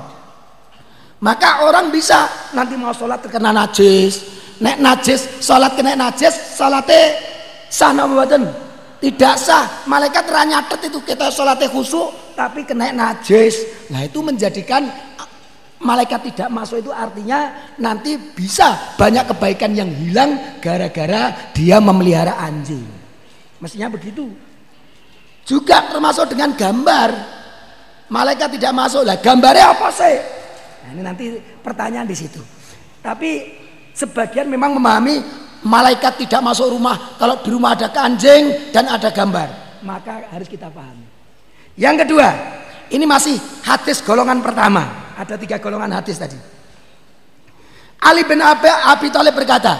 [1.23, 4.27] Maka orang bisa nanti mau sholat terkena najis,
[4.59, 7.15] nek najis, sholat kena najis, sholatnya
[7.71, 8.43] sah badan
[8.99, 9.87] tidak sah.
[9.87, 13.87] Malaikat ranyatet itu kita sholatnya khusyuk tapi kena najis.
[13.87, 15.12] Nah itu menjadikan
[15.83, 22.83] malaikat tidak masuk itu artinya nanti bisa banyak kebaikan yang hilang gara-gara dia memelihara anjing.
[23.59, 24.31] Mestinya begitu.
[25.43, 27.09] Juga termasuk dengan gambar.
[28.07, 29.19] Malaikat tidak masuk lah.
[29.19, 30.15] Gambarnya apa sih?
[30.83, 31.25] Nah, ini nanti
[31.63, 32.39] pertanyaan di situ.
[33.03, 33.51] Tapi
[33.91, 35.19] sebagian memang memahami
[35.63, 39.79] malaikat tidak masuk rumah kalau di rumah ada anjing dan ada gambar.
[39.83, 41.07] Maka harus kita pahami.
[41.75, 42.29] Yang kedua,
[42.91, 45.02] ini masih hadis golongan pertama.
[45.17, 46.35] Ada tiga golongan hadis tadi.
[48.03, 49.79] Ali bin Abi, Abi Talib berkata,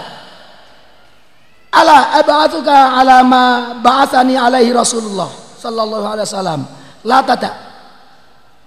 [1.74, 3.44] Ala ab'atuka ala ma
[3.82, 5.26] ba'athani alaihi Rasulullah
[5.58, 6.60] sallallahu alaihi wasallam.
[7.04, 7.50] La tada.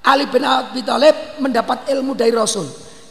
[0.04, 2.68] Ali bin Abi Talib mendapat ilmu dari Rasul.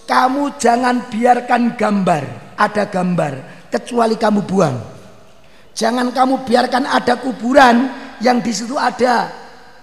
[0.07, 3.33] Kamu jangan biarkan gambar, ada gambar,
[3.73, 4.77] kecuali kamu buang.
[5.77, 7.77] Jangan kamu biarkan ada kuburan
[8.23, 9.29] yang di situ ada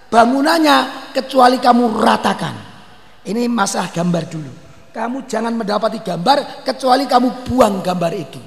[0.08, 2.73] bangunannya, kecuali kamu ratakan.
[3.24, 4.52] Ini masalah gambar dulu.
[4.94, 8.38] Kamu jangan mendapati gambar kecuali kamu buang gambar itu.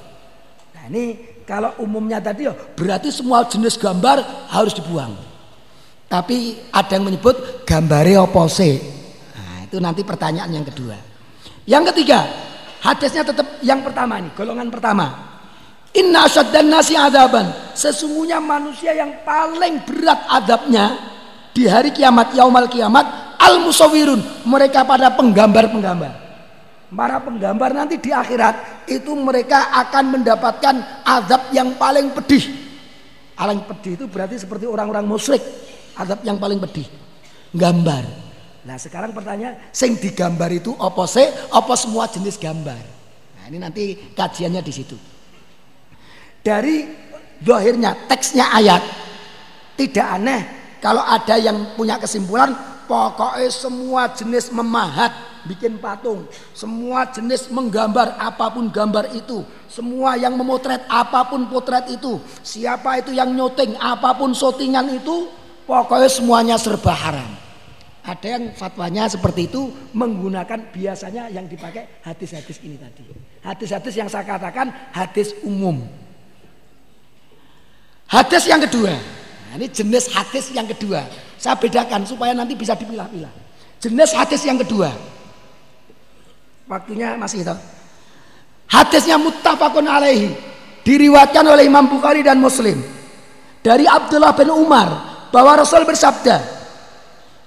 [0.72, 1.04] Nah ini
[1.44, 5.12] kalau umumnya tadi ya berarti semua jenis gambar harus dibuang.
[6.08, 8.80] Tapi ada yang menyebut gambarnya opose.
[9.36, 10.96] Nah itu nanti pertanyaan yang kedua.
[11.68, 12.24] Yang ketiga,
[12.80, 15.06] hadisnya tetap yang pertama ini, golongan pertama.
[15.92, 17.52] Inna dan nasi adaban.
[17.76, 20.96] Sesungguhnya manusia yang paling berat adabnya
[21.52, 26.28] di hari kiamat, yaumal kiamat al musawirun mereka pada penggambar-penggambar.
[26.88, 32.48] Para penggambar nanti di akhirat itu mereka akan mendapatkan azab yang paling pedih.
[33.36, 35.40] Paling pedih itu berarti seperti orang-orang musyrik.
[35.94, 36.88] Azab yang paling pedih.
[37.52, 38.04] Gambar.
[38.64, 41.28] Nah sekarang pertanyaan sing digambar itu apa sih?
[41.52, 42.82] Apa semua jenis gambar?
[43.36, 43.84] Nah ini nanti
[44.16, 44.96] kajiannya di situ.
[46.40, 46.88] Dari
[47.38, 48.82] dohirnya teksnya ayat
[49.76, 50.40] tidak aneh.
[50.80, 52.54] Kalau ada yang punya kesimpulan
[52.88, 55.12] Pokoknya semua jenis memahat,
[55.44, 56.24] bikin patung,
[56.56, 62.96] semua jenis menggambar apa pun gambar itu, semua yang memotret apa pun potret itu, siapa
[62.96, 65.28] itu yang nyoting apa pun syutingan itu,
[65.68, 67.28] pokoknya semuanya serba haram.
[68.08, 73.04] Ada yang fatwanya seperti itu menggunakan biasanya yang dipakai hadis-hadis ini tadi.
[73.44, 75.84] Hadis-hadis yang saya katakan hadis umum.
[78.08, 78.96] Hadis yang kedua,
[79.48, 81.02] nah ini jenis hadis yang kedua.
[81.40, 83.30] Saya bedakan supaya nanti bisa dipilah-pilah.
[83.78, 84.90] Jenis hadis yang kedua.
[86.68, 87.56] Waktunya masih itu.
[88.68, 90.34] Hadisnya muttafaqun alaihi.
[90.84, 92.76] Diriwatkan oleh Imam Bukhari dan Muslim.
[93.64, 94.88] Dari Abdullah bin Umar
[95.32, 96.40] bahwa Rasul bersabda,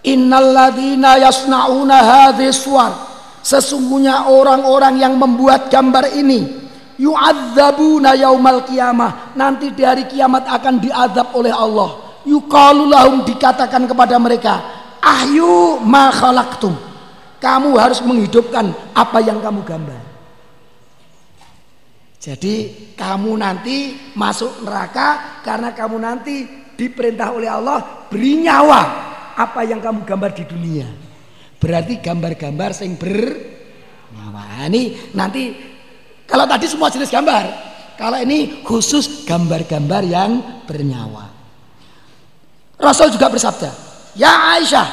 [0.06, 3.10] "Innalladzina yasnauna hadhis suwar."
[3.42, 6.61] Sesungguhnya orang-orang yang membuat gambar ini
[7.02, 9.34] yu'adzabuna yaumal qiyamah.
[9.34, 12.22] Nanti di hari kiamat akan diadab oleh Allah.
[12.22, 14.62] Yuqalu lahum dikatakan kepada mereka
[15.02, 16.78] ahyu ma khalaqtum.
[17.42, 20.02] Kamu harus menghidupkan apa yang kamu gambar.
[22.22, 26.46] Jadi kamu nanti masuk neraka karena kamu nanti
[26.78, 28.82] diperintah oleh Allah beri nyawa
[29.34, 30.86] apa yang kamu gambar di dunia.
[31.58, 35.71] Berarti gambar-gambar sing bernyawa ini nanti
[36.32, 37.44] kalau tadi semua jenis gambar
[38.00, 41.42] kalau ini khusus gambar-gambar yang bernyawa
[42.82, 43.70] Rasul juga bersabda,
[44.18, 44.88] "Ya Aisyah."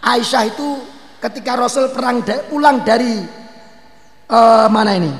[0.00, 0.68] Aisyah itu
[1.20, 3.20] ketika Rasul perang pulang dari
[4.32, 5.12] uh, mana ini?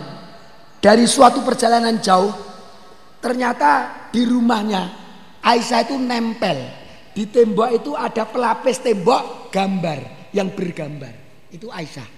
[0.81, 2.33] Dari suatu perjalanan jauh,
[3.21, 4.89] ternyata di rumahnya
[5.45, 6.59] Aisyah itu nempel.
[7.13, 11.13] Di tembok itu ada pelapis tembok gambar yang bergambar.
[11.53, 12.09] Itu Aisyah.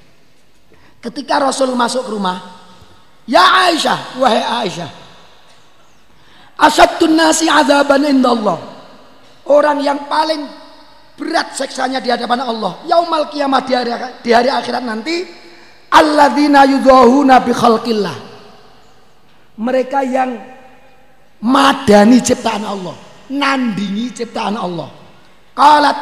[0.98, 2.38] Ketika Rasul masuk ke rumah,
[3.28, 4.90] "Ya Aisyah, wahai Aisyah,
[6.56, 8.56] asyadun nasi azaban indallah."
[9.48, 10.44] Orang yang paling
[11.16, 12.84] berat seksanya di hadapan Allah.
[12.84, 15.24] Yaumal kiamat di hari, di hari akhirat nanti.
[15.88, 18.16] Alladzina yudhahuna bi khalqillah.
[19.56, 20.36] Mereka yang
[21.40, 22.92] madani ciptaan Allah.
[23.32, 24.92] Nandingi ciptaan Allah.
[25.56, 25.98] Qalat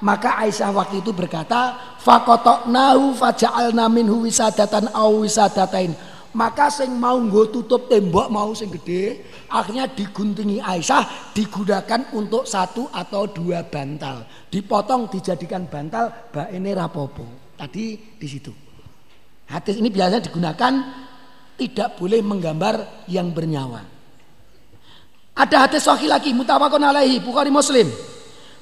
[0.00, 5.92] maka Aisyah waktu itu berkata, "Faqatnahu faja'alna minhu wisadatan aw wisadatain."
[6.36, 12.92] Maka sing mau nggo tutup tembok mau sing gede, akhirnya diguntingi Aisyah digunakan untuk satu
[12.92, 14.28] atau dua bantal.
[14.52, 17.24] Dipotong dijadikan bantal, mbak ini rapopo.
[17.56, 18.52] Tadi di situ.
[19.48, 20.72] Hadis ini biasanya digunakan
[21.56, 23.80] tidak boleh menggambar yang bernyawa.
[25.36, 27.88] Ada hadis sahih lagi mutawakun alaihi Bukhari Muslim.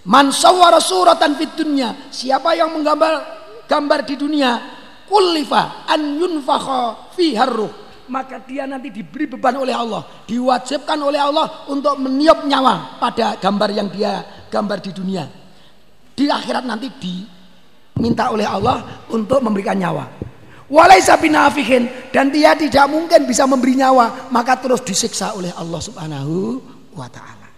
[0.06, 4.73] Man sawwara suratan fid dunya, siapa yang menggambar gambar di dunia
[5.14, 7.70] kullifa an yunfakha fi harruh
[8.10, 13.70] maka dia nanti diberi beban oleh Allah diwajibkan oleh Allah untuk meniup nyawa pada gambar
[13.70, 15.24] yang dia gambar di dunia
[16.14, 20.06] di akhirat nanti diminta oleh Allah untuk memberikan nyawa.
[20.70, 26.62] Walaisa binafihin dan dia tidak mungkin bisa memberi nyawa, maka terus disiksa oleh Allah Subhanahu
[26.96, 27.50] wa taala.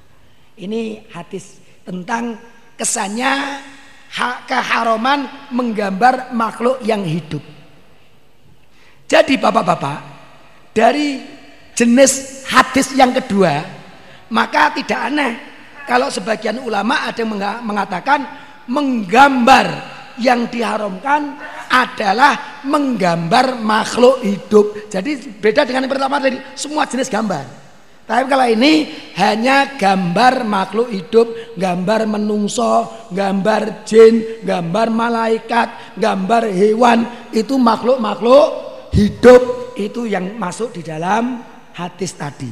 [0.57, 2.41] Ini hadis tentang
[2.75, 3.63] kesannya
[4.47, 7.43] keharuman menggambar makhluk yang hidup.
[9.07, 9.99] Jadi Bapak-bapak,
[10.75, 11.23] dari
[11.77, 13.63] jenis hadis yang kedua,
[14.33, 15.33] maka tidak aneh
[15.87, 17.31] kalau sebagian ulama ada yang
[17.63, 18.21] mengatakan
[18.67, 21.39] menggambar yang diharamkan
[21.71, 24.91] adalah menggambar makhluk hidup.
[24.91, 27.66] Jadi beda dengan yang pertama tadi, semua jenis gambar.
[28.07, 28.87] Tapi kalau ini
[29.19, 37.03] hanya gambar makhluk hidup, gambar menungso, gambar jin, gambar malaikat, gambar hewan,
[37.35, 38.47] itu makhluk-makhluk
[38.95, 41.43] hidup itu yang masuk di dalam
[41.75, 42.47] hadis tadi.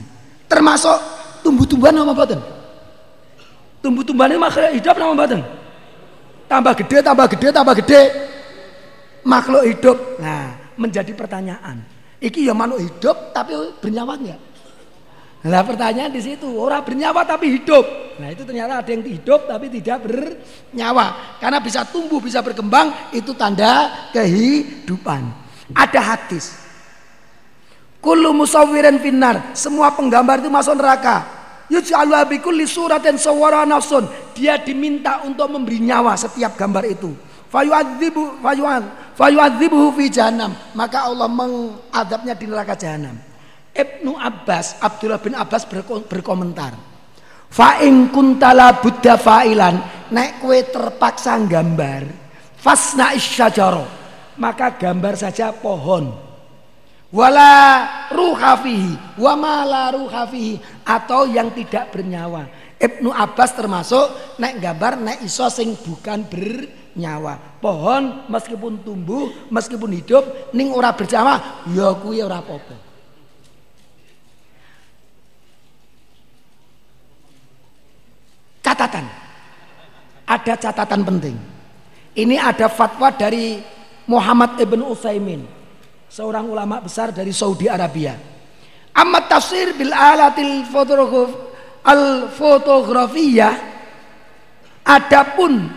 [0.51, 0.99] Termasuk
[1.47, 2.43] tumbuh-tumbuhan nama batin.
[3.79, 5.41] Tumbuh-tumbuhan ini makhluk hidup nama batin.
[6.51, 8.03] Tambah gede, tambah gede, tambah gede.
[9.23, 9.97] Makhluk hidup.
[10.19, 11.79] Nah, menjadi pertanyaan.
[12.19, 14.54] Iki ya makhluk hidup tapi bernyawa enggak?
[15.45, 17.85] Nah pertanyaan di situ orang bernyawa tapi hidup.
[18.17, 21.37] Nah itu ternyata ada yang hidup tapi tidak bernyawa.
[21.37, 25.21] Karena bisa tumbuh, bisa berkembang itu tanda kehidupan.
[25.77, 26.57] Ada hadis.
[28.01, 29.53] Kullu musawwirin finnar.
[29.53, 31.29] Semua penggambar itu masuk neraka.
[31.69, 34.09] Yuj'alu bikulli suratin sawara nafsun.
[34.33, 37.13] Dia diminta untuk memberi nyawa setiap gambar itu.
[37.53, 38.41] Fayu'adzibu
[39.17, 40.57] fayu'adzibuhu fi jahannam.
[40.73, 43.34] Maka Allah mengadabnya di neraka jahanam.
[43.75, 45.67] Ibnu Abbas, Abdullah bin Abbas
[46.07, 46.79] berkomentar.
[47.51, 52.07] Fa in kuntala buddha fa'ilan, nek kue terpaksa gambar,
[52.55, 53.87] fasna isyajaro,
[54.39, 56.15] maka gambar saja pohon.
[57.15, 57.51] Wala
[58.11, 62.47] ruhafihi, wa mala ruhafihi atau yang tidak bernyawa.
[62.75, 67.59] Ibnu Abbas termasuk nek gambar nek iso sing bukan bernyawa.
[67.63, 72.84] Pohon meskipun tumbuh, meskipun hidup ning ora bernyawa, ya kuwi ora apa-apa.
[78.75, 79.07] Catatan.
[80.27, 81.37] Ada catatan penting.
[82.19, 83.63] Ini ada fatwa dari
[84.11, 85.47] Muhammad ibn Utsaimin,
[86.11, 88.19] seorang ulama besar dari Saudi Arabia.
[88.99, 90.67] Amat tafsir bil alatil
[91.87, 92.03] al
[92.35, 93.55] fotografiyah
[94.83, 95.71] adapun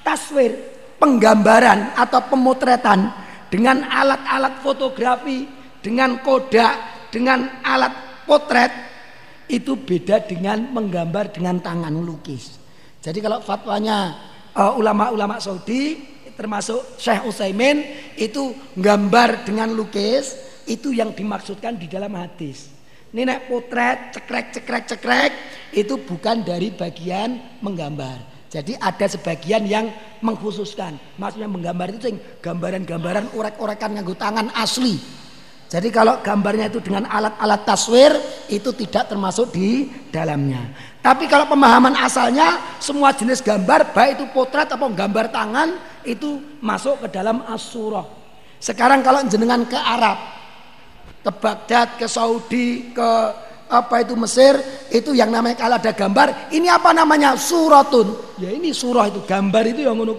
[0.00, 0.52] taswir
[0.96, 3.12] penggambaran atau pemotretan
[3.52, 5.44] dengan alat-alat fotografi
[5.84, 8.72] dengan kodak dengan alat potret
[9.48, 12.56] itu beda dengan menggambar dengan tangan lukis.
[13.04, 14.16] Jadi kalau fatwanya
[14.56, 16.00] uh, ulama-ulama Saudi
[16.34, 17.84] termasuk Syekh Utsaimin
[18.16, 20.34] itu gambar dengan lukis
[20.64, 22.72] itu yang dimaksudkan di dalam hadis.
[23.14, 25.32] Ini nek potret cekrek cekrek cekrek
[25.70, 28.34] itu bukan dari bagian menggambar.
[28.50, 29.90] Jadi ada sebagian yang
[30.22, 30.94] mengkhususkan.
[31.18, 34.98] Maksudnya menggambar itu gambaran-gambaran orek-orekan nganggo tangan asli.
[35.74, 38.14] Jadi kalau gambarnya itu dengan alat-alat taswir
[38.46, 40.70] itu tidak termasuk di dalamnya.
[41.02, 45.74] Tapi kalau pemahaman asalnya semua jenis gambar baik itu potret atau gambar tangan
[46.06, 48.06] itu masuk ke dalam asurah.
[48.62, 50.14] Sekarang kalau jenengan ke Arab,
[51.26, 53.10] ke Baghdad, ke Saudi, ke
[53.66, 54.54] apa itu Mesir,
[54.94, 57.34] itu yang namanya kalau ada gambar, ini apa namanya?
[57.34, 58.38] Suratun.
[58.38, 60.14] Ya ini surah itu gambar itu yang ngono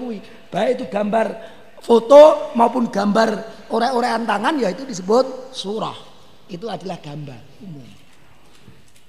[0.51, 1.32] Baik itu gambar
[1.80, 5.97] foto maupun gambar Ore-orean tangan ya itu disebut surah.
[6.45, 7.89] Itu adalah gambar umum.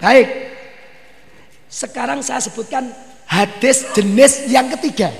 [0.01, 0.29] Baik.
[1.69, 2.89] Sekarang saya sebutkan
[3.29, 5.13] hadis jenis yang ketiga.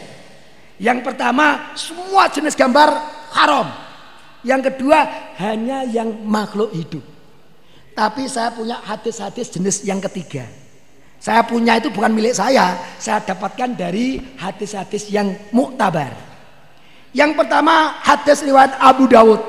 [0.77, 2.89] Yang pertama semua jenis gambar
[3.33, 3.69] haram.
[4.47, 5.05] Yang kedua
[5.41, 7.03] hanya yang makhluk hidup.
[7.97, 10.45] Tapi saya punya hadis-hadis jenis yang ketiga.
[11.17, 16.13] Saya punya itu bukan milik saya, saya dapatkan dari hadis-hadis yang muktabar.
[17.17, 19.41] Yang pertama hadis riwayat Abu Dawud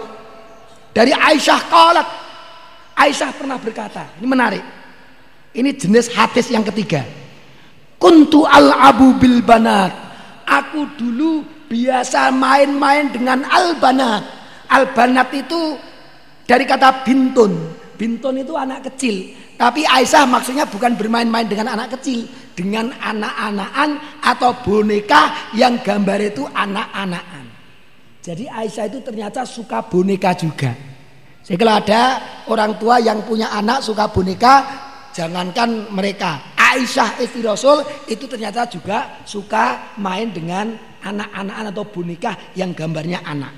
[0.96, 2.08] dari Aisyah qalat.
[2.96, 4.64] Aisyah pernah berkata, ini menarik.
[5.52, 7.04] Ini jenis hadis yang ketiga.
[8.00, 9.92] Kuntu al abu bil banat.
[10.48, 14.24] Aku dulu biasa main-main dengan al banat.
[14.72, 15.76] Al banat itu
[16.48, 17.52] dari kata bintun.
[18.00, 19.36] Bintun itu anak kecil.
[19.60, 26.46] Tapi Aisyah maksudnya bukan bermain-main dengan anak kecil, dengan anak-anakan atau boneka yang gambar itu
[26.54, 27.37] anak-anakan.
[28.28, 30.76] Jadi Aisyah itu ternyata suka boneka juga.
[31.48, 32.02] Jadi kalau ada
[32.52, 34.68] orang tua yang punya anak suka boneka,
[35.16, 36.52] jangankan mereka.
[36.60, 43.56] Aisyah istri Rasul itu ternyata juga suka main dengan anak-anak atau boneka yang gambarnya anak.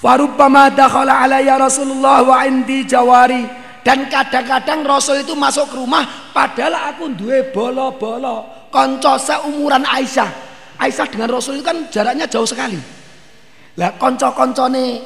[0.00, 3.44] Farubbama dakhala alayya Rasulullah wa indi jawari
[3.84, 10.32] dan kadang-kadang Rasul itu masuk ke rumah padahal aku duwe bolo-bolo konco seumuran Aisyah.
[10.80, 13.03] Aisyah dengan Rasul itu kan jaraknya jauh sekali.
[13.74, 15.02] Lah konco-koncone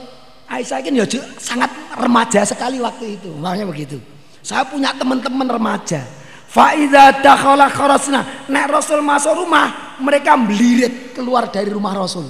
[0.49, 1.07] Aisyah ini ya
[1.37, 3.29] sangat remaja sekali waktu itu.
[3.37, 4.01] Makanya begitu.
[4.41, 6.01] Saya punya teman-teman remaja.
[6.49, 8.49] Faiza dakhala kharasna.
[8.49, 12.25] Nek Rasul masuk rumah, mereka melirit keluar dari rumah Rasul.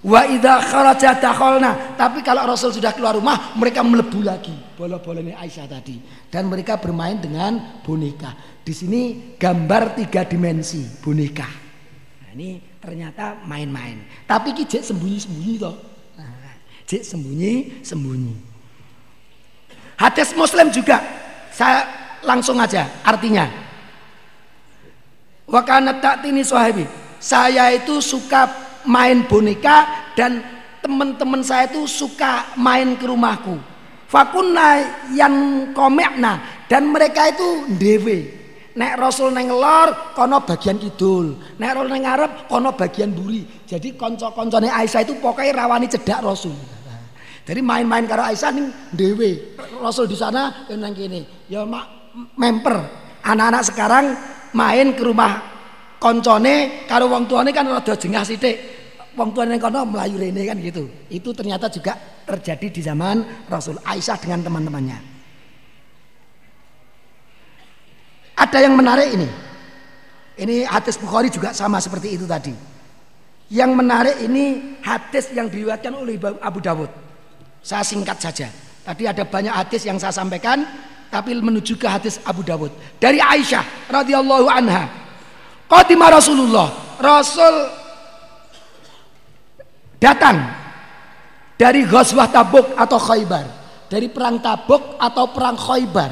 [0.00, 1.98] Wa idza kharaja dakhalna.
[1.98, 4.54] Tapi kalau Rasul sudah keluar rumah, mereka melebu lagi.
[4.78, 5.98] Bola-bolanya Aisyah tadi.
[6.30, 8.62] Dan mereka bermain dengan boneka.
[8.62, 11.50] Di sini gambar tiga dimensi boneka.
[12.22, 14.00] Nah, ini ternyata main-main.
[14.24, 15.76] Tapi ki sembunyi-sembunyi toh.
[16.16, 16.56] Nah,
[16.88, 18.34] jek sembunyi-sembunyi.
[20.00, 21.04] Hadis Muslim juga
[21.52, 21.84] saya
[22.24, 23.44] langsung aja artinya.
[25.44, 26.88] Wa kana ta'tini sahibi.
[27.20, 28.48] Saya itu suka
[28.88, 30.40] main boneka dan
[30.80, 33.60] teman-teman saya itu suka main ke rumahku.
[34.08, 34.80] Fakunna
[35.12, 38.39] yang komekna dan mereka itu dewe
[38.70, 41.34] Nek Rasul neng lor, kono bagian kidul.
[41.58, 43.42] Nek Rasul neng ngarep, kono bagian buri.
[43.66, 46.54] Jadi konco-koncone Aisyah itu pokoknya rawani cedak Rasul.
[47.42, 49.58] Jadi main-main karo Aisyah ning dewe.
[49.82, 51.50] Rasul di sana nang kene.
[51.50, 52.78] Ya mak memper.
[53.26, 54.04] Anak-anak sekarang
[54.54, 55.42] main ke rumah
[55.98, 58.54] koncone karo wong tuane kan rada jengah sithik.
[59.18, 60.86] Wong tuane kono melayu rene kan gitu.
[61.10, 65.09] Itu ternyata juga terjadi di zaman Rasul Aisyah dengan teman-temannya.
[68.50, 69.30] Ada yang menarik ini.
[70.34, 72.50] Ini hadis Bukhari juga sama seperti itu tadi.
[73.46, 76.90] Yang menarik ini hadis yang diriwayatkan oleh Abu Dawud.
[77.62, 78.50] Saya singkat saja.
[78.82, 80.66] Tadi ada banyak hadis yang saya sampaikan,
[81.14, 84.90] tapi menuju ke hadis Abu Dawud dari Aisyah radhiyallahu anha.
[85.70, 87.54] Qatima Rasulullah, Rasul
[90.02, 90.42] datang
[91.54, 93.46] dari Ghazwah Tabuk atau Khaybar,
[93.86, 96.10] dari perang Tabuk atau perang Khaybar.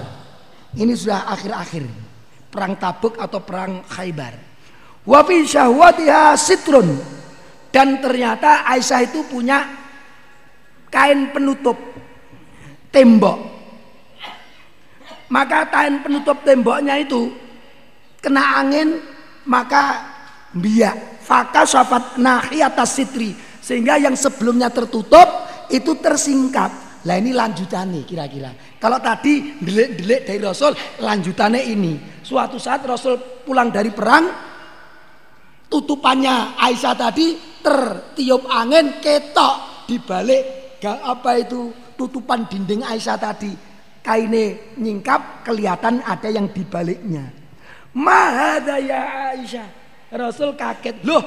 [0.79, 2.08] Ini sudah akhir-akhir
[2.49, 4.35] perang Tabuk atau perang Khaybar.
[5.05, 6.89] Wa fi syahwatiha sitrun.
[7.69, 9.69] Dan ternyata Aisyah itu punya
[10.89, 11.77] kain penutup
[12.89, 13.39] tembok.
[15.29, 17.29] Maka kain penutup temboknya itu
[18.25, 18.97] kena angin
[19.45, 20.09] maka
[20.57, 25.29] biak faka syafat atas sitri sehingga yang sebelumnya tertutup
[25.69, 26.73] itu tersingkap
[27.09, 28.53] lah ini lanjutannya kira-kira.
[28.77, 32.21] Kalau tadi delik-delik dari Rasul lanjutannya ini.
[32.21, 33.17] Suatu saat Rasul
[33.49, 34.29] pulang dari perang,
[35.73, 37.33] tutupannya Aisyah tadi
[37.65, 43.53] tertiup angin ketok di balik apa itu tutupan dinding Aisyah tadi.
[44.05, 47.25] Kaine nyingkap kelihatan ada yang di baliknya.
[47.97, 49.69] Mahada ya Aisyah.
[50.13, 51.05] Rasul kaget.
[51.05, 51.21] Loh,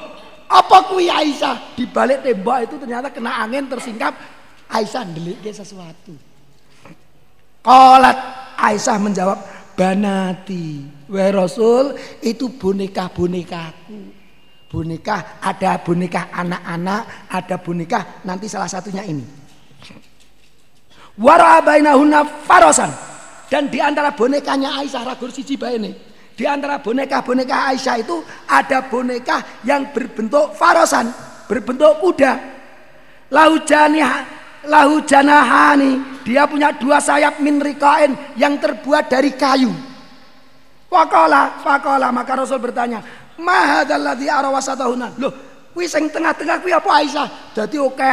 [0.46, 1.74] apa kui Aisyah?
[1.78, 4.14] Di balik tembok itu ternyata kena angin tersingkap
[4.72, 6.16] Aisyah ndelik sesuatu.
[7.60, 8.18] Kolat
[8.56, 9.38] Aisyah menjawab,
[9.76, 10.88] banati.
[11.12, 11.92] Wahai Rasul,
[12.24, 14.00] itu boneka-bonekaku.
[14.72, 19.20] Boneka, ada boneka anak-anak, ada boneka nanti salah satunya ini.
[21.20, 22.88] Warabainahuna farosan.
[23.52, 25.92] Dan di antara bonekanya Aisyah ragur siji ini.
[26.32, 31.12] Di antara boneka-boneka Aisyah itu ada boneka yang berbentuk farosan,
[31.44, 32.32] berbentuk kuda.
[33.28, 34.00] Laujani
[34.68, 39.70] lahu janahani dia punya dua sayap min rikain yang terbuat dari kayu
[40.92, 43.00] Wakola, wakola maka Rasul bertanya,
[43.40, 45.32] "Mahadzalladzi arawasatahuna?" Loh,
[45.72, 47.28] kuwi sing tengah-tengah kuwi apa Aisyah?
[47.56, 48.12] Jadi oke,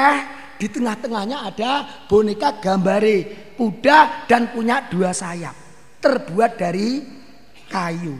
[0.56, 1.72] di tengah-tengahnya ada
[2.08, 5.52] boneka gambare kuda dan punya dua sayap,
[6.00, 7.04] terbuat dari
[7.68, 8.16] kayu.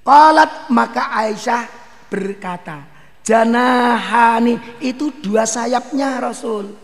[0.00, 1.62] Qalat maka Aisyah
[2.08, 2.80] berkata,
[3.22, 4.58] Janahani.
[4.82, 6.74] Itu dua sayapnya Rasul.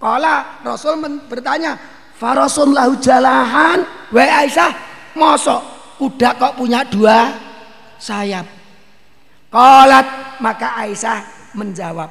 [0.00, 0.96] Kala Rasul
[1.28, 1.76] bertanya,
[2.16, 4.72] Farasun lahu jalahan, wa Aisyah,
[5.16, 5.60] mosok
[6.00, 7.32] kuda kok punya dua
[8.00, 8.48] sayap.
[9.52, 12.08] Kalat maka Aisyah menjawab,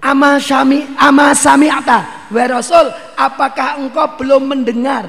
[0.00, 5.08] Ama sami ama sami'ata wa Rasul, apakah engkau belum mendengar?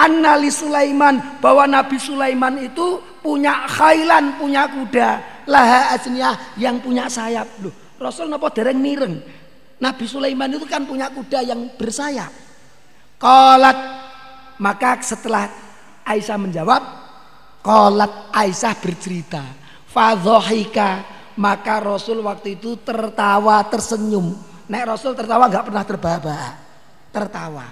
[0.00, 7.60] Annali Sulaiman bahwa Nabi Sulaiman itu punya khailan, punya kuda laha asniyah yang punya sayap.
[7.64, 9.20] Loh, Rasul napa dereng mireng?
[9.80, 12.28] Nabi Sulaiman itu kan punya kuda yang bersayap.
[13.16, 13.78] Qalat
[14.60, 15.48] maka setelah
[16.04, 16.82] Aisyah menjawab,
[17.64, 19.44] qalat Aisyah bercerita,
[19.88, 21.04] fadhahika
[21.40, 24.36] maka Rasul waktu itu tertawa tersenyum.
[24.68, 26.54] Nek Rasul tertawa nggak pernah terbahak
[27.10, 27.66] tertawa.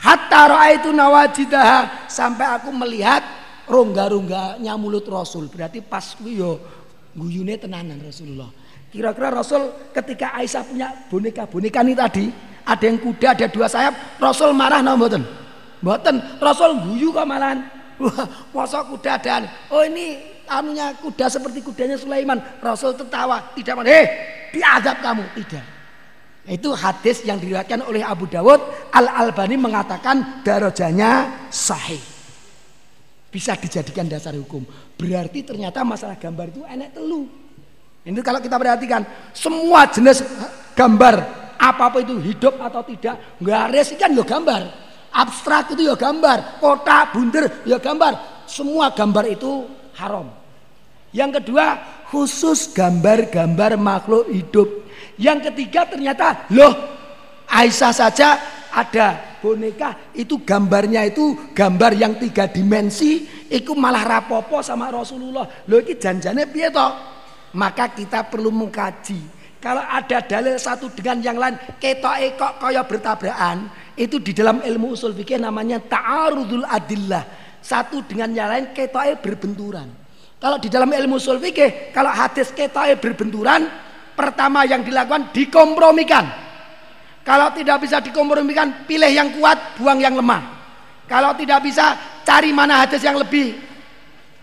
[0.00, 3.20] Hatta itu nawajidah sampai aku melihat
[3.68, 5.52] rongga-rongganya mulut Rasul.
[5.52, 6.16] Berarti pas
[7.14, 8.50] guyune tenanan Rasulullah.
[8.90, 12.26] Kira-kira Rasul ketika Aisyah punya boneka-boneka ini tadi,
[12.66, 15.22] ada yang kuda, ada dua sayap, Rasul marah napa mboten?
[15.80, 17.62] Mboten, Rasul guyu kok malahan.
[18.00, 18.24] Wah,
[18.56, 22.40] masa kuda dan oh ini anunya kuda seperti kudanya Sulaiman.
[22.64, 23.92] Rasul tertawa, tidak marah.
[23.92, 24.04] Hei,
[24.56, 25.64] diadab kamu, tidak.
[26.48, 28.90] Itu hadis yang diriwayatkan oleh Abu Dawud.
[28.90, 32.00] Al Albani mengatakan darajanya sahih.
[33.30, 34.66] Bisa dijadikan dasar hukum.
[34.98, 37.30] Berarti ternyata masalah gambar itu enak telu.
[38.02, 40.26] Ini kalau kita perhatikan semua jenis
[40.74, 41.14] gambar
[41.60, 44.62] apa-apa itu hidup atau tidak, garis kan ya gambar.
[45.10, 48.44] Abstrak itu ya gambar, kota, bunder ya gambar.
[48.50, 50.26] Semua gambar itu haram.
[51.14, 51.78] Yang kedua,
[52.10, 54.66] khusus gambar-gambar makhluk hidup.
[55.20, 56.72] Yang ketiga ternyata loh
[57.50, 58.28] Aisyah saja
[58.70, 65.48] ada boneka itu gambarnya itu gambar yang tiga dimensi itu malah rapopo sama Rasulullah.
[65.66, 66.92] Loh ini janjane piye toh
[67.56, 69.40] maka kita perlu mengkaji.
[69.60, 74.96] Kalau ada dalil satu dengan yang lain ketok ekok kaya bertabrakan itu di dalam ilmu
[74.96, 77.24] usul fikih namanya ta'arudul adillah.
[77.60, 79.88] Satu dengan yang lain ketoknya berbenturan.
[80.40, 83.68] Kalau di dalam ilmu usul fikih, kalau hadis kita berbenturan,
[84.16, 86.24] pertama yang dilakukan dikompromikan.
[87.30, 90.42] Kalau tidak bisa dikompromikan, pilih yang kuat, buang yang lemah.
[91.06, 91.94] Kalau tidak bisa,
[92.26, 93.54] cari mana hadis yang lebih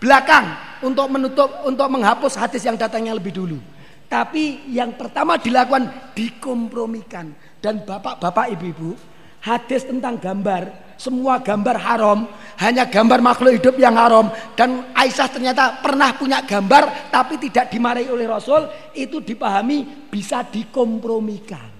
[0.00, 0.48] belakang
[0.80, 3.60] untuk menutup untuk menghapus hadis yang datangnya lebih dulu.
[4.08, 7.28] Tapi yang pertama dilakukan dikompromikan
[7.60, 8.96] dan bapak-bapak ibu-ibu
[9.44, 12.24] hadis tentang gambar semua gambar haram,
[12.56, 18.08] hanya gambar makhluk hidup yang haram dan Aisyah ternyata pernah punya gambar tapi tidak dimarahi
[18.08, 18.64] oleh Rasul,
[18.96, 21.77] itu dipahami bisa dikompromikan.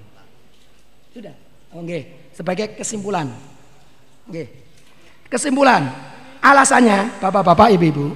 [1.74, 3.28] Oke, sebagai kesimpulan.
[4.28, 4.44] Oke.
[5.28, 5.84] Kesimpulan.
[6.38, 8.14] Alasannya, Bapak-bapak, Ibu-ibu,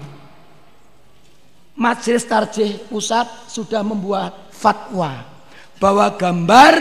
[1.76, 5.24] Majelis Tarjih Pusat sudah membuat fatwa
[5.82, 6.74] bahwa gambar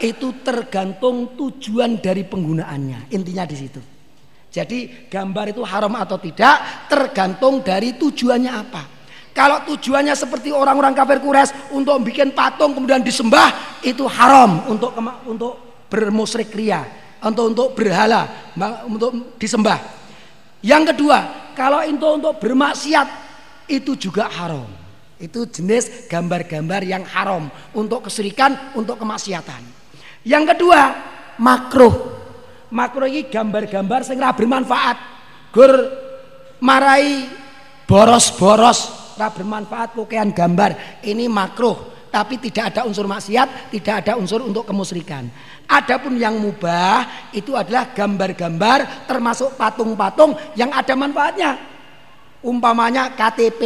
[0.00, 3.12] itu tergantung tujuan dari penggunaannya.
[3.12, 3.80] Intinya di situ.
[4.50, 8.82] Jadi gambar itu haram atau tidak tergantung dari tujuannya apa.
[9.30, 14.90] Kalau tujuannya seperti orang-orang kafir Quraisy untuk bikin patung kemudian disembah itu haram untuk
[15.22, 16.86] untuk bermusyrik ria,
[17.20, 18.54] untuk untuk berhala,
[18.86, 19.76] untuk disembah.
[20.62, 23.08] Yang kedua, kalau itu untuk bermaksiat
[23.68, 24.68] itu juga haram.
[25.20, 29.60] Itu jenis gambar-gambar yang haram untuk kesirikan, untuk kemaksiatan.
[30.24, 30.80] Yang kedua,
[31.36, 31.92] makruh.
[32.72, 34.96] Makruh ini gambar-gambar sing bermanfaat.
[35.52, 35.72] Gur
[36.62, 37.26] marai
[37.84, 41.02] boros-boros ra bermanfaat kokean gambar.
[41.04, 41.76] Ini makruh,
[42.10, 45.30] tapi tidak ada unsur maksiat, tidak ada unsur untuk kemusrikan.
[45.70, 51.56] Adapun yang mubah itu adalah gambar-gambar termasuk patung-patung yang ada manfaatnya.
[52.40, 53.62] Umpamanya KTP,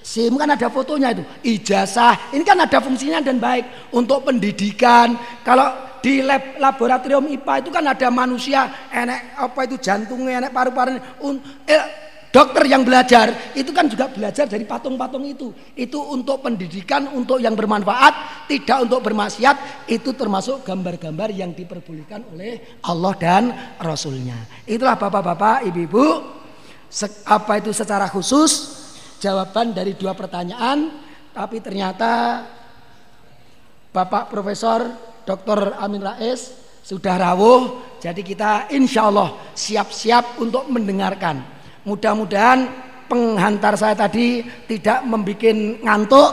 [0.00, 5.18] SIM kan ada fotonya itu, ijazah, ini kan ada fungsinya dan baik untuk pendidikan.
[5.42, 11.02] Kalau di lab, laboratorium IPA itu kan ada manusia, enek apa itu jantungnya, enek paru-parunya.
[11.68, 11.84] Eh,
[12.30, 15.50] dokter yang belajar itu kan juga belajar dari patung-patung itu.
[15.74, 19.86] Itu untuk pendidikan, untuk yang bermanfaat, tidak untuk bermaksiat.
[19.90, 23.42] Itu termasuk gambar-gambar yang diperbolehkan oleh Allah dan
[23.78, 24.38] Rasulnya.
[24.64, 26.38] Itulah bapak-bapak, ibu-ibu
[27.26, 28.82] apa itu secara khusus
[29.22, 30.90] jawaban dari dua pertanyaan
[31.30, 32.42] tapi ternyata
[33.94, 34.90] Bapak Profesor
[35.22, 35.78] Dr.
[35.78, 36.50] Amin Rais
[36.82, 42.68] sudah rawuh jadi kita insya Allah siap-siap untuk mendengarkan mudah-mudahan
[43.10, 46.32] penghantar saya tadi tidak membuat ngantuk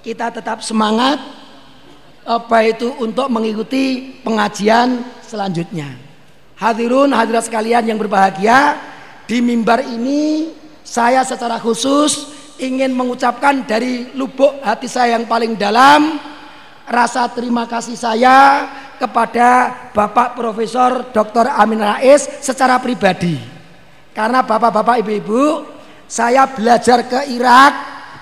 [0.00, 1.20] kita tetap semangat
[2.24, 5.92] apa itu untuk mengikuti pengajian selanjutnya
[6.56, 8.80] hadirun hadirat sekalian yang berbahagia
[9.28, 10.52] di mimbar ini
[10.84, 16.16] saya secara khusus ingin mengucapkan dari lubuk hati saya yang paling dalam
[16.88, 18.66] rasa terima kasih saya
[18.98, 21.46] kepada Bapak Profesor Dr.
[21.54, 23.57] Amin Rais secara pribadi.
[24.18, 25.62] Karena Bapak-bapak Ibu-ibu,
[26.10, 27.72] saya belajar ke Irak,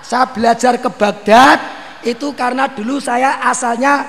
[0.04, 1.58] saya belajar ke Baghdad
[2.04, 4.04] itu karena dulu saya asalnya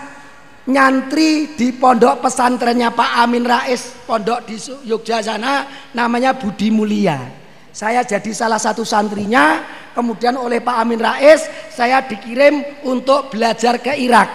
[0.67, 5.63] nyantri di pondok pesantrennya Pak Amin Rais pondok di Yogyakarta
[5.95, 7.23] namanya Budi Mulia.
[7.71, 9.63] Saya jadi salah satu santrinya
[9.95, 14.27] kemudian oleh Pak Amin Rais saya dikirim untuk belajar ke Irak.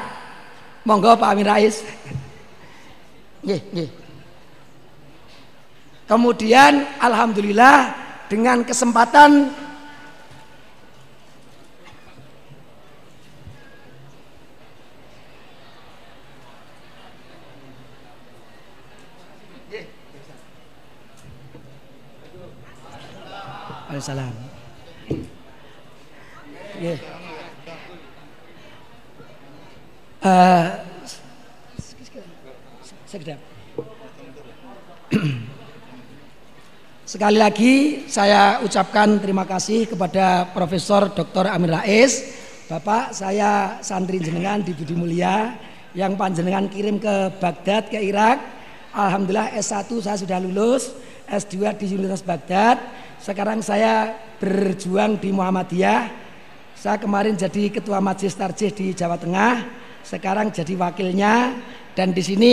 [0.88, 1.84] Monggo Pak Amin Rais.
[3.44, 4.01] Ye, ye.
[6.12, 7.97] Kemudian Alhamdulillah
[8.28, 9.48] dengan kesempatan
[23.93, 24.34] Waalaikumsalam.
[26.80, 26.98] Yeah.
[30.24, 30.80] Uh,
[37.12, 41.44] Sekali lagi saya ucapkan terima kasih kepada Profesor Dr.
[41.44, 42.40] Amir Rais.
[42.72, 45.52] Bapak, saya santri jenengan di Budi Mulia.
[45.93, 48.40] yang panjenengan kirim ke Baghdad ke Irak.
[48.97, 50.97] Alhamdulillah S1 saya sudah lulus,
[51.28, 52.80] S2 di Universitas Baghdad.
[53.20, 56.09] Sekarang saya berjuang di Muhammadiyah.
[56.80, 59.68] Saya kemarin jadi ketua majelis tarjih di Jawa Tengah,
[60.01, 61.60] sekarang jadi wakilnya
[61.93, 62.52] dan di sini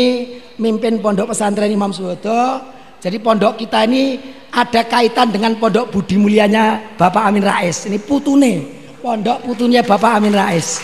[0.59, 2.75] mimpin pondok pesantren Imam Suwodo.
[2.99, 4.19] Jadi pondok kita ini
[4.51, 7.87] ada kaitan dengan pondok Budi Mulianya Bapak Amin Rais.
[7.87, 8.67] Ini putune,
[8.99, 10.83] pondok putunya Bapak Amin Rais.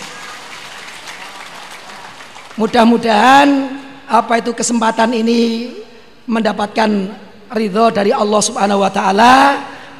[2.55, 3.47] Mudah-mudahan
[4.07, 5.75] apa itu kesempatan ini
[6.23, 6.87] mendapatkan
[7.51, 9.35] ridho dari Allah Subhanahu wa taala.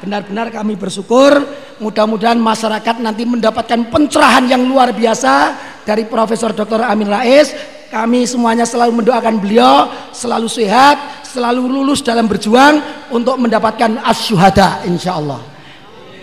[0.00, 1.36] Benar-benar kami bersyukur
[1.84, 5.52] mudah-mudahan masyarakat nanti mendapatkan pencerahan yang luar biasa
[5.84, 6.80] dari Profesor Dr.
[6.80, 7.52] Amin Rais.
[7.92, 9.86] Kami semuanya selalu mendoakan beliau
[10.16, 12.80] selalu sehat, selalu lulus dalam berjuang
[13.12, 15.44] untuk mendapatkan asyuhada insyaallah.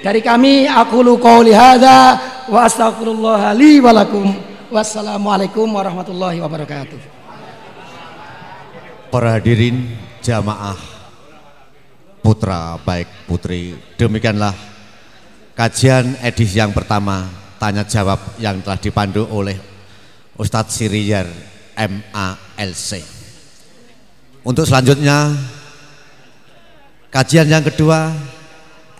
[0.02, 2.18] Dari kami aku lu qauli hadza
[2.50, 4.34] wa astaghfirullah li wa lakum.
[4.74, 7.00] Wassalamualaikum warahmatullahi wabarakatuh.
[9.14, 9.94] Para hadirin
[10.26, 10.76] jamaah
[12.26, 14.58] putra baik putri demikianlah
[15.54, 17.30] kajian edisi yang pertama
[17.62, 19.60] tanya jawab yang telah dipandu oleh
[20.34, 21.30] Ustadz Siriyar
[21.78, 23.13] MALC
[24.44, 25.32] untuk selanjutnya
[27.08, 28.12] kajian yang kedua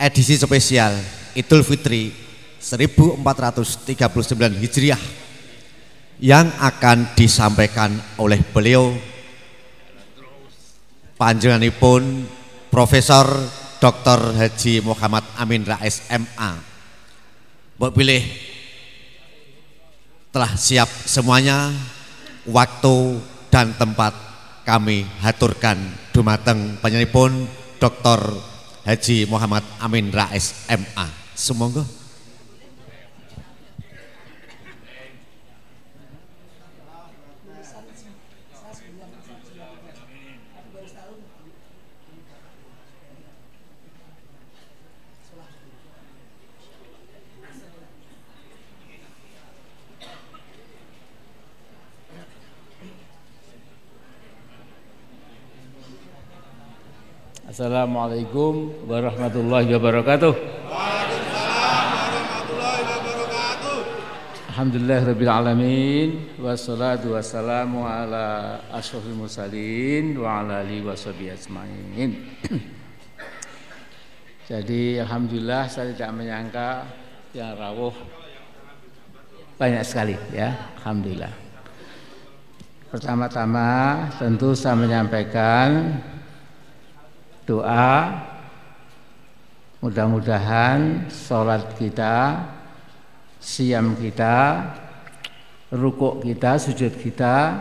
[0.00, 0.96] edisi spesial
[1.36, 2.08] Idul Fitri
[2.64, 3.92] 1439
[4.64, 5.02] Hijriah
[6.24, 8.96] yang akan disampaikan oleh beliau
[11.20, 12.24] panjenenganipun
[12.72, 13.28] Profesor
[13.78, 14.32] Dr.
[14.32, 16.50] Haji Muhammad Amin Rais MA.
[17.76, 18.22] Mbok pilih
[20.32, 21.68] telah siap semuanya
[22.48, 23.20] waktu
[23.52, 24.33] dan tempat
[24.64, 25.76] kami haturkan
[26.10, 27.44] dumateng panjenenganipun
[27.76, 28.20] Dr.
[28.88, 31.24] Haji Muhammad Amin Rais MA.
[57.54, 60.34] Assalamualaikum warahmatullahi wabarakatuh.
[64.50, 66.08] Alhamdulillah rabbil alamin
[66.42, 72.10] wassalatu wassalamu ala asyrafil mursalin wa ala alihi washabihi ajmain.
[74.50, 76.90] Jadi alhamdulillah saya tidak menyangka
[77.38, 77.94] yang rawuh
[79.62, 81.30] banyak sekali ya, alhamdulillah.
[82.90, 83.70] Pertama-tama
[84.18, 86.02] tentu saya menyampaikan
[87.44, 88.24] doa
[89.84, 92.40] mudah-mudahan sholat kita
[93.36, 94.64] siam kita
[95.68, 97.60] rukuk kita sujud kita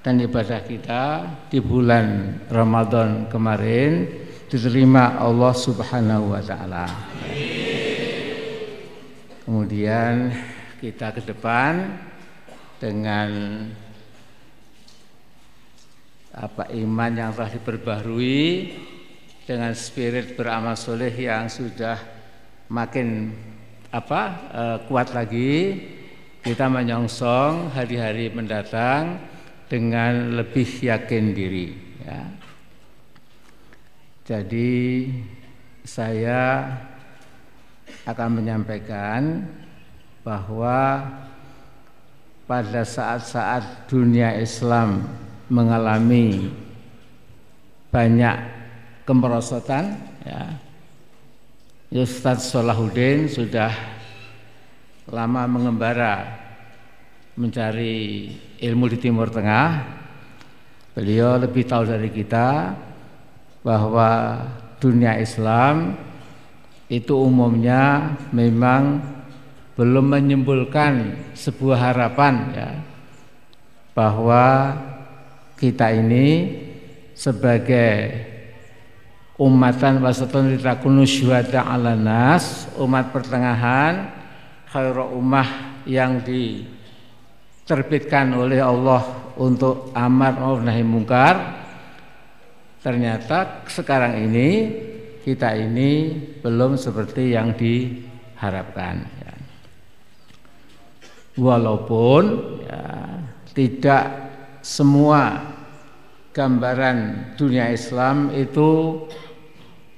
[0.00, 1.04] dan ibadah kita
[1.52, 4.08] di bulan Ramadan kemarin
[4.48, 6.88] diterima Allah Subhanahu wa taala.
[9.44, 10.32] Kemudian
[10.80, 12.00] kita ke depan
[12.80, 13.28] dengan
[16.32, 18.48] apa iman yang telah diperbaharui
[19.50, 21.98] dengan spirit beramal soleh yang sudah
[22.70, 23.34] makin
[23.90, 24.22] apa
[24.54, 25.74] uh, kuat lagi
[26.46, 29.18] kita menyongsong hari-hari mendatang
[29.66, 31.74] dengan lebih yakin diri
[32.06, 32.22] ya.
[34.22, 35.10] Jadi
[35.82, 36.70] saya
[38.06, 39.50] akan menyampaikan
[40.22, 41.10] bahwa
[42.46, 45.10] pada saat-saat dunia Islam
[45.50, 46.54] mengalami
[47.90, 48.59] banyak
[49.10, 50.54] kemerosotan ya.
[51.90, 53.74] Ustaz Solahuddin sudah
[55.10, 56.38] lama mengembara
[57.34, 58.30] mencari
[58.62, 59.98] ilmu di Timur Tengah.
[60.94, 62.78] Beliau lebih tahu dari kita
[63.66, 64.38] bahwa
[64.78, 65.98] dunia Islam
[66.86, 69.02] itu umumnya memang
[69.74, 72.70] belum menyimpulkan sebuah harapan ya
[73.98, 74.78] bahwa
[75.58, 76.54] kita ini
[77.18, 78.30] sebagai
[79.40, 84.12] umatan wasatun litakunu syuhada ala nas umat pertengahan
[84.68, 91.56] khairu ummah yang diterbitkan oleh Allah untuk amar ma'ruf nahi mungkar
[92.84, 94.76] ternyata sekarang ini
[95.24, 99.32] kita ini belum seperti yang diharapkan ya.
[101.40, 102.22] walaupun
[102.68, 102.84] ya,
[103.56, 104.04] tidak
[104.60, 105.48] semua
[106.30, 109.02] gambaran dunia Islam itu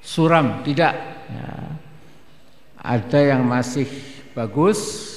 [0.03, 0.93] suram, tidak.
[1.31, 1.51] Ya.
[2.83, 3.87] Ada yang masih
[4.35, 5.09] bagus,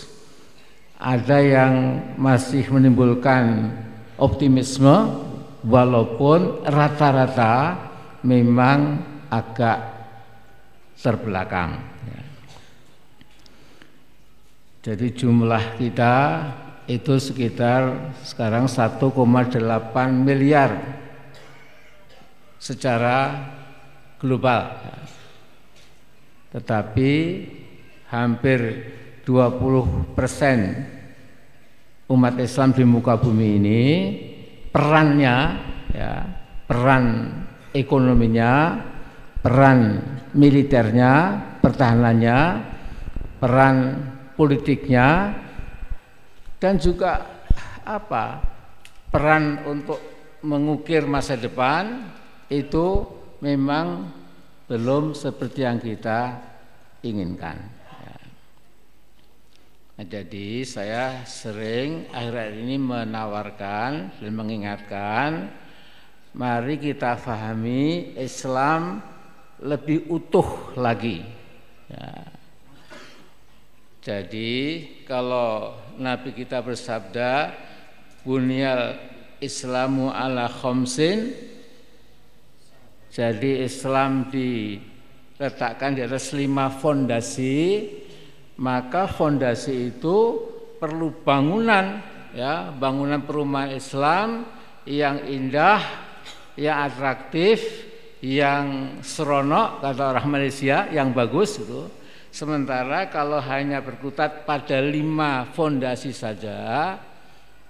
[1.01, 3.73] ada yang masih menimbulkan
[4.21, 5.25] optimisme
[5.65, 7.75] walaupun rata-rata
[8.21, 9.01] memang
[9.33, 9.81] agak
[11.01, 11.81] terbelakang.
[12.05, 12.23] Ya.
[14.85, 16.15] Jadi jumlah kita
[16.85, 19.01] itu sekitar sekarang 1,8
[20.13, 21.01] miliar
[22.61, 23.41] secara
[24.25, 24.81] global.
[26.49, 27.13] Tetapi
[28.09, 28.59] hampir
[29.21, 30.57] 20 persen
[32.09, 33.81] umat Islam di muka bumi ini
[34.69, 35.35] perannya
[35.89, 36.13] ya
[36.65, 37.05] peran
[37.73, 38.77] ekonominya
[39.41, 39.79] peran
[40.37, 41.13] militernya
[41.61, 42.39] pertahanannya
[43.41, 43.77] peran
[44.37, 45.33] politiknya
[46.61, 47.25] dan juga
[47.85, 48.41] apa
[49.09, 49.97] peran untuk
[50.45, 52.05] mengukir masa depan
[52.53, 54.11] itu memang
[54.65, 56.41] belum seperti yang kita
[57.05, 57.75] inginkan.
[59.95, 65.29] Nah, jadi saya sering akhir-akhir ini menawarkan dan mengingatkan
[66.35, 68.99] mari kita fahami Islam
[69.63, 71.23] lebih utuh lagi.
[71.87, 72.11] Ya.
[74.03, 74.53] Jadi
[75.07, 77.55] kalau Nabi kita bersabda
[78.27, 78.99] bunyal
[79.39, 81.33] Islamu ala khomsin
[83.15, 87.87] jadi Islam diletakkan di atas lima fondasi
[88.59, 90.17] maka fondasi itu
[90.75, 92.03] perlu bangunan
[92.35, 94.43] ya bangunan perumahan Islam
[94.83, 95.79] yang indah
[96.59, 97.63] yang atraktif
[98.19, 101.87] yang seronok kata orang Malaysia yang bagus itu.
[102.35, 106.99] Sementara kalau hanya berkutat pada lima fondasi saja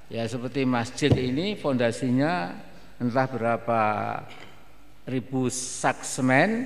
[0.09, 2.49] ya seperti masjid ini fondasinya
[2.97, 3.81] entah berapa
[5.05, 6.65] ribu sak semen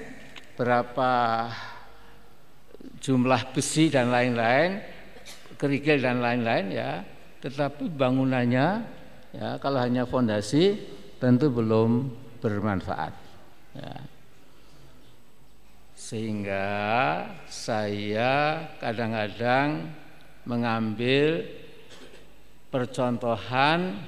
[0.56, 1.12] berapa
[3.00, 4.80] jumlah besi dan lain-lain,
[5.60, 7.04] kerikil dan lain-lain ya,
[7.44, 8.68] tetapi bangunannya
[9.36, 10.80] ya kalau hanya fondasi
[11.20, 13.14] tentu belum bermanfaat.
[13.76, 13.96] Ya.
[16.00, 16.68] Sehingga
[17.46, 19.92] saya kadang-kadang
[20.48, 21.44] mengambil
[22.72, 24.00] percontohan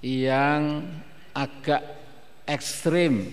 [0.00, 0.88] yang
[1.36, 1.99] agak
[2.50, 3.30] ekstrim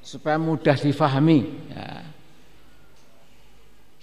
[0.00, 1.44] supaya mudah difahami.
[1.68, 2.06] Ya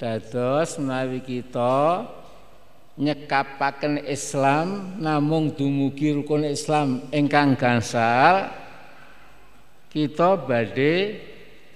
[0.03, 2.03] Dados menawi kita
[2.99, 8.51] nyekapaken Islam namung dumugi rukun Islam ingkang gansal
[9.93, 11.23] kita badhe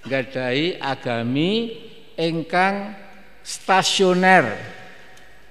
[0.04, 1.78] gadai agami
[2.20, 2.92] ingkang
[3.40, 4.60] stasioner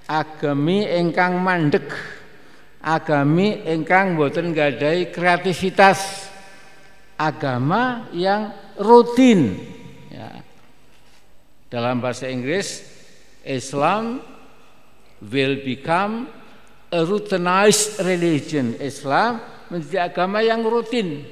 [0.05, 1.87] agami ingkang mandek
[2.83, 6.26] agami ingkang boten gadai kreativitas
[7.17, 9.57] agama yang rutin
[11.67, 12.79] dalam bahasa Inggris,
[13.43, 14.23] Islam
[15.19, 16.31] will become
[16.87, 18.79] a routinized religion.
[18.79, 21.27] Islam menjadi agama yang rutin.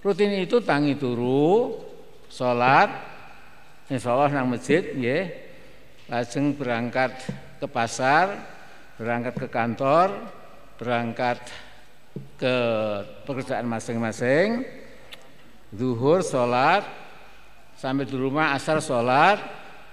[0.00, 1.76] Rutin itu tangi turu,
[2.32, 2.88] sholat,
[3.92, 5.28] insya Allah nang masjid, ya,
[6.08, 7.20] langsung berangkat
[7.60, 8.40] ke pasar,
[8.96, 10.08] berangkat ke kantor,
[10.80, 11.36] berangkat
[12.40, 12.56] ke
[13.28, 14.64] pekerjaan masing-masing,
[15.74, 16.82] zuhur, sholat,
[17.78, 19.38] sampai di rumah asar sholat,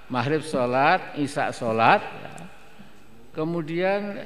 [0.10, 2.02] maghrib sholat, isya sholat,
[3.38, 4.26] kemudian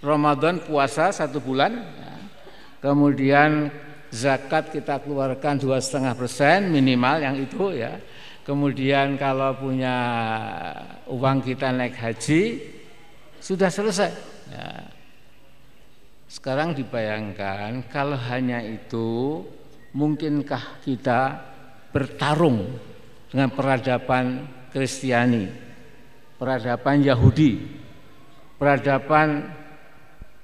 [0.00, 1.84] Ramadan puasa satu bulan,
[2.80, 3.68] kemudian
[4.10, 8.00] zakat kita keluarkan dua setengah persen minimal yang itu ya.
[8.40, 9.94] Kemudian kalau punya
[11.06, 12.58] uang kita naik haji
[13.38, 14.10] sudah selesai.
[14.50, 14.90] Ya.
[16.26, 19.44] Sekarang dibayangkan kalau hanya itu
[19.94, 21.50] mungkinkah kita
[21.90, 22.78] bertarung
[23.30, 25.50] dengan peradaban Kristiani,
[26.38, 27.58] peradaban Yahudi,
[28.54, 29.50] peradaban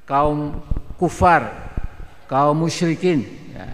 [0.03, 0.59] kaum
[0.99, 1.47] kufar,
[2.27, 3.23] kaum musyrikin.
[3.55, 3.67] Ya.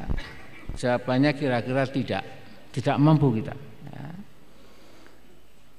[0.76, 2.24] Jawabannya kira-kira tidak,
[2.72, 3.56] tidak mampu kita.
[3.88, 4.06] Ya.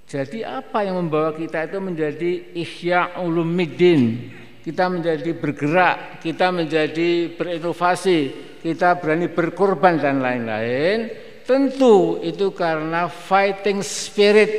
[0.09, 4.33] Jadi apa yang membawa kita itu menjadi ihya ulumiddin,
[4.63, 8.19] kita menjadi bergerak, kita menjadi berinovasi,
[8.63, 11.11] kita berani berkorban dan lain-lain
[11.43, 14.51] Tentu itu karena fighting spirit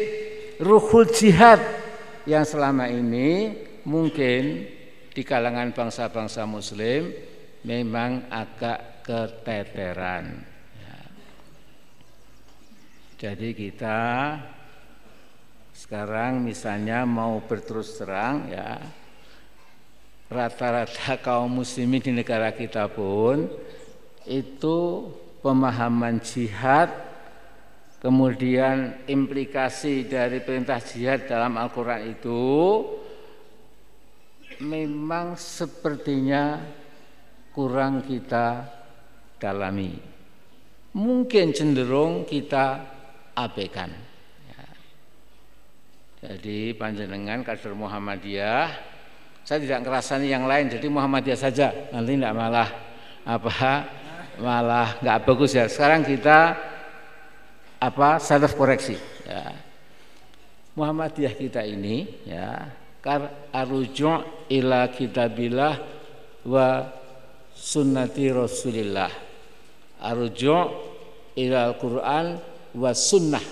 [0.61, 1.57] ruhul jihad
[2.29, 3.57] yang selama ini
[3.89, 4.69] mungkin
[5.09, 7.09] di kalangan bangsa-bangsa muslim
[7.65, 10.45] memang agak keteteran.
[10.77, 11.01] Ya.
[13.17, 14.01] Jadi kita
[15.73, 18.77] sekarang misalnya mau berterus terang ya
[20.33, 23.47] rata-rata kaum muslimin di negara kita pun
[24.25, 24.77] itu
[25.45, 26.89] pemahaman jihad,
[28.01, 32.43] kemudian implikasi dari perintah jihad dalam Al-Quran itu
[34.65, 36.65] memang sepertinya
[37.53, 38.65] kurang kita
[39.37, 39.93] dalami.
[40.95, 42.81] Mungkin cenderung kita
[43.35, 43.91] abaikan.
[44.47, 44.65] Ya.
[46.23, 48.94] Jadi panjenengan kader Muhammadiyah,
[49.45, 51.69] saya tidak ngerasani yang lain, jadi Muhammadiyah saja.
[51.93, 52.69] Nanti tidak malah
[53.29, 53.85] apa
[54.41, 55.69] malah nggak bagus ya.
[55.69, 56.57] Sekarang kita
[57.77, 58.97] apa self koreksi.
[59.29, 59.53] Ya.
[60.75, 62.73] Muhammadiyah kita ini ya
[63.05, 65.77] kar aruju' ila kitabillah
[66.49, 66.89] wa
[67.53, 69.13] sunnati rasulillah
[70.01, 70.65] aruju'
[71.37, 72.27] ila al-Quran
[72.75, 73.45] wa sunnah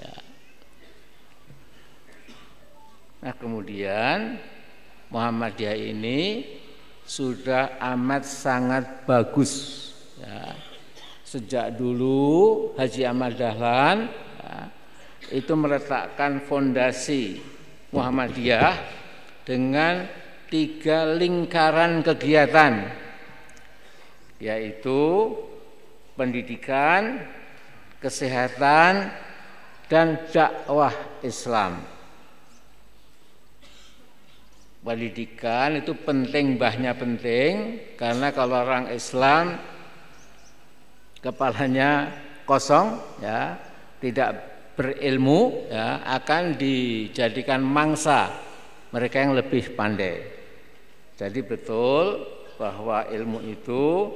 [0.00, 0.14] ya.
[3.20, 4.38] nah kemudian
[5.12, 6.20] Muhammadiyah ini
[7.04, 9.52] sudah amat sangat bagus
[10.16, 10.56] ya.
[11.20, 14.08] sejak dulu Haji Ahmad Dahlan
[14.40, 14.56] ya,
[15.36, 17.44] itu meletakkan fondasi
[17.92, 18.72] Muhammadiyah
[19.44, 20.08] dengan
[20.48, 22.88] tiga lingkaran kegiatan
[24.40, 25.30] yaitu
[26.16, 27.22] pendidikan,
[28.02, 29.12] kesehatan,
[29.86, 31.91] dan dakwah Islam.
[34.82, 39.54] Pendidikan itu penting, bahnya penting karena kalau orang Islam
[41.22, 42.10] kepalanya
[42.42, 43.62] kosong ya,
[44.02, 44.42] tidak
[44.74, 48.34] berilmu ya, akan dijadikan mangsa
[48.90, 50.18] mereka yang lebih pandai.
[51.14, 52.26] Jadi betul
[52.58, 54.10] bahwa ilmu itu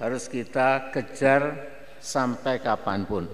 [0.00, 1.68] harus kita kejar
[2.00, 3.28] sampai kapan pun.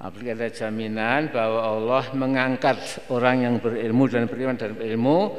[0.00, 5.36] Apalagi ada jaminan bahwa Allah mengangkat orang yang berilmu dan beriman dan berilmu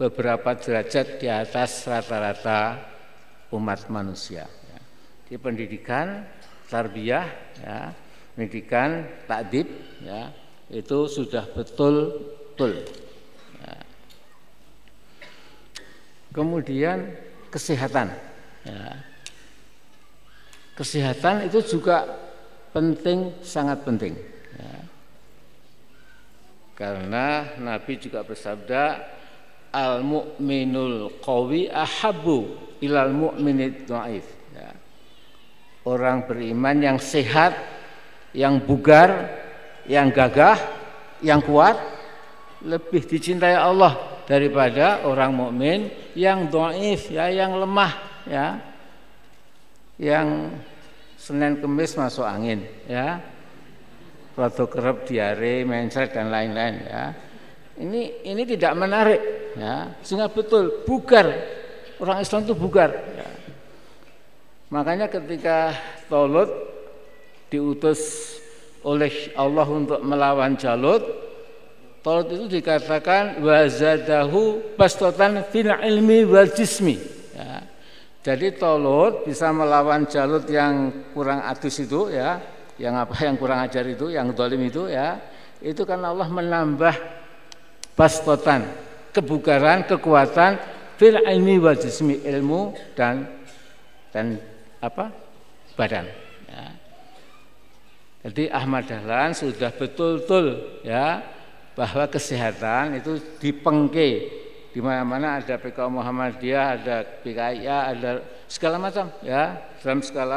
[0.00, 2.80] beberapa derajat di atas rata-rata
[3.52, 4.48] umat manusia.
[4.48, 4.80] Ya.
[5.28, 6.24] Di pendidikan
[6.72, 7.28] tarbiyah
[7.60, 7.92] ya,
[8.32, 9.68] pendidikan takdib
[10.00, 10.32] ya,
[10.72, 12.80] itu sudah betul-betul.
[13.60, 13.76] Ya.
[16.32, 17.12] Kemudian
[17.52, 18.08] kesehatan.
[18.64, 19.04] Ya.
[20.80, 22.08] Kesehatan itu juga
[22.70, 24.14] penting, sangat penting.
[24.56, 24.76] Ya.
[26.74, 28.84] Karena Nabi juga bersabda,
[29.70, 34.40] al mu'minul qawi ahabu ilal mu'minid dhaif
[35.88, 37.56] orang beriman yang sehat,
[38.36, 39.28] yang bugar,
[39.88, 40.58] yang gagah,
[41.24, 41.76] yang kuat
[42.60, 47.92] lebih dicintai Allah daripada orang mukmin yang doif ya, yang lemah
[48.28, 48.46] ya,
[49.96, 50.52] yang
[51.30, 53.22] Senin Kemis masuk angin ya,
[54.34, 57.14] roto kerap diare, mencret dan lain-lain ya.
[57.78, 59.22] Ini ini tidak menarik
[59.54, 61.30] ya, sehingga betul bugar
[62.02, 62.90] orang Islam itu bugar.
[63.14, 63.30] Ya
[64.70, 65.74] Makanya ketika
[66.06, 66.50] Tolut
[67.50, 68.34] diutus
[68.86, 71.02] oleh Allah untuk melawan Jalut,
[72.06, 76.96] Tolut itu dikatakan wazadahu bastotan fil ilmi wal jismi.
[77.34, 77.66] Ya.
[78.20, 82.36] Jadi Tolut bisa melawan Jalut yang kurang adus itu ya,
[82.76, 85.16] yang apa yang kurang ajar itu, yang dolim itu ya,
[85.64, 86.94] itu kan Allah menambah
[87.96, 88.68] bastotan,
[89.12, 90.60] kebugaran, kekuatan
[91.00, 93.24] fil ilmi wal jismi ilmu dan
[94.12, 94.36] dan
[94.84, 95.12] apa
[95.76, 96.04] badan.
[96.44, 96.64] Ya.
[98.28, 101.24] Jadi Ahmad Dahlan sudah betul-betul ya
[101.72, 104.39] bahwa kesehatan itu dipengke
[104.70, 108.10] di mana-mana ada PK Muhammadiyah, ada PKIA, ada
[108.46, 110.36] segala macam ya dalam segala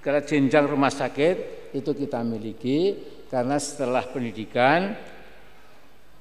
[0.00, 1.36] segala jenjang rumah sakit
[1.76, 2.96] itu kita miliki
[3.28, 4.96] karena setelah pendidikan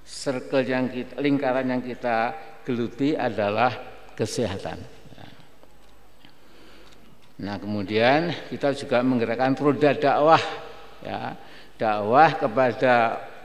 [0.04, 2.36] circle yang kita, lingkaran yang kita
[2.68, 3.72] geluti adalah
[4.14, 5.00] kesehatan.
[7.40, 10.44] Nah kemudian kita juga menggerakkan roda dakwah,
[11.00, 11.40] ya,
[11.80, 12.96] dakwah kepada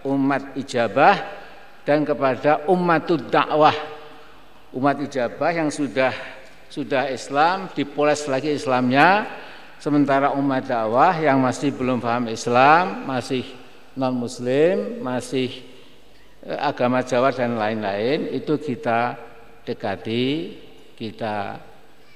[0.02, 1.43] umat ijabah
[1.84, 3.76] dan kepada umat dakwah,
[4.72, 6.12] umat ijabah yang sudah
[6.72, 9.28] sudah Islam dipoles lagi Islamnya,
[9.78, 13.44] sementara umat dakwah yang masih belum paham Islam, masih
[13.94, 15.52] non Muslim, masih
[16.42, 19.14] eh, agama Jawa dan lain-lain itu kita
[19.62, 20.26] dekati,
[20.96, 21.60] kita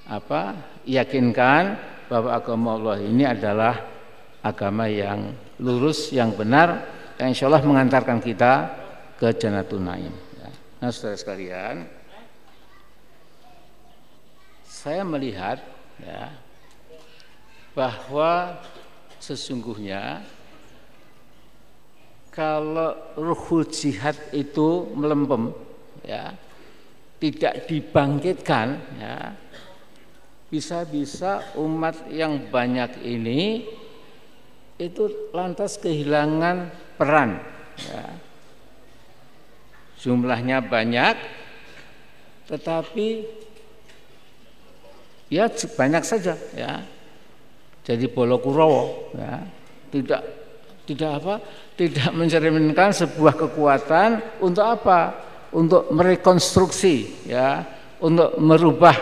[0.08, 0.56] apa
[0.88, 1.76] yakinkan
[2.08, 3.76] bahwa agama Allah ini adalah
[4.40, 6.88] agama yang lurus, yang benar,
[7.20, 8.52] yang insya Allah mengantarkan kita
[9.18, 10.14] ke Janatun Naim.
[10.38, 10.50] Ya.
[10.78, 11.90] Nah, saudara sekalian,
[14.62, 15.58] saya melihat
[15.98, 16.30] ya,
[17.74, 18.62] bahwa
[19.18, 20.22] sesungguhnya
[22.30, 25.50] kalau ruhul jihad itu melempem,
[26.06, 26.30] ya,
[27.18, 29.34] tidak dibangkitkan, ya,
[30.46, 33.66] bisa-bisa umat yang banyak ini
[34.78, 37.42] itu lantas kehilangan peran
[37.82, 38.27] ya.
[39.98, 41.14] Jumlahnya banyak
[42.48, 43.28] tetapi
[45.28, 46.80] ya banyak saja ya.
[47.84, 49.44] Jadi Bolokurowo ya
[49.92, 50.22] tidak
[50.88, 51.34] tidak apa
[51.76, 55.28] tidak mencerminkan sebuah kekuatan untuk apa?
[55.48, 57.64] Untuk merekonstruksi ya
[58.04, 58.92] untuk merubah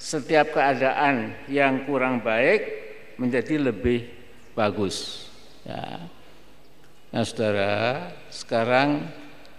[0.00, 2.64] setiap keadaan yang kurang baik
[3.20, 4.08] menjadi lebih
[4.56, 5.28] bagus
[5.68, 6.00] ya.
[7.12, 7.76] Nah saudara
[8.32, 9.04] sekarang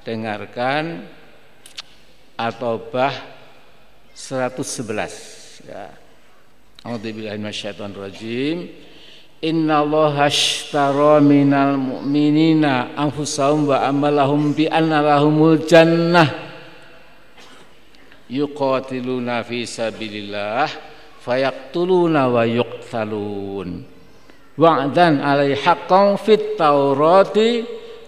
[0.07, 1.03] dengarkan
[2.39, 3.11] atau bah
[4.15, 5.91] 111 ya.
[6.87, 7.43] A'udzubillahi
[7.91, 8.71] rajim
[9.43, 16.25] Inna Allah ashtara minal mu'minina anfusahum wa amalahum bi anna lahumul jannah
[18.31, 20.65] yuqatiluna fi sabilillah
[21.21, 23.85] fayaktuluna wa yuqtalun.
[24.57, 27.61] Wa'dan alai haqqan fit taurati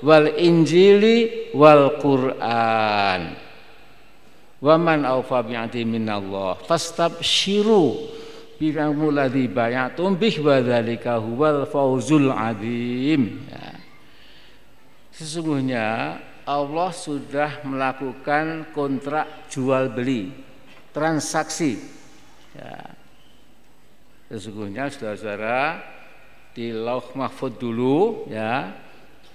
[0.03, 3.49] wal injili wal qur'an
[4.59, 7.95] Waman awfa bi'ati minallah fastabshiru
[8.59, 13.39] biramu ladzi bayatum bih wa dzalika huwal fauzul adzim.
[13.47, 13.71] Ya.
[15.15, 20.27] Sesungguhnya Allah sudah melakukan kontrak jual beli,
[20.91, 21.79] transaksi.
[22.51, 22.83] Ya.
[24.27, 25.79] Sesungguhnya saudara-saudara
[26.51, 28.75] di Lauh Mahfud dulu ya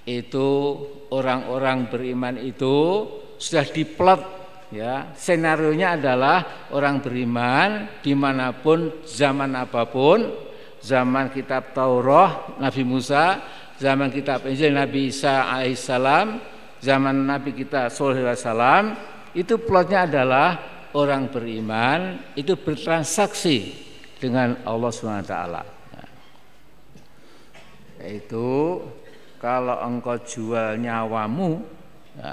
[0.05, 0.49] itu
[1.09, 3.09] orang-orang beriman itu
[3.41, 4.21] sudah diplot
[4.73, 5.13] ya.
[5.17, 10.29] Senario nya adalah orang beriman di mana pun zaman apa pun
[10.85, 13.41] zaman kitab Taurat Nabi Musa
[13.81, 16.39] zaman kitab Injil Nabi Isa alaihissalam
[16.85, 18.93] zaman Nabi kita Sallallahu
[19.35, 20.49] itu plotnya adalah
[20.95, 23.73] orang beriman itu bertransaksi
[24.21, 25.33] dengan Allah swt
[28.05, 28.47] yaitu
[29.45, 31.61] kalau engkau jual nyawamu
[32.17, 32.33] ya,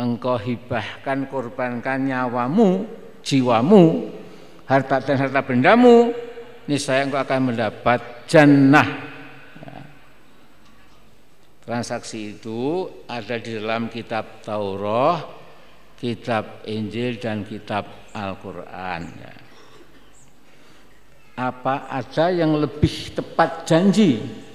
[0.00, 2.88] engkau hibahkan korbankan nyawamu
[3.20, 4.08] jiwamu
[4.64, 6.08] harta dan harta bendamu
[6.64, 8.88] niscaya engkau akan mendapat jannah
[9.60, 9.76] ya.
[11.68, 15.20] transaksi itu ada di dalam kitab Taurat
[16.00, 19.34] kitab Injil dan kitab Al-Quran ya.
[21.44, 24.48] apa ada yang lebih tepat janji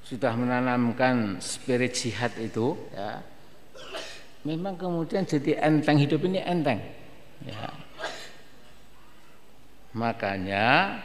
[0.03, 3.23] sudah menanamkan spirit jihad itu, ya,
[4.43, 6.83] memang kemudian jadi enteng hidup ini enteng.
[7.47, 7.70] Ya.
[9.95, 10.99] Makanya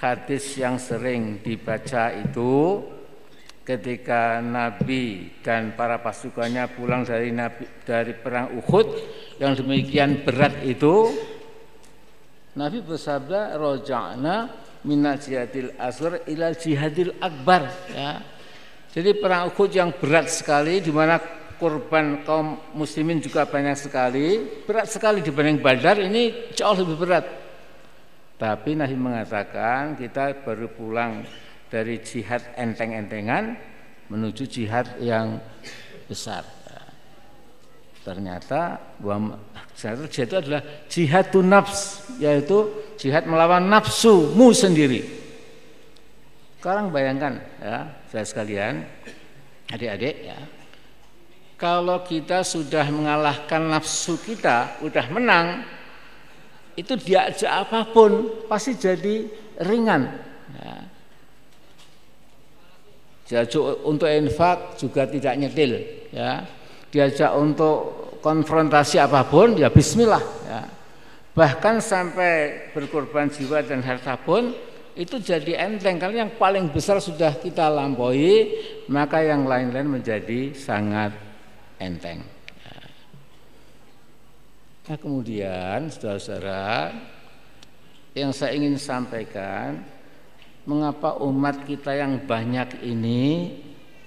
[0.00, 2.80] hadis yang sering dibaca itu
[3.60, 8.88] ketika Nabi dan para pasukannya pulang dari Nabi dari perang Uhud
[9.36, 11.12] yang demikian berat itu
[12.56, 14.36] Nabi bersabda roja'na
[14.88, 18.24] minal jihadil asghar ila jihadil akbar ya.
[18.90, 21.20] Jadi perang Uhud yang berat sekali di mana
[21.60, 27.24] korban kaum muslimin juga banyak sekali, berat sekali dibanding Badar ini jauh lebih berat.
[28.40, 31.28] Tapi Nabi mengatakan kita baru pulang
[31.68, 33.52] dari jihad enteng-entengan
[34.08, 35.36] menuju jihad yang
[36.08, 36.42] besar.
[38.00, 38.80] Ternyata
[39.76, 45.04] jihad itu adalah jihadun nafs, yaitu jihad melawan nafsumu sendiri.
[46.56, 48.88] Sekarang bayangkan ya, saya sekalian,
[49.68, 50.40] adik-adik ya.
[51.60, 55.60] Kalau kita sudah mengalahkan nafsu kita, udah menang,
[56.80, 59.28] itu diajak apa pun pasti jadi
[59.60, 60.08] ringan.
[60.56, 60.76] Ya.
[63.28, 65.72] Diajak untuk infak juga tidak nyetil.
[66.10, 66.48] Ya.
[66.88, 70.24] Diajak untuk konfrontasi apa pun ya Bismillah.
[70.48, 70.62] Ya.
[71.36, 74.50] Bahkan sampai berkorban jiwa dan harta pun
[74.98, 78.58] itu jadi enteng karena yang paling besar sudah kita lampaui
[78.90, 81.14] maka yang lain-lain menjadi sangat
[81.78, 82.39] enteng.
[84.90, 86.90] Nah kemudian saudara-saudara
[88.10, 89.86] yang saya ingin sampaikan
[90.66, 93.54] mengapa umat kita yang banyak ini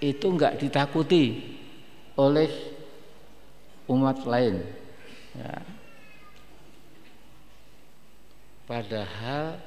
[0.03, 1.55] itu enggak ditakuti
[2.19, 2.51] oleh
[3.88, 4.60] umat lain.
[5.39, 5.64] Ya.
[8.68, 9.64] Padahal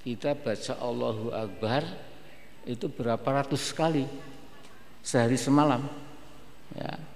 [0.00, 1.84] kita baca Allahu Akbar
[2.64, 4.08] itu berapa ratus kali
[5.04, 5.84] sehari semalam.
[6.72, 7.15] Ya.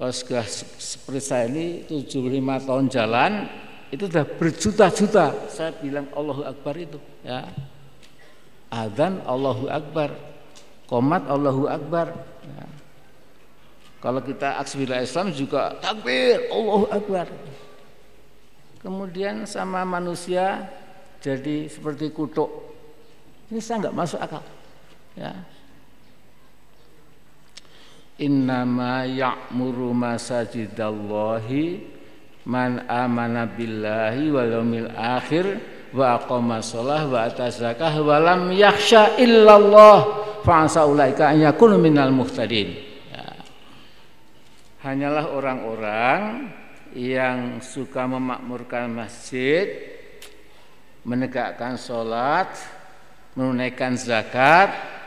[0.00, 0.48] Kalau sudah
[0.80, 2.24] seperti saya ini 75
[2.64, 3.32] tahun jalan
[3.92, 7.44] itu sudah berjuta-juta saya bilang Allahu Akbar itu ya.
[8.72, 10.16] Adzan Allahu Akbar,
[10.88, 12.16] komat Allahu Akbar.
[12.48, 12.64] Ya.
[14.00, 17.28] Kalau kita aksi Islam juga takbir Allahu Akbar.
[18.80, 20.64] Kemudian sama manusia
[21.20, 22.48] jadi seperti kutuk.
[23.52, 24.40] Ini saya nggak masuk akal.
[25.12, 25.44] Ya,
[28.20, 31.80] innama ya'muru masajidallahi
[32.44, 35.56] man amana billahi wal yaumil akhir
[35.96, 40.04] wa aqama shalah wa ata zakah wa lam yakhsha illallah
[40.44, 42.76] fa asa ulaika an yakunu minal muhtadin
[43.08, 43.40] ya.
[44.84, 46.52] hanyalah orang-orang
[46.92, 49.66] yang suka memakmurkan masjid
[51.08, 52.52] menegakkan sholat
[53.32, 54.99] menunaikan zakat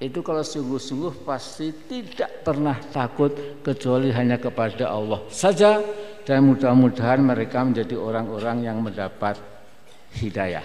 [0.00, 5.78] itu kalau sungguh-sungguh pasti tidak pernah takut kecuali hanya kepada Allah saja.
[6.20, 9.36] Dan mudah-mudahan mereka menjadi orang-orang yang mendapat
[10.20, 10.62] hidayah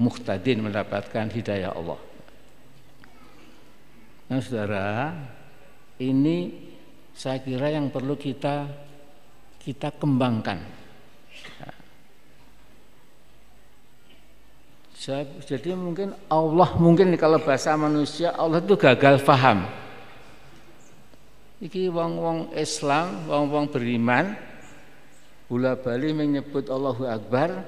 [0.00, 2.00] muhtadin mendapatkan hidayah Allah.
[4.32, 5.12] Nah saudara
[6.00, 6.70] ini
[7.12, 8.64] saya kira yang perlu kita
[9.60, 10.56] kita kembangkan
[15.00, 19.64] Jadi mungkin Allah mungkin kalau bahasa manusia Allah itu gagal faham.
[21.56, 24.36] Iki wong-wong Islam, wong-wong beriman,
[25.48, 27.64] bola bali menyebut Allahu Akbar,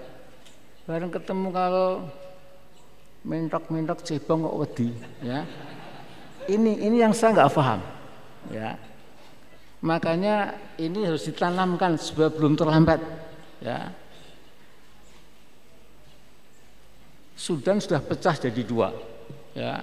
[0.84, 1.88] bareng ketemu kalau
[3.24, 4.88] mentok-mentok cebong kok wedi,
[5.24, 5.48] ya.
[6.52, 7.80] Ini ini yang saya nggak paham,
[8.52, 8.76] ya.
[9.80, 13.00] Makanya ini harus ditanamkan sebelum terlambat,
[13.60, 14.01] ya
[17.42, 18.94] Sudan sudah pecah jadi dua.
[19.50, 19.82] Ya.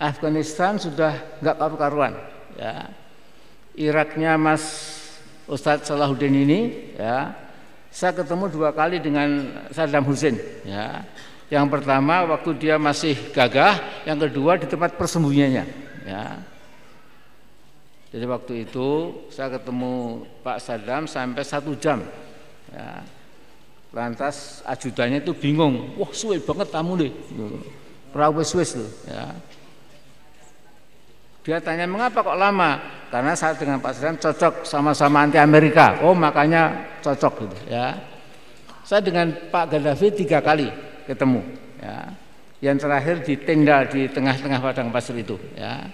[0.00, 1.12] Afghanistan sudah
[1.44, 2.16] nggak karu-karuan.
[2.56, 2.88] Ya.
[3.76, 4.96] Iraknya Mas
[5.44, 6.60] Ustadz Salahuddin ini,
[6.96, 7.36] ya,
[7.92, 10.40] saya ketemu dua kali dengan Saddam Hussein.
[10.64, 11.04] Ya.
[11.52, 13.76] Yang pertama waktu dia masih gagah,
[14.08, 15.64] yang kedua di tempat persembunyiannya.
[16.08, 16.40] Ya.
[18.08, 18.88] Jadi waktu itu
[19.28, 22.00] saya ketemu Pak Saddam sampai satu jam.
[22.72, 23.04] Ya
[23.90, 27.10] Lantas ajudannya itu bingung, wah suwe banget tamu nih,
[28.14, 28.90] rawes wes tuh.
[29.10, 29.34] Ya.
[31.42, 32.78] Dia tanya mengapa kok lama?
[33.10, 35.98] Karena saya dengan Pak cocok sama-sama anti Amerika.
[36.06, 37.98] Oh makanya cocok gitu ya.
[38.86, 40.70] Saya dengan Pak Gaddafi tiga kali
[41.10, 41.42] ketemu.
[41.82, 42.14] Ya.
[42.60, 45.34] Yang terakhir di tenda di tengah-tengah padang pasir itu.
[45.58, 45.90] Ya.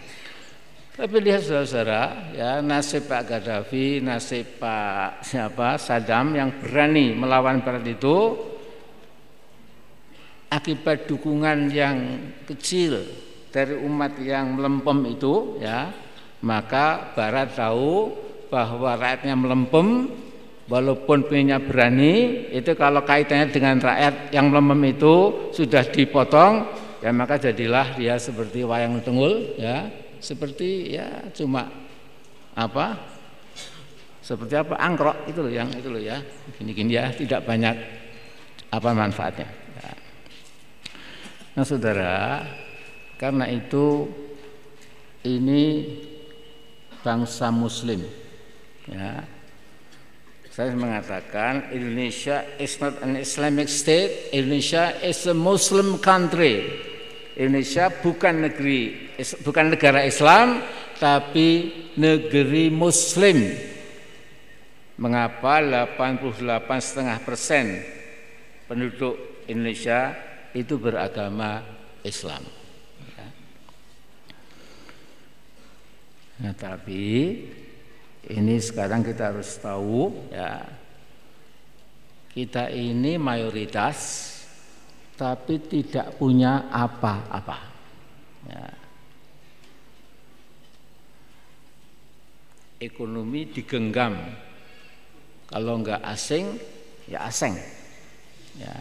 [0.97, 7.85] Tapi lihat saudara-saudara, ya nasib Pak Gaddafi, nasib Pak siapa Saddam yang berani melawan Barat
[7.85, 8.33] itu
[10.49, 12.17] akibat dukungan yang
[12.49, 13.05] kecil
[13.53, 15.93] dari umat yang melempem itu, ya
[16.41, 18.17] maka Barat tahu
[18.49, 20.09] bahwa rakyatnya melempem,
[20.65, 25.15] walaupun punya berani, itu kalau kaitannya dengan rakyat yang melempem itu
[25.53, 26.73] sudah dipotong,
[27.05, 31.71] ya maka jadilah dia seperti wayang tenggul, ya seperti ya cuma
[32.59, 32.99] apa?
[34.19, 34.75] Seperti apa?
[34.75, 36.19] Angkrok itu loh yang itu loh ya.
[36.59, 37.79] Gini-gini ya tidak banyak
[38.75, 39.47] apa manfaatnya.
[39.47, 39.93] Ya.
[41.55, 42.43] nah saudara
[43.15, 44.11] karena itu
[45.23, 45.95] ini
[47.07, 48.03] bangsa muslim
[48.91, 49.23] ya.
[50.51, 56.65] Saya mengatakan Indonesia is not an Islamic state Indonesia is a Muslim country.
[57.37, 59.06] Indonesia bukan negeri
[59.45, 60.61] bukan negara Islam
[61.01, 63.53] tapi negeri Muslim.
[64.97, 67.85] Mengapa 88,5 persen
[68.65, 70.17] penduduk Indonesia
[70.57, 71.61] itu beragama
[72.01, 72.41] Islam?
[73.13, 73.29] Ya.
[76.41, 77.05] Nah, tapi
[78.33, 80.65] ini sekarang kita harus tahu ya
[82.37, 84.33] kita ini mayoritas
[85.17, 87.59] tapi tidak punya apa-apa.
[88.45, 88.76] Ya.
[92.77, 94.21] Ekonomi digenggam,
[95.49, 96.61] kalau enggak asing,
[97.09, 97.57] ya asing.
[98.61, 98.77] Ya.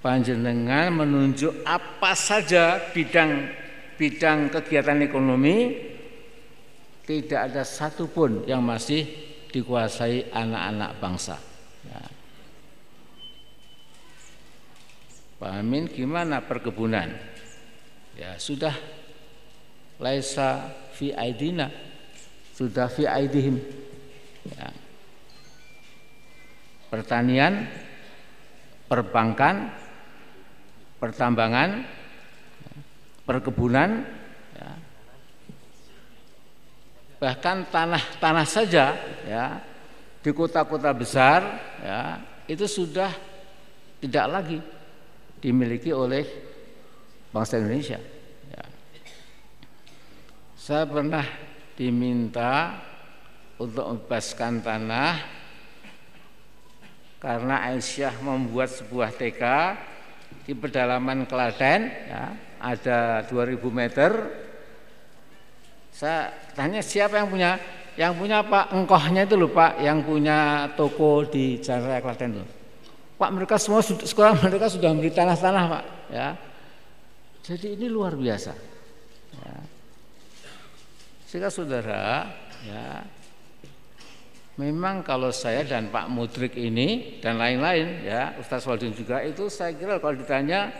[0.00, 3.52] Panjenengan menunjuk apa saja bidang
[4.00, 5.76] bidang kegiatan ekonomi
[7.04, 9.04] tidak ada satupun yang masih
[9.52, 11.36] dikuasai anak-anak bangsa.
[11.84, 12.00] Ya.
[15.36, 17.30] Pak Amin gimana perkebunan?
[18.20, 18.76] ya sudah
[19.96, 20.68] laisa
[21.00, 21.72] fi aidina
[22.52, 23.56] sudah fi aidihim
[24.52, 24.68] ya.
[26.92, 27.64] pertanian
[28.84, 29.72] perbankan
[31.00, 31.88] pertambangan
[33.24, 34.04] perkebunan
[34.52, 34.70] ya.
[37.16, 38.92] bahkan tanah-tanah saja
[39.24, 39.56] ya
[40.20, 41.40] di kota-kota besar
[41.80, 43.08] ya itu sudah
[44.04, 44.60] tidak lagi
[45.40, 46.28] dimiliki oleh
[47.32, 48.19] bangsa Indonesia
[50.70, 51.26] saya pernah
[51.74, 52.78] diminta
[53.58, 55.18] untuk membebaskan tanah
[57.18, 59.42] karena Aisyah membuat sebuah TK
[60.46, 64.10] di pedalaman Klaten ya, ada 2000 meter.
[65.90, 67.58] Saya tanya siapa yang punya?
[67.98, 72.48] Yang punya Pak engkohnya itu loh Pak yang punya toko di Jalan Raya Klaten loh
[73.18, 75.84] Pak mereka semua sekolah mereka sudah membeli tanah-tanah Pak
[76.14, 76.38] ya.
[77.42, 78.69] Jadi ini luar biasa.
[81.30, 82.26] Sehingga saudara,
[82.66, 83.06] ya,
[84.58, 89.70] memang kalau saya dan Pak Mudrik ini dan lain-lain, ya, Ustaz Waldin juga itu saya
[89.78, 90.74] kira kalau ditanya,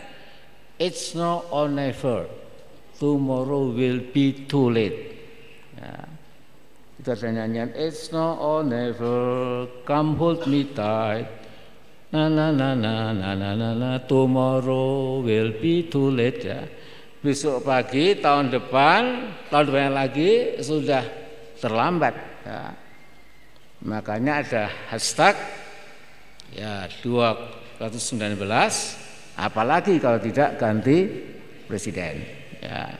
[0.75, 2.27] it's no or never,
[2.99, 5.23] tomorrow will be too late.
[5.79, 6.03] Ya.
[6.99, 11.31] Itu ada nyanyian, it's no or never, come hold me tight.
[12.11, 16.67] Na na na na na na na na tomorrow will be too late ya
[17.21, 21.05] besok pagi tahun depan tahun depan lagi sudah
[21.61, 22.17] terlambat.
[22.41, 22.73] Ya.
[23.85, 25.37] makanya ada hashtag
[26.57, 28.41] ya 219
[29.37, 31.05] apalagi kalau tidak ganti
[31.69, 32.25] presiden.
[32.57, 32.97] Ya.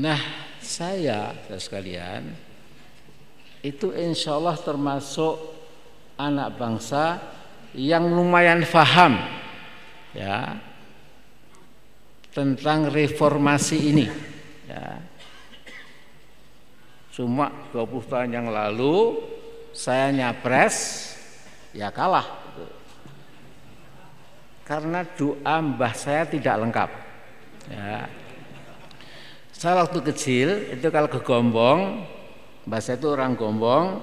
[0.00, 0.20] Nah
[0.64, 2.32] saya sekalian
[3.60, 5.36] itu insya Allah termasuk
[6.16, 7.20] anak bangsa
[7.76, 9.20] yang lumayan faham.
[10.16, 10.67] Ya
[12.32, 14.06] tentang reformasi ini.
[14.68, 15.00] Ya.
[17.14, 19.18] Cuma 20 tahun yang lalu
[19.74, 21.10] saya nyapres
[21.74, 22.26] ya kalah.
[24.62, 26.90] Karena doa mbah saya tidak lengkap.
[27.72, 28.06] Ya.
[29.50, 32.06] Saya waktu kecil itu kalau ke Gombong,
[32.68, 33.98] mbah saya itu orang Gombong,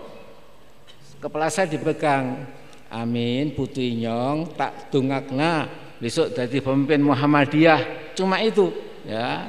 [1.22, 2.44] kepala saya dipegang.
[2.92, 5.68] Amin, putih nyong, tak dungakna,
[6.00, 8.12] besok jadi pemimpin Muhammadiyah.
[8.18, 8.72] Cuma itu
[9.08, 9.48] ya.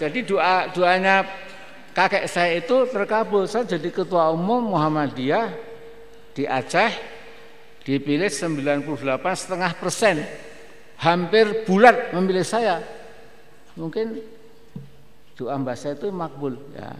[0.00, 1.22] Jadi doa doanya
[1.92, 3.44] kakek saya itu terkabul.
[3.46, 5.52] Saya jadi ketua umum Muhammadiyah
[6.32, 6.92] di Aceh
[7.84, 8.82] dipilih 98
[9.36, 10.24] setengah persen.
[11.02, 12.80] Hampir bulat memilih saya.
[13.74, 14.22] Mungkin
[15.34, 16.92] doa mbak saya itu makbul ya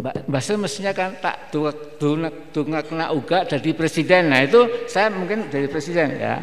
[0.00, 4.32] Bahasa mestinya kan tak dungak kena uga jadi presiden.
[4.32, 6.40] Nah itu saya mungkin jadi presiden ya.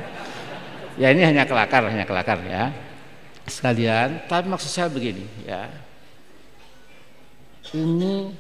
[0.97, 2.73] Ya ini hanya kelakar, hanya kelakar ya.
[3.49, 5.69] Sekalian, tapi maksud saya begini ya.
[7.73, 8.34] Ini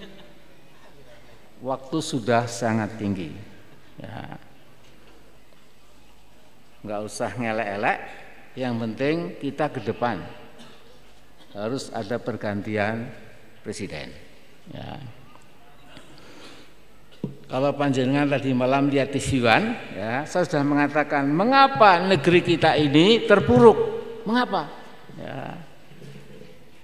[1.65, 3.33] waktu sudah sangat tinggi.
[3.97, 4.37] Ya.
[6.85, 7.97] Enggak usah ngelek-elek,
[8.53, 10.21] yang penting kita ke depan
[11.57, 13.09] harus ada pergantian
[13.65, 14.13] presiden.
[14.73, 14.99] Ya.
[17.47, 23.79] Kalau panjenengan tadi malam lihat Siwan, ya, saya sudah mengatakan mengapa negeri kita ini terpuruk?
[24.27, 24.67] Mengapa?
[25.15, 25.55] Ya.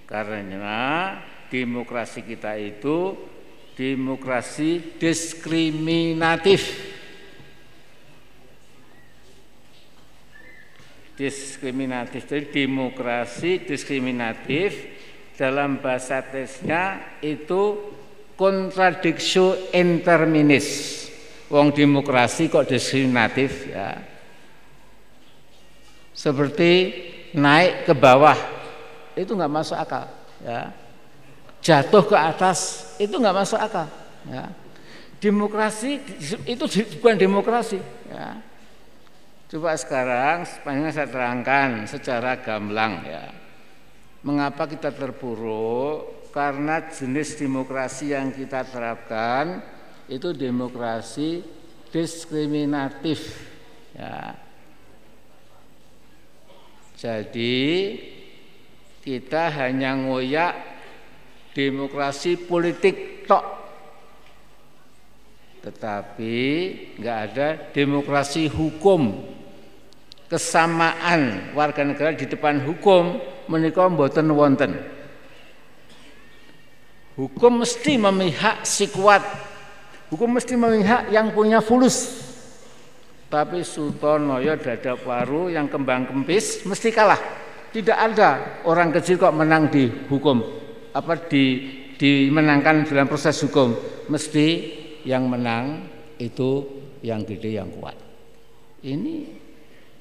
[0.08, 1.20] Karena
[1.52, 3.12] demokrasi kita itu
[3.76, 6.96] demokrasi diskriminatif.
[11.14, 14.93] Diskriminatif, jadi demokrasi diskriminatif
[15.34, 17.78] dalam bahasa tesnya itu
[18.38, 21.02] kontradiksi interminis.
[21.50, 23.98] Wong demokrasi kok diskriminatif ya.
[26.14, 26.70] Seperti
[27.34, 28.38] naik ke bawah
[29.18, 30.06] itu nggak masuk akal
[30.42, 30.70] ya.
[31.64, 33.86] Jatuh ke atas itu nggak masuk akal
[34.30, 34.50] ya.
[35.18, 35.98] Demokrasi
[36.46, 36.64] itu
[36.98, 37.78] bukan demokrasi
[38.10, 38.38] ya.
[39.50, 43.43] Coba sekarang sepanjang saya terangkan secara gamblang ya
[44.24, 46.32] Mengapa kita terpuruk?
[46.34, 49.62] Karena jenis demokrasi yang kita terapkan
[50.10, 51.44] itu demokrasi
[51.94, 53.38] diskriminatif.
[53.94, 54.34] Ya.
[56.98, 57.62] Jadi
[59.04, 60.52] kita hanya ngoyak
[61.54, 63.54] demokrasi politik tok
[65.64, 66.36] tetapi
[67.00, 69.24] nggak ada demokrasi hukum
[70.28, 73.16] kesamaan warga negara di depan hukum
[73.48, 74.72] menika mboten wonten.
[77.14, 79.22] Hukum mesti memihak si kuat.
[80.10, 82.26] Hukum mesti memihak yang punya fulus.
[83.30, 87.18] Tapi Sutonoyo dada paru yang kembang kempis mesti kalah.
[87.74, 90.38] Tidak ada orang kecil kok menang di hukum
[90.94, 91.44] apa di
[91.98, 93.74] dimenangkan dalam proses hukum.
[94.06, 94.46] Mesti
[95.02, 95.90] yang menang
[96.22, 96.62] itu
[97.02, 97.98] yang gede yang kuat.
[98.84, 99.14] Ini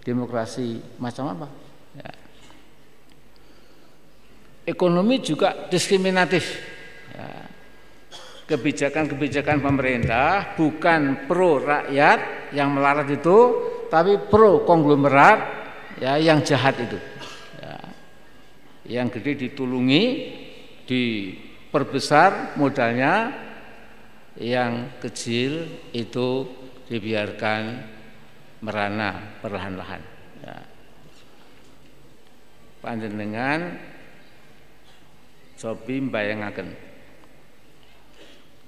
[0.05, 1.47] demokrasi macam apa?
[1.97, 2.22] Ya.
[4.63, 6.43] Ekonomi juga diskriminatif.
[7.11, 7.43] Ya
[8.43, 13.37] kebijakan-kebijakan pemerintah bukan pro rakyat yang melarat itu,
[13.87, 15.39] tapi pro konglomerat
[15.97, 16.99] ya yang jahat itu.
[17.63, 17.77] Ya.
[18.99, 20.03] Yang gede ditulungi,
[20.83, 23.31] diperbesar modalnya,
[24.35, 25.65] yang kecil
[25.95, 26.45] itu
[26.91, 27.61] dibiarkan
[28.59, 30.01] merana perlahan-lahan.
[30.43, 30.57] Ya.
[32.83, 33.79] Panjenengan
[35.63, 36.75] cobi bayangaken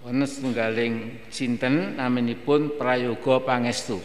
[0.07, 3.99] ana setunggaling sinten naminipun prayoga pangestu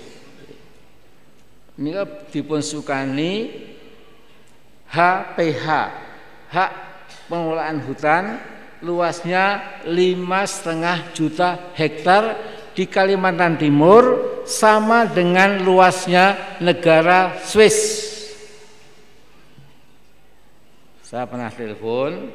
[1.79, 3.47] nika dipun sukani
[4.91, 5.67] HPH
[6.51, 6.71] hak
[7.31, 8.43] pengelolaan hutan
[8.83, 12.43] luasnya lima setengah juta hektar
[12.75, 14.03] di Kalimantan Timur
[14.49, 18.09] sama dengan luasnya negara Swiss.
[21.05, 22.31] Saya pernah telepon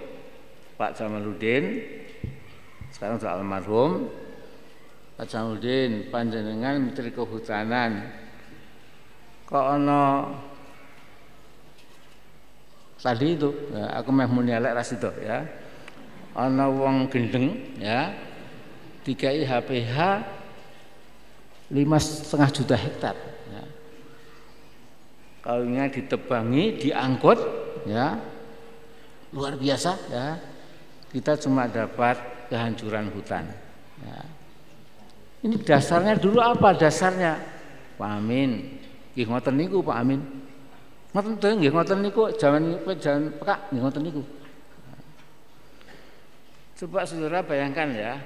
[0.75, 1.79] Pak Jamaluddin.
[2.91, 4.11] Sekarang sudah almarhum.
[5.15, 8.11] Pak Jamuddin panjenengan Menteri Kehutanan.
[9.47, 10.03] Kok ono
[12.99, 13.49] tadi itu?
[13.71, 15.47] Ya, aku meh muni ras itu ya.
[16.35, 18.11] Ono wong gendeng ya.
[19.07, 19.95] Tiga HPH
[21.71, 23.15] lima setengah juta hektar
[23.53, 23.63] ya.
[25.45, 27.39] kaunya ditebangi diangkut
[27.87, 28.19] ya.
[29.31, 30.54] Luar biasa ya
[31.15, 32.19] kita cuma dapat
[32.51, 33.47] kehancuran hutan.
[34.03, 34.19] Ya.
[35.47, 37.39] Ini dasarnya dulu apa dasarnya?
[37.95, 38.75] Pak Amin,
[39.15, 40.19] nggih ngoten niku Pak Amin.
[41.15, 44.23] Ngoten to nggih ngoten niku jaman jaman pekak nggih ngoten niku.
[46.75, 48.19] Coba saudara bayangkan ya,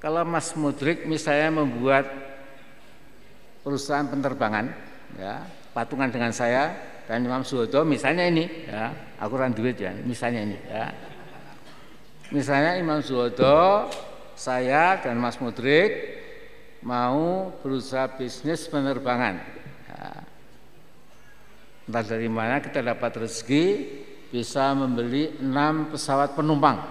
[0.00, 2.08] kalau Mas Mudrik misalnya membuat
[3.60, 4.72] perusahaan penerbangan,
[5.20, 5.44] ya
[5.76, 6.72] patungan dengan saya
[7.04, 10.88] dan Imam Suhodo misalnya ini, ya aku duit ya, misalnya ini, ya
[12.34, 13.86] Misalnya Imam Zuhodo,
[14.34, 16.18] saya dan Mas Mudrik
[16.82, 19.38] mau berusaha bisnis penerbangan.
[19.86, 20.10] Ya.
[21.86, 23.66] Entah dari mana kita dapat rezeki
[24.34, 26.82] bisa membeli enam pesawat penumpang.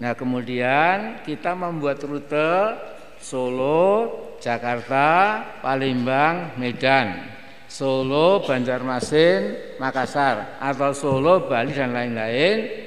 [0.00, 2.80] Nah kemudian kita membuat rute
[3.20, 4.10] Solo,
[4.40, 7.36] Jakarta, Palembang, Medan.
[7.68, 12.84] Solo, Banjarmasin, Makassar atau Solo, Bali dan lain-lain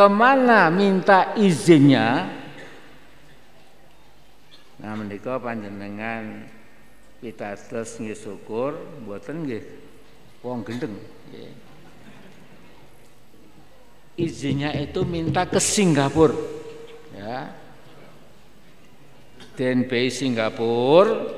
[0.00, 2.24] ke mana minta izinnya?
[4.80, 6.48] Nah menika panjenengan
[7.20, 9.60] pitados nggih syukur mboten nggih?
[10.40, 10.96] Wong gendeng.
[11.28, 11.52] Nggih.
[14.24, 16.32] Izinnya itu minta ke Singapura.
[17.12, 17.52] Ya.
[19.60, 21.28] DNB Singapura.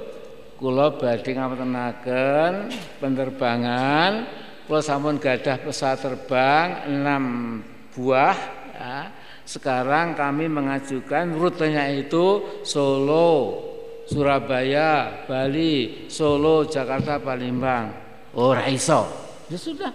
[0.55, 2.71] Kula badhe ngapuntenaken
[3.03, 4.31] penerbangan.
[4.71, 8.36] Kula sampun gadah pesawat terbang 6 buah
[8.73, 8.98] ya.
[9.44, 13.60] sekarang kami mengajukan rutenya itu Solo
[14.09, 17.93] Surabaya Bali Solo Jakarta Palembang
[18.35, 19.06] oh raiso
[19.52, 19.93] ya sudah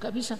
[0.00, 0.34] nggak bisa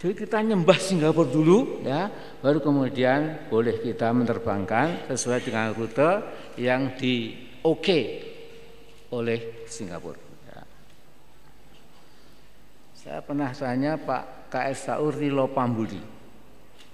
[0.00, 2.08] jadi kita nyembah Singapura dulu ya,
[2.40, 6.24] baru kemudian boleh kita menerbangkan sesuai dengan rute
[6.56, 8.00] yang di oke
[9.12, 10.16] oleh Singapura.
[10.48, 10.64] Ya.
[12.96, 15.14] Saya pernah tanya Pak KS Saur
[15.54, 16.02] Pambudi.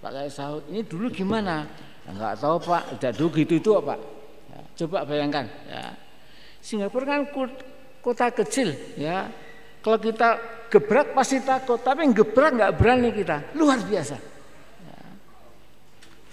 [0.04, 1.66] Pak KS Saur ini dulu gimana?
[2.06, 3.98] Enggak tahu Pak, tidak dulu gitu itu Pak.
[4.52, 5.90] Ya, coba bayangkan ya.
[6.62, 7.22] Singapura kan
[8.04, 9.26] kota kecil ya.
[9.82, 13.54] Kalau kita gebrak pasti takut, tapi gebrak nggak berani kita.
[13.54, 14.18] Luar biasa.
[14.82, 15.00] Ya.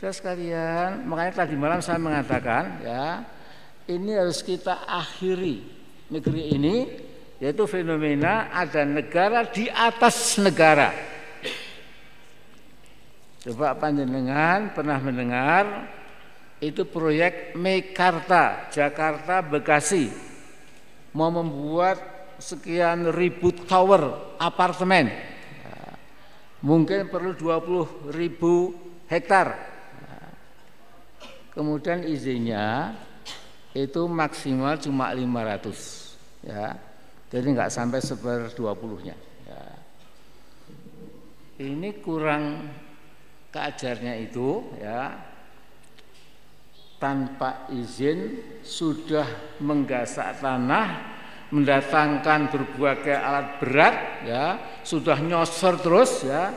[0.02, 3.22] Saya sekalian, makanya tadi malam saya mengatakan ya,
[3.90, 5.62] ini harus kita akhiri
[6.10, 6.76] negeri ini
[7.41, 11.12] yaitu fenomena ada negara di atas negara.
[13.44, 15.91] Coba panjenengan pernah mendengar
[16.64, 20.07] itu proyek Mekarta Jakarta Bekasi.
[21.11, 21.99] Mau membuat
[22.40, 25.11] sekian ribu tower apartemen.
[26.64, 28.72] Mungkin perlu 20 ribu
[29.11, 29.60] hektar.
[31.52, 32.95] Kemudian izinnya
[33.76, 36.80] itu maksimal cuma 500 ya.
[37.28, 39.18] Jadi nggak sampai seper 20 nya
[39.49, 39.61] ya.
[41.60, 42.72] ini kurang
[43.53, 45.13] keajarnya itu ya
[47.03, 49.27] tanpa izin sudah
[49.59, 50.88] menggasak tanah,
[51.51, 54.45] mendatangkan berbagai alat berat, ya,
[54.88, 56.55] sudah nyosor terus, ya,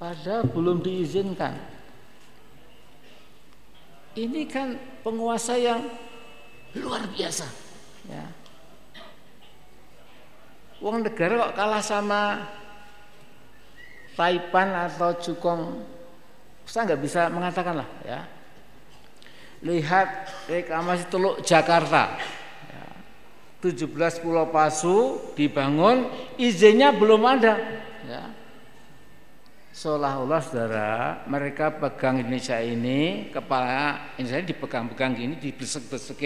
[0.00, 1.60] padahal belum diizinkan.
[4.16, 5.84] Ini kan penguasa yang
[6.72, 7.44] luar biasa,
[8.08, 8.24] ya.
[10.80, 12.48] Uang negara kok kalah sama
[14.18, 15.86] Taipan atau Cukong,
[16.66, 18.26] saya nggak bisa mengatakan lah, ya
[19.62, 22.14] lihat reklamasi Teluk Jakarta.
[23.58, 24.10] 17 ya.
[24.22, 26.06] pulau pasu dibangun,
[26.38, 27.58] izinnya belum ada.
[28.06, 28.24] Ya.
[29.74, 36.22] Seolah-olah saudara, mereka pegang Indonesia ini, kepala Indonesia dipegang-pegang gini, dibesek-besek,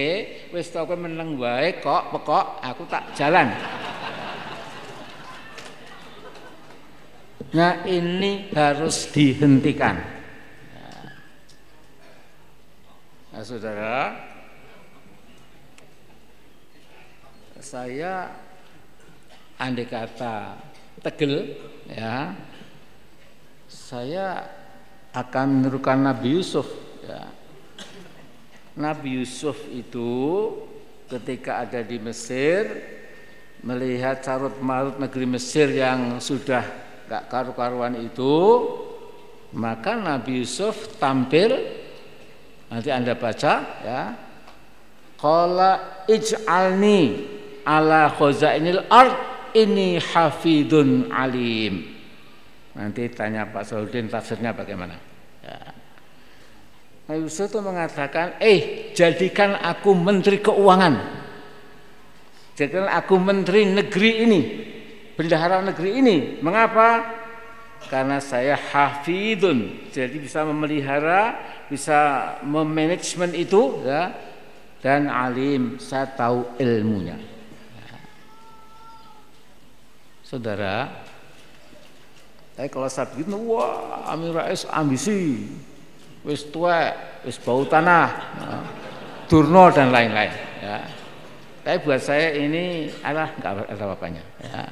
[0.56, 3.52] wis tau meneng wae kok, pekok, aku tak jalan.
[7.52, 10.00] Nah ini harus dihentikan.
[13.28, 13.96] Nah, saudara,
[17.60, 18.32] saya
[19.60, 20.56] andai kata
[21.04, 21.60] tegel
[21.92, 22.32] ya,
[23.68, 24.48] saya
[25.12, 26.64] akan menirukan Nabi Yusuf
[27.04, 27.28] ya.
[28.80, 30.08] Nabi Yusuf itu
[31.12, 32.64] ketika ada di Mesir
[33.60, 36.81] melihat carut marut negeri Mesir yang sudah
[37.12, 38.40] gak karu-karuan itu
[39.52, 41.82] maka Nabi Yusuf tampil
[42.72, 44.02] Nanti Anda baca ya.
[45.20, 47.00] Qala ij'alni
[47.68, 49.12] ala khazainil ard
[49.52, 51.84] ini hafidun alim.
[52.72, 54.96] Nanti tanya Pak Saudin tafsirnya bagaimana.
[55.44, 55.60] Ya.
[57.12, 60.96] Nah, Yusuf itu mengatakan, eh jadikan aku menteri keuangan.
[62.56, 64.40] Jadikan aku menteri negeri ini,
[65.14, 66.16] bendahara negeri ini.
[66.40, 67.20] Mengapa?
[67.90, 71.34] Karena saya hafidun, jadi bisa memelihara
[71.72, 72.00] bisa
[72.44, 74.12] memanajemen itu ya
[74.84, 77.96] dan alim saya tahu ilmunya ya.
[80.20, 80.92] saudara
[82.52, 85.48] tapi kalau saya begitu wah Amir Rais ambisi
[86.28, 86.92] wis tua
[87.24, 88.12] wis bau tanah
[89.32, 90.28] durno dan lain-lain
[90.60, 90.84] ya
[91.64, 94.62] tapi buat saya ini adalah nggak ada apa-apanya ya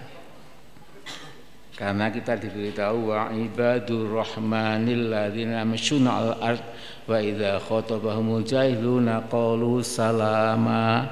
[1.81, 6.65] karena kita diberitahu wa ibadur rahmanil ladzina yamshuna al ard
[7.09, 11.09] wa idza khatabahumul jahiluna qalu salama.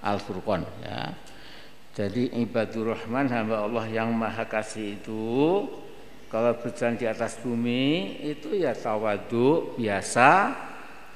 [0.00, 1.12] Al furqan ya.
[1.92, 5.68] Jadi ibadur rahman hamba Allah yang maha kasih itu
[6.32, 10.56] kalau berjalan di atas bumi itu ya tawadu biasa.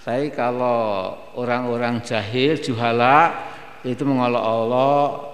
[0.05, 3.33] Tapi kalau orang-orang jahil juhala
[3.81, 5.30] itu mengolok Allah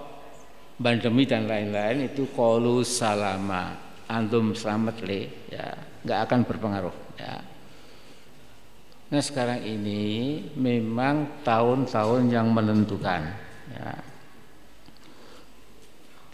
[0.77, 3.77] pandemi dan lain-lain itu kolu salama.
[4.07, 5.21] Antum selamat le.
[5.51, 5.75] Ya
[6.07, 7.35] nggak akan berpengaruh ya.
[9.11, 13.23] Nah sekarang ini memang tahun-tahun yang menentukan
[13.75, 13.93] ya.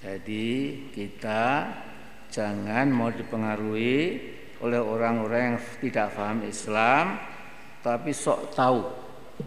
[0.03, 0.49] Jadi
[0.93, 1.73] kita
[2.29, 3.97] jangan mau dipengaruhi
[4.61, 7.17] oleh orang-orang yang tidak paham Islam
[7.81, 8.83] tapi sok tahu.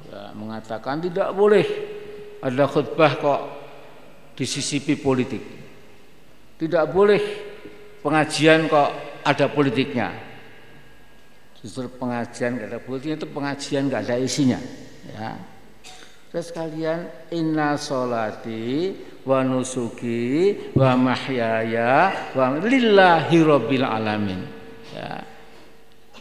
[0.10, 1.66] Ya, mengatakan tidak boleh.
[2.42, 3.42] Ada khutbah kok
[4.36, 5.42] disisipi politik.
[6.56, 7.22] Tidak boleh
[8.04, 8.90] pengajian kok
[9.24, 10.12] ada politiknya.
[11.64, 14.60] Justru pengajian gak ada politiknya itu pengajian gak ada isinya.
[15.10, 15.34] Ya.
[16.30, 18.92] Terus kalian inna solati
[19.24, 24.44] wa nusuki wa mahyaya wa lillahi rabbil alamin.
[24.94, 25.24] Ya.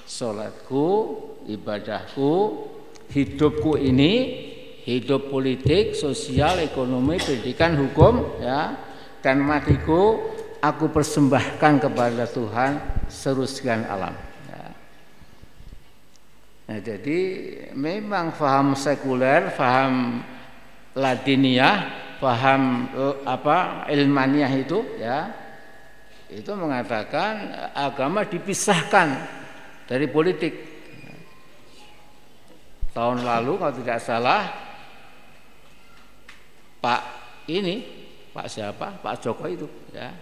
[0.06, 0.86] Salatku,
[1.50, 2.32] ibadahku,
[3.10, 4.12] hidupku ini
[4.85, 8.77] hidup politik, sosial, ekonomi, pendidikan, hukum ya
[9.24, 10.20] dan matiku
[10.61, 14.12] aku persembahkan kepada Tuhan seluruh sekian alam.
[14.48, 14.65] Ya.
[16.69, 17.20] Nah, jadi
[17.73, 20.20] memang faham sekuler, faham
[20.93, 21.89] ladiniah,
[22.20, 25.32] faham eh, apa ilmaniah itu ya
[26.28, 29.09] itu mengatakan agama dipisahkan
[29.89, 30.77] dari politik.
[32.94, 34.63] Tahun lalu kalau tidak salah
[36.85, 37.02] Pak
[37.48, 37.81] ini,
[38.36, 39.01] Pak siapa?
[39.01, 39.65] Pak Joko itu,
[39.97, 40.12] ya.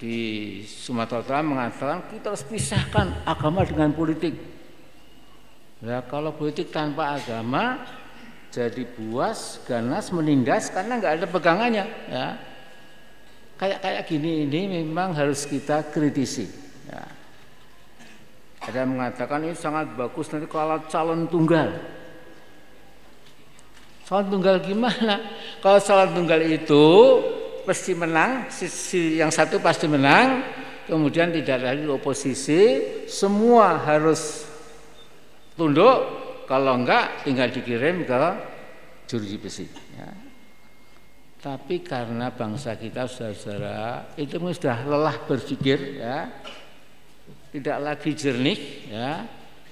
[0.00, 0.16] Di
[0.64, 4.32] Sumatera Utara mengatakan kita harus pisahkan agama dengan politik.
[5.84, 7.84] Ya, kalau politik tanpa agama
[8.48, 12.40] jadi buas, ganas, menindas karena nggak ada pegangannya, ya.
[13.60, 16.48] Kayak kayak gini ini memang harus kita kritisi.
[16.88, 17.04] Ya.
[18.64, 22.00] Ada yang mengatakan ini sangat bagus nanti kalau calon tunggal.
[24.12, 25.24] Salat tunggal gimana?
[25.64, 26.84] Kalau salat tunggal itu
[27.64, 30.44] pasti menang, sisi yang satu pasti menang,
[30.84, 32.60] kemudian tidak lagi oposisi,
[33.08, 34.44] semua harus
[35.56, 35.96] tunduk,
[36.44, 38.20] kalau enggak tinggal dikirim ke
[39.08, 39.64] juruji besi.
[39.96, 40.12] Ya.
[41.40, 46.28] Tapi karena bangsa kita saudara-saudara itu sudah lelah berpikir ya,
[47.48, 48.60] tidak lagi jernih
[48.92, 49.24] ya.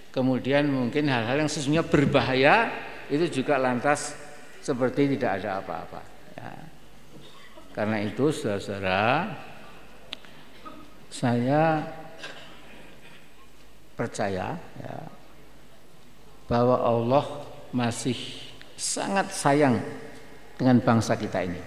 [0.09, 4.20] Kemudian mungkin hal-hal yang sesungguhnya berbahaya itu juga lantas
[4.71, 6.01] seperti tidak ada apa-apa.
[6.39, 6.53] Ya.
[7.75, 9.35] Karena itu saudara-saudara
[11.11, 11.83] saya
[13.99, 14.97] percaya ya,
[16.47, 17.25] bahwa Allah
[17.75, 18.15] masih
[18.79, 19.83] sangat sayang
[20.55, 21.63] dengan bangsa kita ini.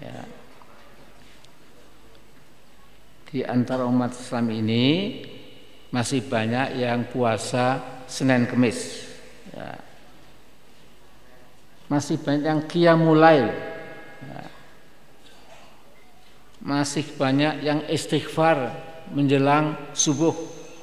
[0.00, 0.18] Ya.
[3.28, 4.86] Di antara umat Islam ini
[5.92, 7.76] masih banyak yang puasa
[8.08, 9.04] Senin Kemis.
[9.52, 9.87] Ya.
[11.88, 13.48] Masih banyak yang kiamulai.
[14.20, 14.42] Ya.
[16.60, 18.76] Masih banyak yang istighfar
[19.12, 20.36] menjelang subuh.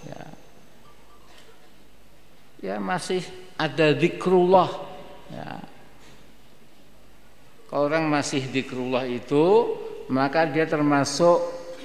[0.09, 0.23] Ya,
[2.61, 3.21] ya masih
[3.53, 4.69] ada zikrullah.
[5.29, 5.61] Ya.
[7.69, 9.77] Kalau orang masih zikrullah itu,
[10.09, 11.37] maka dia termasuk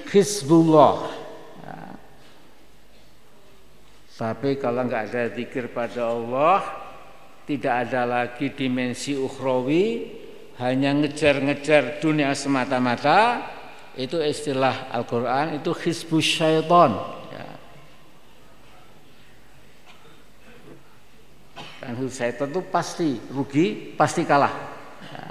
[0.09, 1.21] hizbullah
[4.21, 6.61] tapi kalau nggak ada zikir pada Allah,
[7.51, 10.07] tidak ada lagi dimensi ukhrawi,
[10.63, 13.43] hanya ngejar-ngejar dunia semata-mata,
[13.99, 16.95] itu istilah Al-Quran, itu hizbus syaitan.
[17.35, 17.49] Ya.
[21.83, 24.55] Dan syaitan itu pasti rugi, pasti kalah.
[25.11, 25.27] Ya.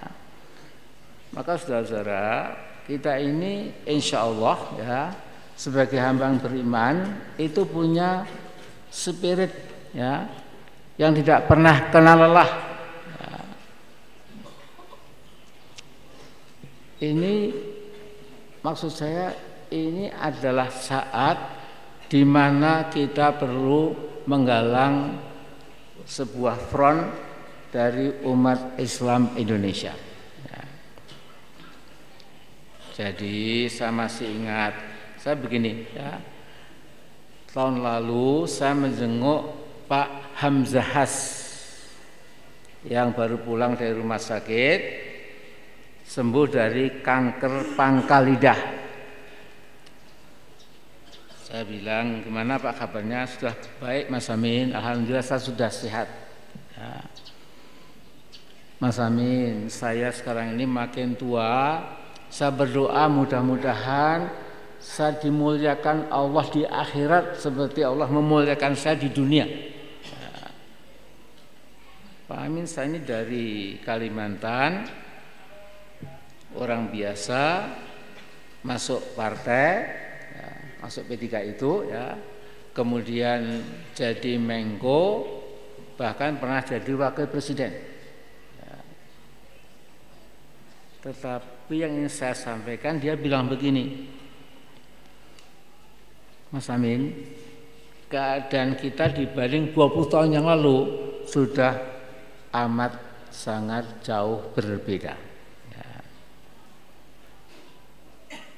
[1.33, 2.53] Maka saudara-saudara,
[2.85, 5.01] kita ini insya Allah ya
[5.57, 8.29] sebagai hamba beriman itu punya
[8.93, 9.53] spirit
[9.97, 10.27] ya
[11.01, 12.51] yang tidak pernah kenal lelah.
[17.01, 17.35] Ini
[18.61, 19.33] maksud saya
[19.73, 21.41] ini adalah saat
[22.13, 23.97] di mana kita perlu
[24.29, 25.17] menggalang
[26.05, 27.09] sebuah front
[27.73, 29.97] dari umat Islam Indonesia.
[32.93, 34.77] Jadi saya masih ingat,
[35.17, 36.21] saya begini ya,
[37.49, 41.15] tahun lalu saya menjenguk Pak Hamzahas
[42.87, 44.81] yang baru pulang dari rumah sakit
[46.07, 48.61] sembuh dari kanker pangkal lidah.
[51.43, 56.07] Saya bilang gimana Pak kabarnya sudah baik Mas Amin, Alhamdulillah saya sudah sehat.
[56.79, 57.03] Ya.
[58.79, 61.83] Mas Amin, saya sekarang ini makin tua,
[62.31, 64.31] saya berdoa mudah-mudahan
[64.81, 69.45] saya dimuliakan Allah di akhirat seperti Allah memuliakan saya di dunia.
[72.31, 74.87] Pak Amin saya ini dari Kalimantan,
[76.55, 77.67] orang biasa,
[78.63, 79.83] masuk partai,
[80.39, 81.27] ya, masuk P3
[81.59, 82.15] itu, ya,
[82.71, 83.67] kemudian
[83.99, 85.27] jadi Mengko,
[85.99, 87.75] bahkan pernah jadi wakil presiden.
[88.63, 88.79] Ya.
[91.11, 94.07] Tetapi yang ingin saya sampaikan dia bilang begini,
[96.55, 97.11] Mas Amin,
[98.07, 101.99] keadaan kita dibanding 20 tahun yang lalu sudah
[102.51, 102.99] amat
[103.31, 105.15] sangat jauh berbeda.
[105.71, 105.91] Ya.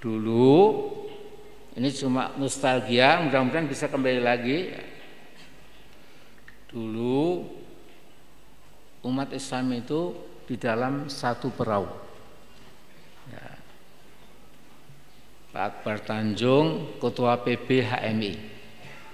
[0.01, 0.59] Dulu
[1.77, 4.73] ini cuma nostalgia, mudah-mudahan bisa kembali lagi.
[6.73, 7.44] Dulu
[9.09, 10.16] umat Islam itu
[10.48, 12.02] di dalam satu perahu.
[15.52, 18.32] Pak Akbar Tanjung, Ketua PB HMI.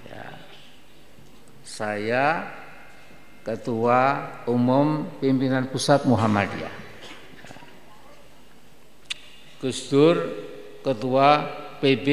[0.07, 0.25] Ya.
[1.67, 2.47] Saya
[3.43, 4.01] Ketua
[4.45, 6.73] Umum Pimpinan Pusat Muhammadiyah.
[7.43, 7.57] Ya.
[9.63, 10.17] Gus Dur,
[10.83, 11.47] Ketua
[11.79, 12.07] PB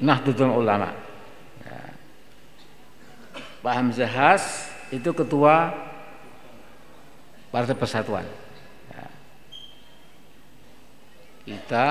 [0.00, 0.92] Nahdlatul Ulama.
[1.64, 1.80] Ya.
[3.60, 5.72] Pak Hamzahas itu Ketua
[7.50, 8.26] Partai Persatuan.
[8.92, 9.06] Ya.
[11.48, 11.86] Kita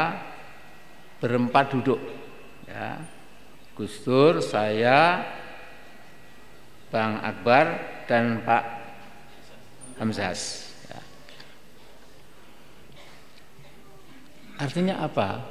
[1.19, 1.99] berempat duduk
[2.63, 2.95] ya
[3.79, 5.23] Gus Dur, saya,
[6.91, 8.63] Bang Akbar dan Pak
[10.01, 10.73] Hamzahas.
[10.89, 10.99] Ya.
[14.57, 15.45] Artinya apa?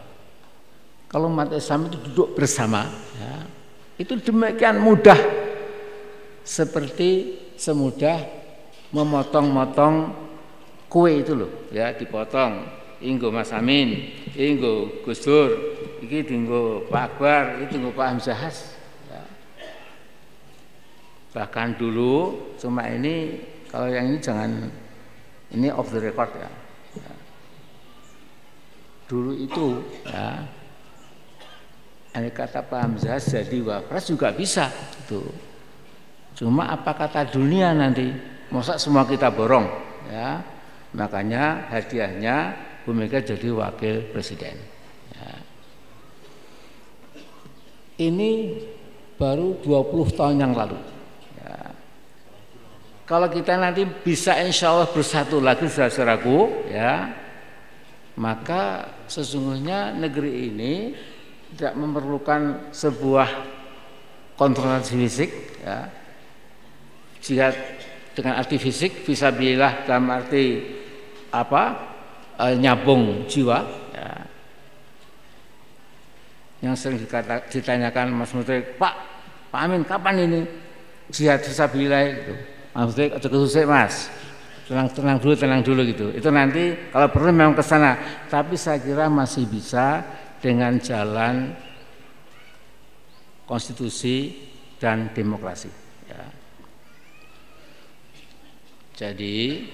[1.06, 2.85] Kalau umat Islam itu duduk bersama,
[3.16, 3.47] ya,
[3.97, 5.16] itu demikian mudah
[6.44, 8.28] seperti semudah
[8.93, 10.12] memotong-motong
[10.90, 12.68] kue itu loh, ya dipotong
[13.01, 15.48] inggo Mas Amin, inggo Gus Dur,
[16.05, 18.77] iki dinggo Pak Akbar, iki dinggo Pak Hamzahas.
[21.39, 23.39] Bahkan dulu cuma ini
[23.70, 24.51] kalau yang ini jangan
[25.55, 26.51] ini off the record ya.
[26.98, 27.12] ya.
[29.06, 30.43] Dulu itu ya
[32.19, 34.66] ini kata Pak Hamzahas jadi wapres juga bisa
[35.06, 35.23] itu.
[36.35, 38.10] Cuma apa kata dunia nanti?
[38.51, 39.69] Masa semua kita borong,
[40.10, 40.43] ya.
[40.97, 44.56] Makanya hadiahnya Bu Mega jadi wakil presiden.
[45.15, 45.31] Ya.
[48.09, 48.31] Ini
[49.20, 50.98] baru 20 tahun yang lalu.
[53.09, 57.09] Kalau kita nanti bisa insya Allah bersatu lagi saudaraku, ya,
[58.20, 60.93] maka sesungguhnya negeri ini
[61.56, 63.28] tidak memerlukan sebuah
[64.36, 65.30] konfrontasi fisik,
[65.64, 65.89] ya.
[67.24, 67.56] Jihad
[68.12, 70.76] dengan arti fisik, bisa bilah dalam arti
[71.32, 71.62] apa
[72.36, 73.59] e, nyambung jiwa,
[73.97, 74.09] ya
[76.59, 78.94] yang sering dikata, ditanyakan Mas Menteri, Pak,
[79.48, 80.40] Pak Amin kapan ini
[81.09, 82.57] jihad fisabilillah itu?
[82.86, 84.06] Menteri ada kesusik Mas.
[84.68, 86.12] Tenang, tenang dulu, tenang dulu gitu.
[86.12, 87.96] Itu nanti kalau perlu memang ke sana.
[88.28, 90.05] Tapi saya kira masih bisa
[90.38, 91.56] dengan jalan
[93.48, 94.36] konstitusi
[94.76, 95.72] dan demokrasi.
[96.06, 96.22] Ya.
[98.92, 99.64] Jadi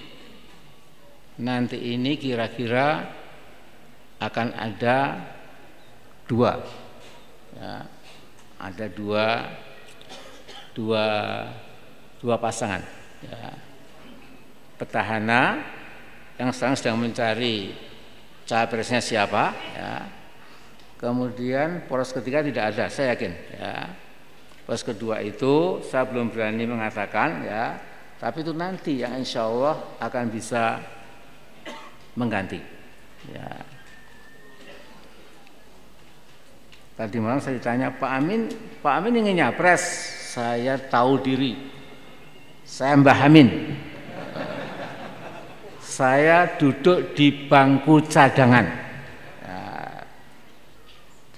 [1.43, 3.03] nanti ini kira-kira
[4.23, 5.19] akan ada
[6.23, 6.55] dua
[7.59, 7.83] ya,
[8.55, 9.43] ada dua
[10.71, 11.03] dua
[12.25, 12.81] dua pasangan
[13.21, 13.53] ya.
[14.81, 15.61] petahana
[16.41, 17.77] yang sekarang sedang mencari
[18.49, 19.93] capresnya siapa ya.
[20.97, 23.73] kemudian poros ketiga tidak ada saya yakin ya.
[24.65, 27.77] poros kedua itu saya belum berani mengatakan ya
[28.17, 30.81] tapi itu nanti yang insya Allah akan bisa
[32.17, 32.57] mengganti
[33.29, 33.75] ya
[36.95, 38.47] Tadi malam saya ditanya Pak Amin,
[38.79, 39.83] Pak Amin ingin nyapres.
[40.31, 41.74] Saya tahu diri.
[42.65, 43.47] Saya Mbah Amin.
[45.79, 48.65] Saya duduk di bangku cadangan.
[49.45, 49.61] Ya.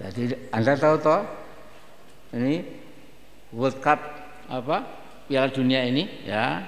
[0.02, 1.22] Jadi Anda tahu toh
[2.34, 2.64] ini
[3.54, 4.00] World Cup
[4.48, 4.78] apa
[5.28, 6.64] Piala Dunia ini ya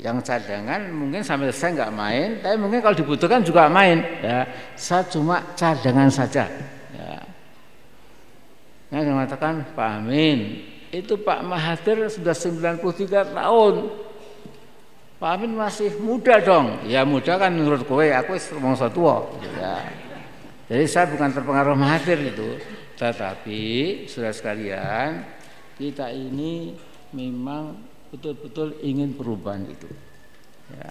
[0.00, 5.04] yang cadangan mungkin sampai saya nggak main tapi mungkin kalau dibutuhkan juga main ya saya
[5.12, 6.48] cuma cadangan saja
[8.90, 13.74] yang mengatakan Pak Amin itu Pak Mahathir sudah 93 tahun.
[15.22, 16.82] Pak Amin masih muda dong.
[16.90, 19.30] Ya muda kan menurut kowe aku mongso tua.
[19.54, 19.86] Ya.
[20.66, 22.58] jadi saya bukan terpengaruh Mahathir itu.
[22.98, 23.62] Tetapi
[24.10, 25.22] sudah sekalian
[25.78, 26.74] kita ini
[27.14, 27.78] memang
[28.10, 29.88] betul-betul ingin perubahan itu.
[30.70, 30.90] Ya.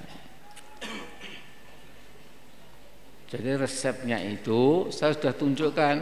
[3.29, 5.95] jadi resepnya itu saya sudah tunjukkan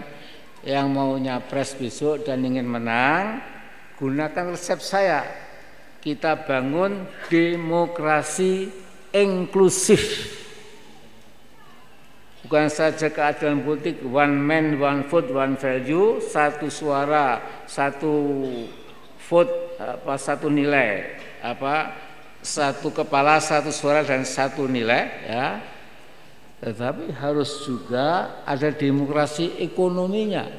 [0.63, 3.43] yang mau nyapres besok dan ingin menang
[3.97, 5.25] gunakan resep saya.
[5.99, 8.69] Kita bangun demokrasi
[9.11, 10.33] inklusif.
[12.47, 18.39] Bukan saja keadilan politik one man one vote one value satu suara satu
[19.27, 21.91] vote apa satu nilai apa
[22.39, 25.59] satu kepala satu suara dan satu nilai ya.
[26.57, 30.49] Tetapi harus juga ada demokrasi ekonominya,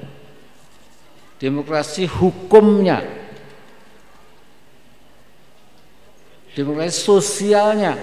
[1.42, 3.02] demokrasi hukumnya,
[6.58, 7.94] demokrasi sosialnya,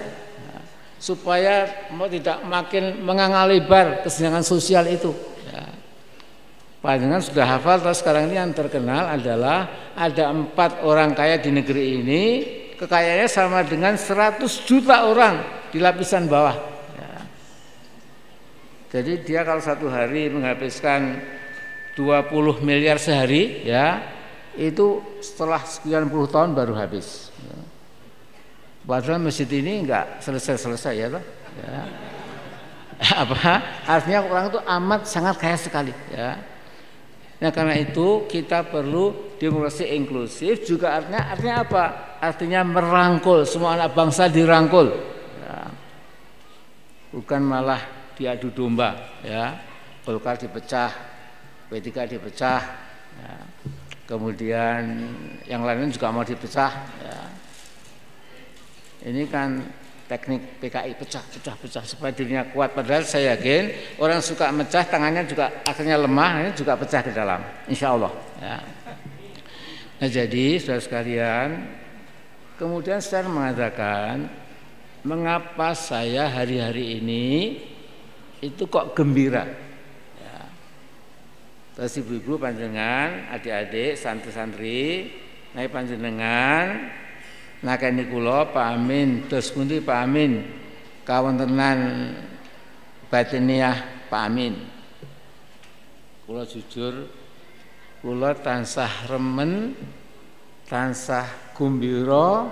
[0.96, 5.12] supaya mau tidak makin menganga lebar kesenjangan sosial itu.
[5.52, 5.68] Ya.
[6.80, 12.00] Panjangan sudah hafal, terus sekarang ini yang terkenal adalah ada empat orang kaya di negeri
[12.00, 12.22] ini,
[12.80, 16.56] kekayaannya sama dengan 100 juta orang di lapisan bawah.
[18.86, 21.20] Jadi dia kalau satu hari menghabiskan
[21.98, 24.00] 20 miliar sehari ya
[24.56, 27.28] itu setelah sekian puluh tahun baru habis.
[28.86, 31.24] Padahal masjid ini enggak selesai-selesai ya toh.
[31.58, 31.82] Ya.
[33.26, 33.58] Apa?
[33.82, 36.38] Artinya orang itu amat sangat kaya sekali ya.
[37.36, 41.84] Nah karena itu kita perlu demokrasi inklusif juga artinya artinya apa?
[42.16, 44.88] Artinya merangkul semua anak bangsa dirangkul.
[45.44, 45.68] Ya.
[47.12, 47.82] Bukan malah
[48.16, 49.60] diadu domba ya
[50.00, 50.88] Golkar dipecah
[51.68, 52.60] P3 dipecah
[53.20, 53.34] ya.
[54.08, 55.04] kemudian
[55.44, 56.72] yang lain juga mau dipecah
[57.04, 57.18] ya.
[59.06, 59.62] Ini kan
[60.10, 65.26] teknik PKI pecah pecah pecah supaya dirinya kuat padahal saya yakin orang suka mecah tangannya
[65.26, 68.58] juga akhirnya lemah ini juga pecah ke dalam insya Allah ya.
[69.98, 71.48] nah jadi saudara sekalian
[72.54, 74.30] kemudian saya mengatakan
[75.06, 77.26] mengapa saya hari-hari ini
[78.42, 79.46] itu kok gembira.
[80.18, 80.38] Ya.
[81.78, 85.14] Terus ibu-ibu panjenengan, adik-adik, santri-santri,
[85.54, 86.90] naik panjenengan,
[87.64, 90.44] nakeni kula Pak Amin, terus pundi Pak Amin,
[91.06, 91.78] tenan
[93.08, 94.54] batiniah Pak Amin.
[96.26, 97.06] Kula jujur,
[98.02, 99.76] kula tansah remen
[100.66, 102.50] tansah gumbira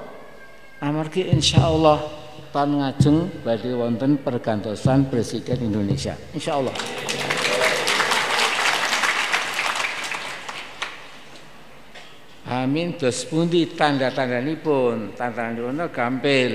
[0.79, 1.99] amargi insyaallah
[2.55, 6.15] tan ngajeng badhe wonten pergantosan presiden Indonesia.
[6.31, 7.34] Insyaallah
[12.45, 13.01] Amin.
[13.01, 15.17] Dos pundi tanda-tandanipun?
[15.17, 16.53] Tanda-tandanipun gampil.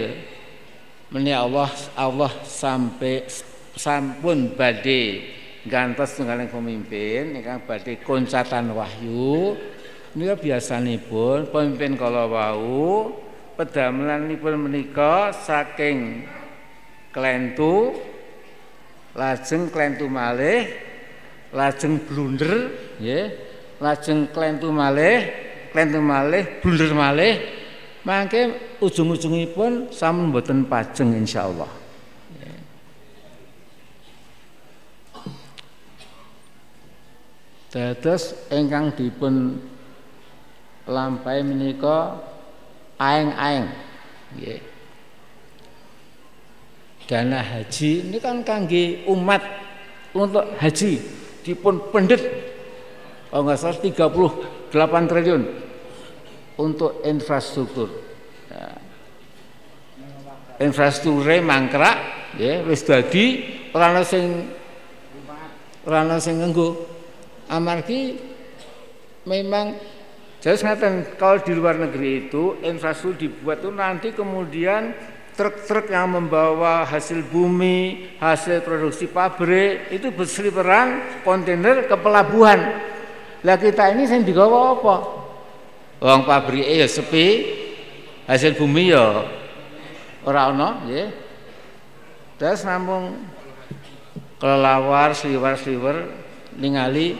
[1.09, 3.25] Meni Allah Allah sampai
[3.73, 5.25] sampun badhe
[5.65, 9.57] gantos tunggaling pemimpin ingkang badhe koncatan wahyu.
[10.13, 13.09] Nika biasanipun pemimpin kala wau
[13.57, 16.29] pedamelanipun menika saking
[17.09, 17.97] klentu
[19.17, 20.69] lajeng klentu malih
[21.49, 22.69] lajeng blunder
[23.01, 23.25] nggih
[23.81, 27.33] lajeng klentu malih klentu malih blunder malih.
[28.07, 31.67] Mangke ujung-ujungipun sampun mboten pajeng insyaallah.
[37.69, 39.61] Dados ingkang dipun
[40.89, 42.17] lampahi menika
[42.97, 43.69] aeng-aeng.
[44.33, 44.61] Nggih.
[47.09, 49.41] Dana haji ini kan kangge umat
[50.13, 51.01] untuk haji
[51.41, 52.21] dipun pendet
[53.33, 55.43] oh nggak salah 38 triliun
[56.59, 57.87] untuk infrastruktur.
[58.51, 58.75] Ya.
[60.59, 61.95] Infrastruktur mangkrak
[62.35, 64.51] ya wis dadi ora sing
[65.87, 66.83] ora sing nganggo
[67.47, 68.19] amargi
[69.23, 69.73] memang
[70.39, 74.95] jadi ngaten kalau di luar negeri itu infrastruktur dibuat itu nanti kemudian
[75.35, 82.59] truk-truk yang membawa hasil bumi, hasil produksi pabrik itu berseliweran kontainer ke pelabuhan.
[83.47, 85.18] Lah kita ini saya digawa apa?
[85.99, 87.43] Uang pabrik ya sepi,
[88.23, 89.27] hasil bumi ya
[90.23, 91.11] ora ana, nggih.
[92.39, 93.19] Terus namun
[94.39, 96.07] kelelawar, sliwer-sliwer
[96.55, 97.19] ningali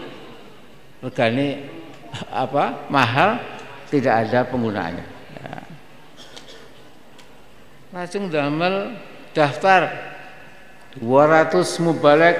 [1.03, 1.68] regane
[2.43, 3.39] apa mahal
[3.89, 5.06] tidak ada penggunaannya
[5.39, 5.53] ya.
[7.95, 8.97] langsung damel
[9.31, 9.88] daftar
[10.99, 12.38] 200 mubalek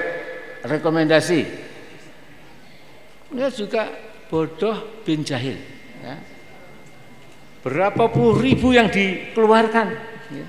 [0.66, 1.41] rekomendasi
[3.30, 3.88] ini juga
[4.28, 5.57] bodoh bin jahil
[6.00, 6.16] ya.
[7.60, 9.88] berapa puluh ribu yang dikeluarkan?
[10.30, 10.48] Ya.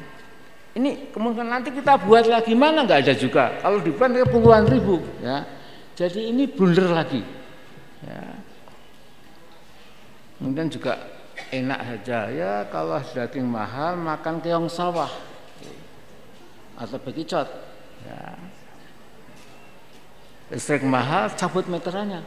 [0.78, 2.54] ini kemungkinan nanti kita buat lagi.
[2.54, 3.58] Mana nggak ada juga?
[3.58, 5.02] Kalau dibuat puluhan ribu.
[5.20, 5.44] Ya.
[5.98, 7.20] Jadi ini blunder lagi.
[8.00, 8.40] Ya.
[10.40, 10.96] kemudian juga
[11.52, 12.18] enak saja.
[12.32, 15.10] Ya kalau daging mahal makan keong sawah.
[16.80, 17.44] Atau bekicot
[18.08, 18.40] ya.
[20.48, 22.24] listrik mahal cabut meterannya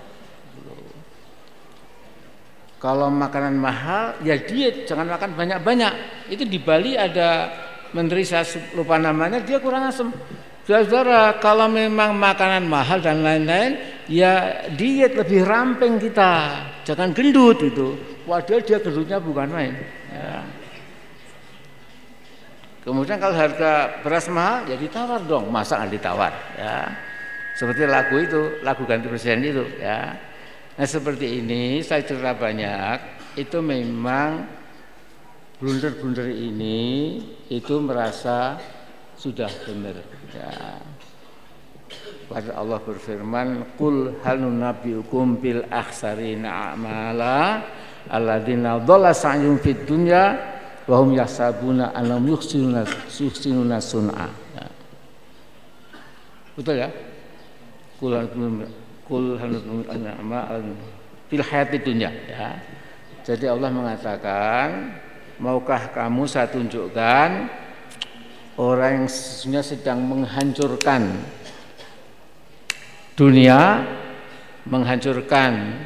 [2.83, 5.93] kalau makanan mahal ya diet jangan makan banyak-banyak
[6.27, 7.47] itu di Bali ada
[7.95, 8.43] menteri saya
[8.75, 10.11] lupa namanya dia kurang asem
[10.63, 13.75] Saudara, kalau memang makanan mahal dan lain-lain,
[14.07, 16.55] ya diet lebih ramping kita.
[16.87, 17.99] Jangan gendut itu.
[18.23, 19.75] Padahal dia gendutnya bukan main.
[20.07, 20.39] Ya.
[22.87, 25.51] Kemudian kalau harga beras mahal, ya ditawar dong.
[25.51, 26.31] Masa nggak ditawar?
[26.55, 26.95] Ya.
[27.59, 29.67] Seperti lagu itu, lagu ganti presiden itu.
[29.83, 30.15] Ya.
[30.73, 32.97] Nah seperti ini, saya cerita banyak.
[33.37, 34.45] Itu memang
[35.61, 38.57] blunder-blunder ini itu merasa
[39.13, 39.95] sudah benar
[40.33, 40.81] ya.
[42.25, 47.61] Pada Allah berfirman, "Qul hal nunabbiukum bil akhsarina a'mala
[48.09, 50.35] alladzina dhalla sa'yuhum fid dunya
[50.89, 52.81] wa hum yahsabuna annahum yuhsinuna
[53.13, 54.27] yuhsinuna sun'a."
[54.57, 54.65] Ya.
[56.57, 56.89] Betul ya?
[58.01, 58.17] Qul
[59.09, 60.75] nunabbiukum
[61.27, 62.59] fil hayati dunya ya.
[63.23, 64.99] Jadi Allah mengatakan,
[65.39, 67.29] maukah kamu saya tunjukkan
[68.59, 71.23] orang yang sesungguhnya sedang menghancurkan
[73.15, 73.87] dunia,
[74.67, 75.83] menghancurkan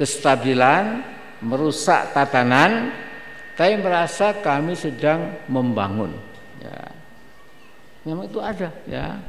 [0.00, 1.04] kestabilan,
[1.44, 2.88] merusak tatanan,
[3.54, 6.16] tapi merasa kami sedang membangun.
[6.64, 6.88] Ya.
[8.08, 9.20] Memang itu ada, ya.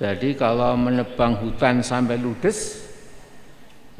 [0.00, 2.88] Jadi kalau menebang hutan sampai ludes,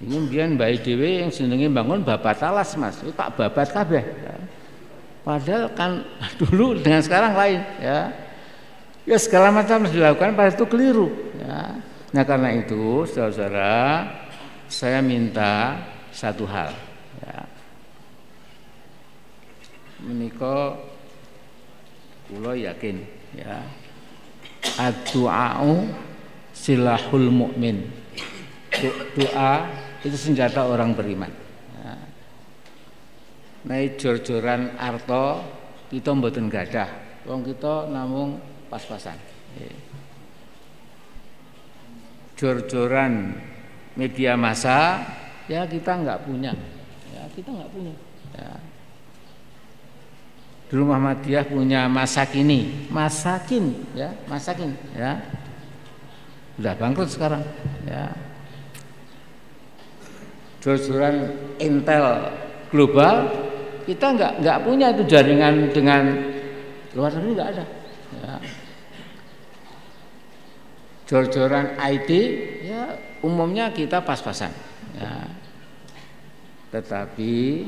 [0.01, 4.01] ini biar bayi dewe yang senengi bangun babat talas mas, itu tak babat kabeh.
[4.01, 4.37] Ya.
[5.21, 6.01] Padahal kan
[6.41, 8.09] dulu dengan sekarang lain ya.
[9.05, 11.77] Ya segala macam harus dilakukan pada itu keliru ya.
[12.17, 14.09] Nah karena itu saudara-saudara
[14.73, 15.85] saya minta
[16.17, 16.73] satu hal
[17.21, 17.45] ya.
[20.01, 20.81] Menika
[22.33, 23.05] kula yakin
[23.37, 23.61] ya.
[24.61, 25.89] Ad-du'a'u
[26.53, 27.89] silahul mukmin.
[29.17, 29.69] Doa
[30.05, 31.33] itu senjata orang beriman.
[33.61, 35.45] Naik jor-joran arto
[35.93, 36.89] kita mboten gadah.
[37.29, 38.41] Wong kita namung
[38.73, 39.21] pas-pasan.
[42.41, 43.37] Jor-joran
[44.01, 45.05] media massa
[45.45, 46.57] ya kita nggak punya.
[47.37, 47.93] kita nggak punya.
[48.33, 48.70] Ya.
[50.71, 55.19] Di rumah Muhammadiyah punya masakini, masakin, ya, masakin, ya.
[56.55, 57.43] Sudah bangkrut sekarang,
[57.91, 58.15] ya.
[60.63, 62.31] Jor-joran Intel
[62.71, 63.27] global
[63.83, 66.15] kita nggak nggak punya itu jaringan dengan
[66.95, 67.65] luar negeri nggak ada.
[68.23, 68.35] Ya.
[71.11, 72.11] Jor-joran IT
[72.63, 72.95] ya
[73.27, 74.55] umumnya kita pas-pasan.
[74.95, 75.27] Ya.
[76.71, 77.67] Tetapi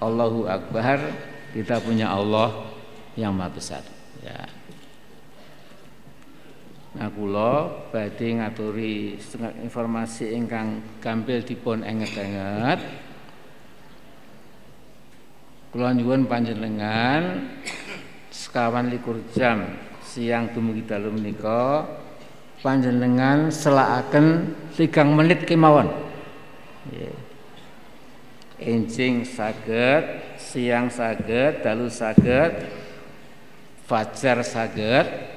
[0.00, 0.98] Allahu Akbar
[1.52, 2.72] kita punya Allah
[3.16, 3.84] yang maha besar.
[4.24, 4.48] Ya.
[6.92, 9.16] Nah kula badhe ngaturi
[9.64, 12.80] informasi ingkang gampil dipun enget-enget.
[15.72, 17.48] Kula nyuwun panjenengan
[18.28, 19.72] sekawan likur jam
[20.04, 21.88] siang dumugi dalu menika
[22.60, 25.88] panjenengan selakaken tigang menit kemawon.
[26.92, 27.16] Yeah.
[28.62, 32.68] Enjing saged, siang saged, dalu saged,
[33.88, 35.32] fajar saged.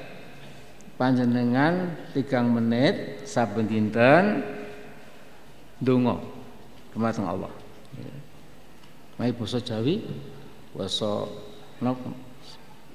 [0.96, 4.40] Panjenengan tigang menit saben dinten
[5.76, 6.16] donga
[6.92, 7.52] dumateng Allah.
[9.20, 10.04] Mai basa Jawi,
[10.72, 11.28] basa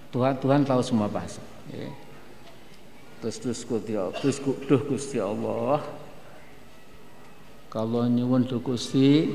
[0.10, 1.42] Tuhan Tuhan tahu semua bahasa.
[3.22, 5.86] Terus terus Gusti terus duh Gusti Allah.
[7.70, 9.30] Kalau nyuwun duh Gusti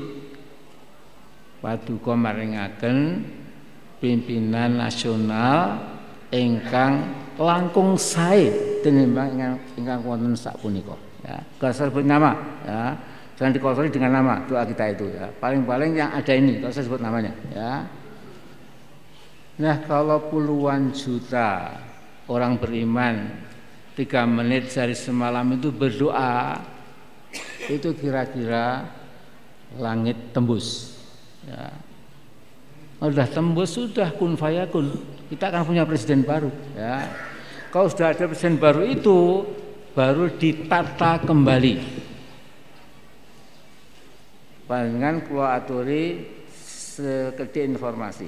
[1.67, 3.27] paduka maringaken
[3.99, 5.83] pimpinan nasional
[6.31, 9.35] ingkang langkung sae tinimbang
[9.75, 10.95] ingkang wonten sapunika
[11.27, 11.35] ya.
[11.59, 12.31] Gak sebut nama
[12.63, 12.95] ya.
[13.35, 15.27] Jangan dikotori dengan nama doa kita itu ya.
[15.27, 17.83] Paling-paling yang ada ini kalau saya sebut namanya ya.
[19.57, 21.75] Nah, kalau puluhan juta
[22.31, 23.43] orang beriman
[23.99, 26.63] tiga menit sehari semalam itu berdoa
[27.67, 28.87] itu kira-kira
[29.75, 30.96] langit tembus
[31.47, 31.71] Ya.
[32.99, 34.91] Sudah tembus sudah kun fayakun.
[35.31, 36.51] Kita akan punya presiden baru.
[36.75, 37.07] Ya.
[37.71, 39.47] Kalau sudah ada presiden baru itu
[39.95, 42.05] baru ditata kembali.
[44.67, 48.27] Panjenengan kula aturi sekedhik informasi.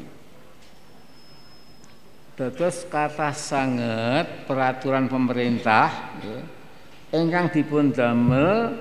[2.39, 6.39] Terus kata sangat peraturan pemerintah ya,
[7.19, 8.79] ingkang dipun damel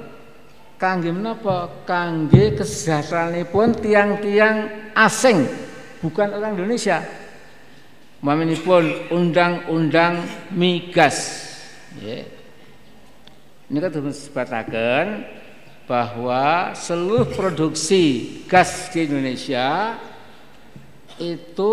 [0.79, 1.85] kangge menapa?
[1.85, 2.55] Kangge
[3.51, 5.45] pun tiang-tiang asing
[6.01, 7.03] bukan orang Indonesia.
[8.65, 8.85] Pun
[9.15, 11.47] undang-undang migas.
[13.69, 15.05] Ini kan disebatakan
[15.87, 19.97] bahwa seluruh produksi gas di Indonesia
[21.19, 21.73] itu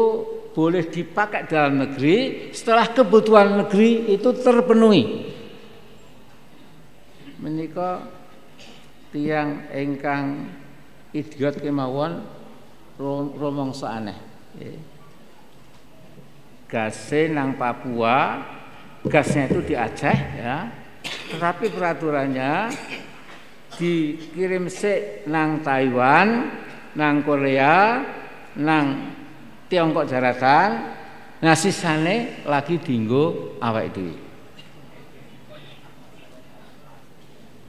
[0.55, 5.35] boleh dipakai dalam negeri setelah kebutuhan negeri itu terpenuhi.
[7.43, 8.07] Menikah
[9.15, 10.51] tiang engkang
[11.15, 12.19] idiot kemawon
[13.39, 14.19] romong aneh.
[16.67, 18.43] Gase nang Papua
[19.07, 20.67] gasnya itu di Aceh ya.
[21.31, 22.75] Tetapi peraturannya
[23.79, 26.51] dikirim se nang Taiwan
[26.99, 28.03] nang Korea
[28.59, 29.15] nang
[29.71, 30.91] Tiongkok daratan.
[31.39, 34.24] Nah sisane lagi dinggo awak itu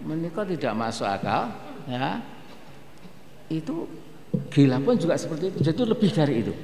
[0.07, 1.51] menikah tidak masuk akal
[1.91, 2.23] ya.
[3.51, 3.91] Itu
[4.55, 5.59] gila pun juga seperti itu.
[5.66, 6.55] Jadi lebih dari itu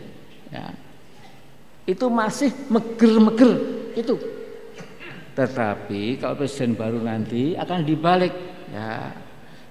[0.54, 0.70] ya.
[1.82, 3.52] Itu masih meger-meger
[3.98, 4.14] itu.
[5.34, 8.32] Tetapi kalau presiden baru nanti akan dibalik
[8.70, 9.10] ya.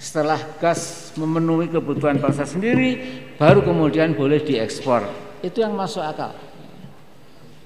[0.01, 2.97] Setelah gas memenuhi kebutuhan bangsa sendiri
[3.37, 5.05] baru kemudian boleh diekspor.
[5.45, 6.33] Itu yang masuk akal.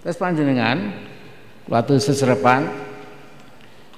[0.04, 0.92] Terus panjenengan
[1.72, 2.68] waktu seserepan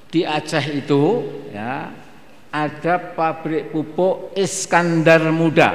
[0.08, 1.04] di Aceh itu
[1.52, 1.92] ya
[2.52, 5.70] ada pabrik pupuk Iskandar Muda.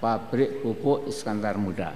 [0.00, 1.92] Pabrik pupuk Iskandar Muda.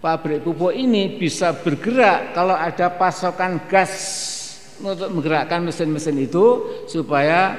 [0.00, 3.92] Pabrik pupuk ini bisa bergerak kalau ada pasokan gas
[4.80, 7.52] untuk menggerakkan mesin-mesin itu supaya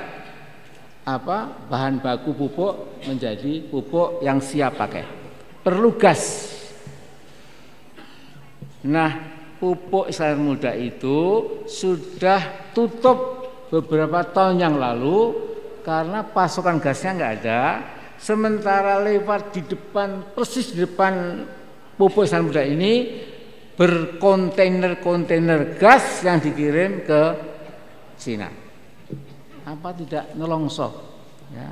[1.05, 5.05] apa bahan baku pupuk menjadi pupuk yang siap pakai.
[5.61, 6.49] Perlu gas.
[8.81, 15.37] Nah, pupuk Islam muda itu sudah tutup beberapa tahun yang lalu
[15.85, 17.61] karena pasokan gasnya nggak ada.
[18.17, 21.45] Sementara lewat di depan persis di depan
[21.93, 23.21] pupuk Islam muda ini
[23.77, 27.21] berkontainer-kontainer gas yang dikirim ke
[28.17, 28.49] Cina.
[29.61, 30.89] Apa tidak nelongso?
[31.53, 31.69] Ya.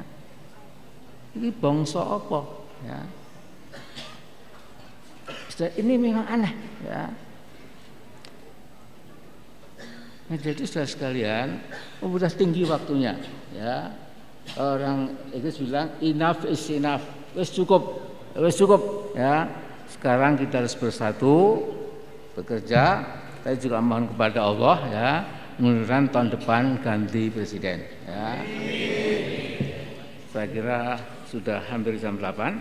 [1.34, 2.40] Ini bongso apa?
[2.86, 3.02] Ya.
[5.60, 6.56] Ini memang aneh
[6.88, 7.12] ya
[10.30, 11.58] Nah, jadi sudah sekalian,
[12.06, 13.18] oh, sudah tinggi waktunya,
[13.50, 13.90] ya.
[14.62, 17.02] orang Inggris bilang enough is enough.
[17.34, 17.98] Wes cukup,
[18.38, 19.50] wes cukup ya.
[19.90, 21.66] Sekarang kita harus bersatu
[22.38, 23.02] bekerja.
[23.42, 25.10] Saya juga mohon kepada Allah ya,
[25.58, 28.38] mudah tahun depan ganti presiden ya.
[30.30, 32.58] Saya kira sudah hampir jam 8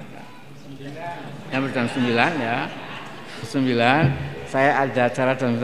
[1.49, 2.05] hampir jam 9
[2.36, 2.69] ya
[3.49, 5.57] 9 saya ada acara dan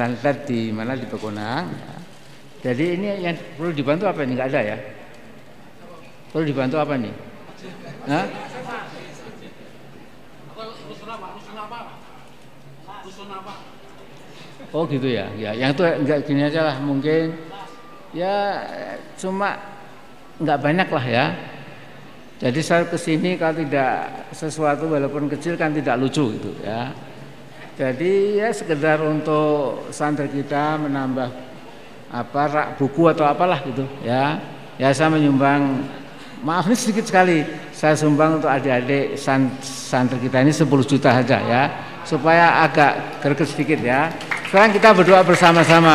[0.48, 1.93] di mana di Pekonang ya.
[2.64, 4.76] Jadi ini yang perlu dibantu apa ini nggak ada ya
[6.32, 7.14] perlu dibantu apa nih
[8.04, 8.26] Hah?
[14.74, 17.30] Oh gitu ya, ya yang itu enggak gini aja lah mungkin
[18.10, 18.58] ya
[19.14, 19.54] cuma
[20.42, 21.26] enggak banyak lah ya.
[22.42, 26.90] Jadi saya ke sini kalau tidak sesuatu walaupun kecil kan tidak lucu gitu ya.
[27.78, 31.30] Jadi ya sekedar untuk santri kita menambah
[32.14, 34.38] apa rak buku atau apalah gitu ya.
[34.78, 35.82] Ya saya menyumbang
[36.46, 37.42] maaf ini sedikit sekali
[37.74, 39.18] saya sumbang untuk adik-adik
[39.62, 41.62] santri kita ini 10 juta saja ya
[42.06, 44.14] supaya agak greget sedikit ya.
[44.46, 45.90] Sekarang kita berdoa bersama-sama.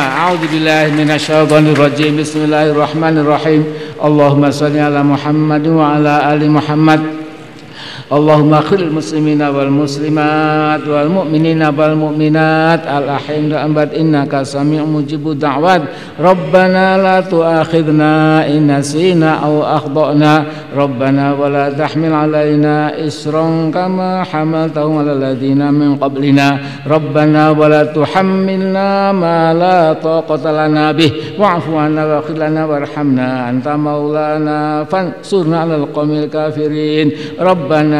[2.20, 3.60] Bismillahirrahmanirrahim.
[3.96, 7.19] Allahumma shalli ala Muhammad wa ala ali Muhammad.
[8.10, 12.82] Allahumma khil muslimina wal muslimat wal mu'minina wal mu'minat.
[12.82, 16.18] Al ahim da ambat innaka sami'u mujibu da'wat.
[16.18, 20.42] Rabbana la tu'akhidna inna sina au akhdana.
[20.74, 26.82] Rabbana wa la tahmil alaina isran kama hamaltahu ala ladina min qablina.
[26.82, 31.38] Rabbana wa la tuhammilna ma la taqata lana bih.
[31.38, 37.38] Wa'fu anna wa khilana warhamna anta maulana fansurna al qamil kafirin.
[37.38, 37.99] Rabbana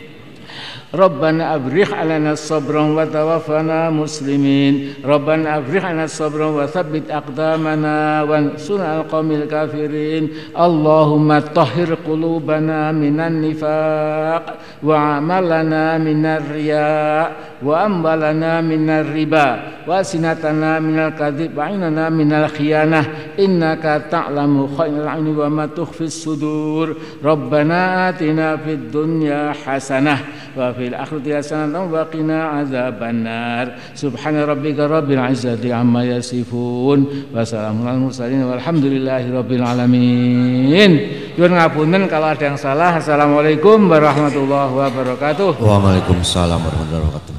[1.55, 4.93] أبرح علينا الصبر وتوفنا مسلمين.
[5.05, 10.29] ربنا أبرح علينا الصبر وثبت أقدامنا وانصرنا القوم الكافرين.
[10.59, 17.31] اللهم طهر قلوبنا من النفاق وعملنا من الرياء.
[17.61, 23.37] wa ambalana minar riba wa sinatana minal kadhib wa inana minal khiyanah.
[23.37, 26.97] Innaka ta'lamu khairul aini wa ma tukhfis sudur.
[27.21, 33.93] Rabbana atina fid dunya hasanah wa fil akhirati hasanah wa qina azabannar.
[33.97, 37.31] Subhana rabbika rabbil izzati amma yasifun.
[37.33, 40.91] Wa salamun alal mursalin walhamdulillahi rabbil alamin.
[41.39, 42.99] Yun ngapunten kalau ada yang salah.
[42.99, 45.57] Assalamualaikum warahmatullahi wabarakatuh.
[45.57, 47.30] Waalaikumsalam warahmatullahi wabarakatuh.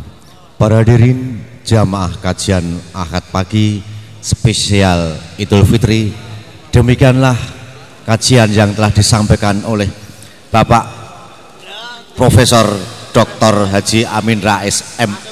[0.63, 2.63] Para hadirin jamaah kajian
[2.95, 3.83] Ahad pagi
[4.23, 6.15] spesial Idul Fitri
[6.71, 7.35] Demikianlah
[8.07, 9.91] kajian yang telah disampaikan oleh
[10.55, 10.87] Bapak
[12.15, 12.79] Profesor
[13.11, 13.75] Dr.
[13.75, 15.23] Haji Amin Rais MA